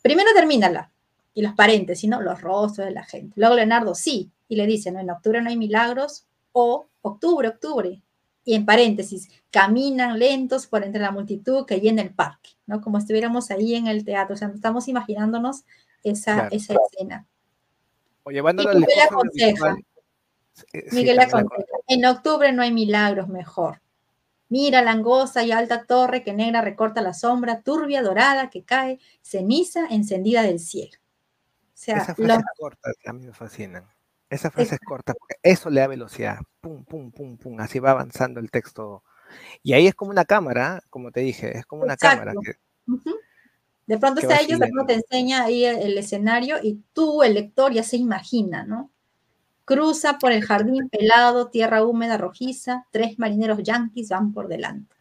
primero 0.00 0.30
termínala. 0.34 0.90
Y 1.34 1.42
los 1.42 1.52
paréntesis, 1.52 2.08
¿no? 2.08 2.22
Los 2.22 2.40
rostros 2.40 2.86
de 2.86 2.92
la 2.92 3.04
gente. 3.04 3.34
Luego 3.36 3.56
Leonardo, 3.56 3.94
sí. 3.94 4.30
Y 4.48 4.56
le 4.56 4.66
dice, 4.66 4.92
no, 4.92 5.00
en 5.00 5.10
octubre 5.10 5.42
no 5.42 5.50
hay 5.50 5.56
milagros. 5.56 6.24
O 6.52 6.86
octubre, 7.02 7.48
octubre, 7.48 8.00
y 8.44 8.54
en 8.54 8.66
paréntesis, 8.66 9.30
caminan 9.50 10.18
lentos 10.18 10.66
por 10.66 10.84
entre 10.84 11.00
la 11.00 11.10
multitud 11.10 11.64
que 11.66 11.80
llena 11.80 12.02
el 12.02 12.12
parque, 12.12 12.50
¿no? 12.66 12.80
Como 12.80 12.98
estuviéramos 12.98 13.50
ahí 13.50 13.74
en 13.74 13.86
el 13.86 14.04
teatro, 14.04 14.34
o 14.34 14.36
sea, 14.36 14.48
estamos 14.54 14.88
imaginándonos 14.88 15.64
esa, 16.02 16.48
esa 16.48 16.74
escena. 16.74 17.26
O 18.22 18.30
llevándolo 18.30 18.70
al 18.70 18.80
Miguel 18.80 19.00
aconseja, 19.00 19.76
Miguel 20.92 21.20
aconseja, 21.20 21.64
en 21.88 22.04
octubre 22.04 22.52
no 22.52 22.62
hay 22.62 22.72
milagros 22.72 23.28
mejor. 23.28 23.80
Mira 24.50 24.82
la 24.82 24.92
angosta 24.92 25.42
y 25.42 25.52
alta 25.52 25.84
torre 25.84 26.22
que 26.22 26.32
negra 26.32 26.60
recorta 26.60 27.00
la 27.00 27.14
sombra, 27.14 27.62
turbia, 27.62 28.02
dorada, 28.02 28.50
que 28.50 28.62
cae, 28.62 28.98
ceniza 29.22 29.86
encendida 29.90 30.42
del 30.42 30.60
cielo. 30.60 30.98
O 30.98 31.76
sea, 31.76 31.96
Esas 31.96 32.16
frases 32.16 32.44
cortas 32.58 32.94
a 33.04 33.12
mí 33.12 33.26
me 33.26 33.32
fascinan. 33.32 33.84
Esa 34.34 34.50
frase 34.50 34.74
es 34.74 34.80
corta, 34.80 35.14
porque 35.14 35.36
eso 35.44 35.70
le 35.70 35.80
da 35.80 35.86
velocidad. 35.86 36.38
Pum, 36.60 36.84
pum, 36.84 37.12
pum, 37.12 37.36
pum. 37.36 37.60
Así 37.60 37.78
va 37.78 37.92
avanzando 37.92 38.40
el 38.40 38.50
texto. 38.50 39.04
Y 39.62 39.74
ahí 39.74 39.86
es 39.86 39.94
como 39.94 40.10
una 40.10 40.24
cámara, 40.24 40.82
como 40.90 41.12
te 41.12 41.20
dije, 41.20 41.56
es 41.56 41.64
como 41.66 41.84
una 41.84 41.96
cámara. 41.96 42.32
de 43.86 43.98
pronto 43.98 44.20
está 44.20 44.40
ellos, 44.40 44.58
de 44.58 44.66
pronto 44.66 44.86
te 44.86 44.94
enseña 44.94 45.44
ahí 45.44 45.64
el, 45.64 45.96
escenario 45.96 46.56
y 46.60 46.82
tú, 46.92 47.22
el 47.22 47.34
lector, 47.34 47.72
ya 47.72 47.84
se 47.84 47.96
imagina, 47.96 48.64
¿no? 48.64 48.90
Cruza 49.64 50.18
por 50.18 50.32
el 50.32 50.44
jardín 50.44 50.88
pelado, 50.88 51.48
tierra 51.48 51.84
húmeda, 51.84 52.18
rojiza, 52.18 52.86
tres 52.90 53.18
marineros 53.20 53.62
yanquis 53.62 54.08
van 54.08 54.32
por 54.32 54.48
delante. 54.48 54.96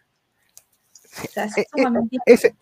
E, 1.35 1.61
e, 1.61 1.65
ese, 2.25 2.55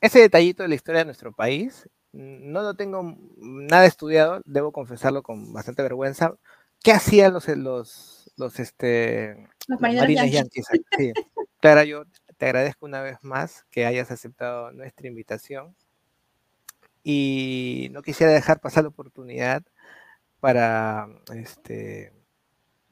ese 0.00 0.18
detallito 0.18 0.64
de 0.64 0.68
la 0.68 0.74
historia 0.74 1.00
de 1.00 1.06
nuestro 1.06 1.32
país 1.32 1.88
no 2.16 2.62
lo 2.62 2.74
tengo 2.74 3.16
nada 3.36 3.86
estudiado, 3.86 4.40
debo 4.44 4.72
confesarlo 4.72 5.22
con 5.22 5.52
bastante 5.52 5.82
vergüenza. 5.82 6.34
¿Qué 6.82 6.92
hacían 6.92 7.32
los, 7.32 7.48
los, 7.48 8.32
los, 8.36 8.60
este, 8.60 9.48
marines 9.80 10.32
yanquis? 10.32 10.66
Clara, 11.60 11.84
yo 11.84 12.04
te 12.36 12.46
agradezco 12.46 12.86
una 12.86 13.00
vez 13.00 13.18
más 13.22 13.64
que 13.70 13.86
hayas 13.86 14.10
aceptado 14.10 14.72
nuestra 14.72 15.08
invitación 15.08 15.74
y 17.02 17.88
no 17.92 18.02
quisiera 18.02 18.32
dejar 18.32 18.60
pasar 18.60 18.84
la 18.84 18.88
oportunidad 18.88 19.62
para 20.40 21.08
este, 21.34 22.12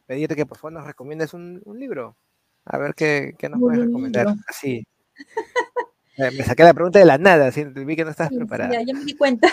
pedirte 0.07 0.37
que 0.37 0.47
por 0.47 0.59
favor 0.59 0.73
nos 0.73 0.87
recomiendes 0.87 1.35
un, 1.35 1.63
libro. 1.75 2.17
A 2.65 2.79
ver 2.79 2.95
qué, 2.95 3.35
qué 3.39 3.49
nos 3.49 3.61
puedes 3.61 3.81
recomendar. 3.81 4.29
Así. 4.49 4.87
Me 6.17 6.45
saqué 6.45 6.63
la 6.63 6.75
pregunta 6.75 6.99
de 6.99 7.05
la 7.05 7.19
nada, 7.19 7.51
¿sí? 7.51 7.65
vi 7.65 7.97
que 7.97 8.05
no 8.05 8.11
estás 8.11 8.29
preparada. 8.29 8.73
Ya, 8.73 8.83
ya 8.83 8.95
me 8.95 9.05
di 9.05 9.17
cuenta. 9.17 9.49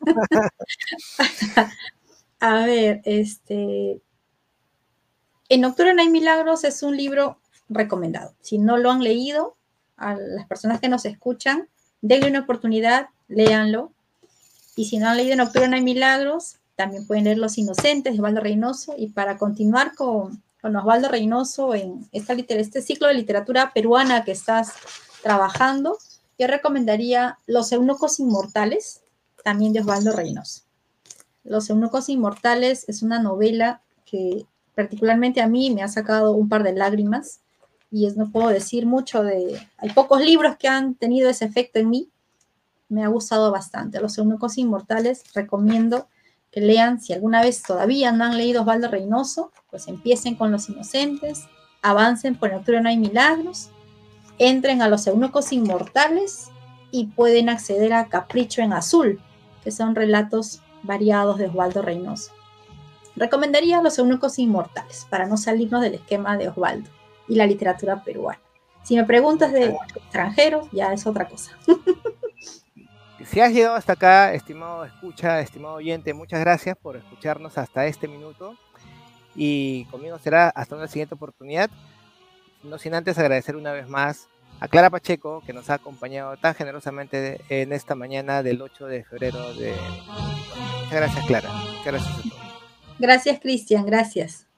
a 2.40 2.64
ver, 2.64 3.00
este. 3.04 4.00
En 5.48 5.64
Octubre 5.64 5.92
no 5.94 6.02
hay 6.02 6.08
milagros 6.08 6.62
es 6.62 6.82
un 6.82 6.96
libro 6.96 7.40
recomendado. 7.68 8.34
Si 8.40 8.58
no 8.58 8.76
lo 8.76 8.90
han 8.90 9.02
leído, 9.02 9.56
a 9.96 10.14
las 10.14 10.46
personas 10.46 10.80
que 10.80 10.88
nos 10.88 11.04
escuchan, 11.04 11.68
denle 12.00 12.30
una 12.30 12.40
oportunidad, 12.40 13.08
léanlo. 13.28 13.92
Y 14.76 14.86
si 14.86 14.98
no 14.98 15.08
han 15.08 15.16
leído 15.16 15.34
En 15.34 15.40
Octubre 15.40 15.68
no 15.68 15.76
hay 15.76 15.82
milagros, 15.82 16.56
también 16.76 17.06
pueden 17.06 17.24
leer 17.24 17.38
Los 17.38 17.58
Inocentes 17.58 18.12
de 18.12 18.18
Osvaldo 18.18 18.40
Reynoso. 18.40 18.94
Y 18.96 19.08
para 19.08 19.36
continuar 19.36 19.94
con, 19.94 20.42
con 20.62 20.74
Osvaldo 20.76 21.08
Reynoso 21.08 21.74
en 21.74 22.08
esta, 22.12 22.32
este 22.32 22.80
ciclo 22.80 23.08
de 23.08 23.14
literatura 23.14 23.72
peruana 23.74 24.24
que 24.24 24.32
estás 24.32 24.72
trabajando, 25.22 25.98
yo 26.38 26.46
recomendaría 26.46 27.38
Los 27.46 27.72
Eunucos 27.72 28.18
Inmortales, 28.18 29.02
también 29.44 29.72
de 29.72 29.80
Osvaldo 29.80 30.12
Reynos. 30.12 30.64
Los 31.44 31.70
Eunucos 31.70 32.08
Inmortales 32.08 32.88
es 32.88 33.02
una 33.02 33.18
novela 33.18 33.82
que 34.04 34.46
particularmente 34.74 35.40
a 35.40 35.46
mí 35.46 35.70
me 35.70 35.82
ha 35.82 35.88
sacado 35.88 36.32
un 36.32 36.48
par 36.48 36.62
de 36.62 36.72
lágrimas 36.72 37.40
y 37.90 38.06
es, 38.06 38.16
no 38.16 38.30
puedo 38.30 38.48
decir 38.48 38.86
mucho 38.86 39.22
de... 39.22 39.60
Hay 39.78 39.90
pocos 39.90 40.20
libros 40.20 40.56
que 40.56 40.68
han 40.68 40.94
tenido 40.94 41.28
ese 41.28 41.44
efecto 41.44 41.78
en 41.78 41.90
mí. 41.90 42.08
Me 42.88 43.04
ha 43.04 43.08
gustado 43.08 43.50
bastante. 43.50 44.00
Los 44.00 44.16
Eunucos 44.16 44.58
Inmortales 44.58 45.24
recomiendo 45.34 46.08
que 46.50 46.60
lean, 46.60 47.00
si 47.00 47.12
alguna 47.12 47.42
vez 47.42 47.62
todavía 47.62 48.12
no 48.12 48.24
han 48.24 48.36
leído 48.36 48.62
Osvaldo 48.62 48.88
Reynoso, 48.88 49.52
pues 49.70 49.88
empiecen 49.88 50.36
con 50.36 50.52
Los 50.52 50.68
Inocentes, 50.68 51.44
avancen 51.82 52.36
por 52.36 52.52
Natura 52.52 52.80
No 52.80 52.88
hay 52.88 52.96
Milagros 52.96 53.70
entren 54.40 54.80
a 54.82 54.88
los 54.88 55.06
eunucos 55.06 55.52
inmortales 55.52 56.50
y 56.90 57.06
pueden 57.06 57.48
acceder 57.48 57.92
a 57.92 58.06
Capricho 58.06 58.62
en 58.62 58.72
Azul, 58.72 59.20
que 59.62 59.70
son 59.70 59.94
relatos 59.94 60.62
variados 60.82 61.38
de 61.38 61.46
Osvaldo 61.46 61.82
Reynoso. 61.82 62.32
Recomendaría 63.16 63.82
los 63.82 63.98
eunucos 63.98 64.38
inmortales 64.38 65.06
para 65.10 65.26
no 65.26 65.36
salirnos 65.36 65.82
del 65.82 65.94
esquema 65.94 66.38
de 66.38 66.48
Osvaldo 66.48 66.88
y 67.28 67.34
la 67.34 67.46
literatura 67.46 68.02
peruana. 68.02 68.40
Si 68.82 68.96
me 68.96 69.04
preguntas 69.04 69.52
de 69.52 69.76
extranjeros, 69.94 70.68
ya 70.72 70.92
es 70.92 71.06
otra 71.06 71.28
cosa. 71.28 71.56
Si 73.26 73.38
has 73.38 73.52
llegado 73.52 73.76
hasta 73.76 73.92
acá, 73.92 74.32
estimado 74.32 74.84
escucha, 74.84 75.40
estimado 75.40 75.74
oyente, 75.74 76.14
muchas 76.14 76.40
gracias 76.40 76.76
por 76.76 76.96
escucharnos 76.96 77.58
hasta 77.58 77.86
este 77.86 78.08
minuto. 78.08 78.56
Y 79.36 79.84
conmigo 79.84 80.18
será 80.18 80.48
hasta 80.48 80.74
una 80.74 80.88
siguiente 80.88 81.14
oportunidad. 81.14 81.70
No 82.62 82.78
sin 82.78 82.94
antes 82.94 83.18
agradecer 83.18 83.56
una 83.56 83.72
vez 83.72 83.88
más 83.88 84.28
a 84.60 84.68
Clara 84.68 84.90
Pacheco, 84.90 85.42
que 85.46 85.52
nos 85.52 85.70
ha 85.70 85.74
acompañado 85.74 86.36
tan 86.36 86.54
generosamente 86.54 87.40
en 87.48 87.72
esta 87.72 87.94
mañana 87.94 88.42
del 88.42 88.60
8 88.60 88.86
de 88.86 89.04
febrero 89.04 89.54
de... 89.54 89.74
Muchas 90.84 90.92
gracias, 90.92 91.26
Clara. 91.26 91.50
Muchas 91.50 91.84
gracias 91.86 92.18
a 92.18 92.22
todos. 92.22 92.50
Gracias, 92.98 93.40
Cristian. 93.40 93.86
Gracias. 93.86 94.49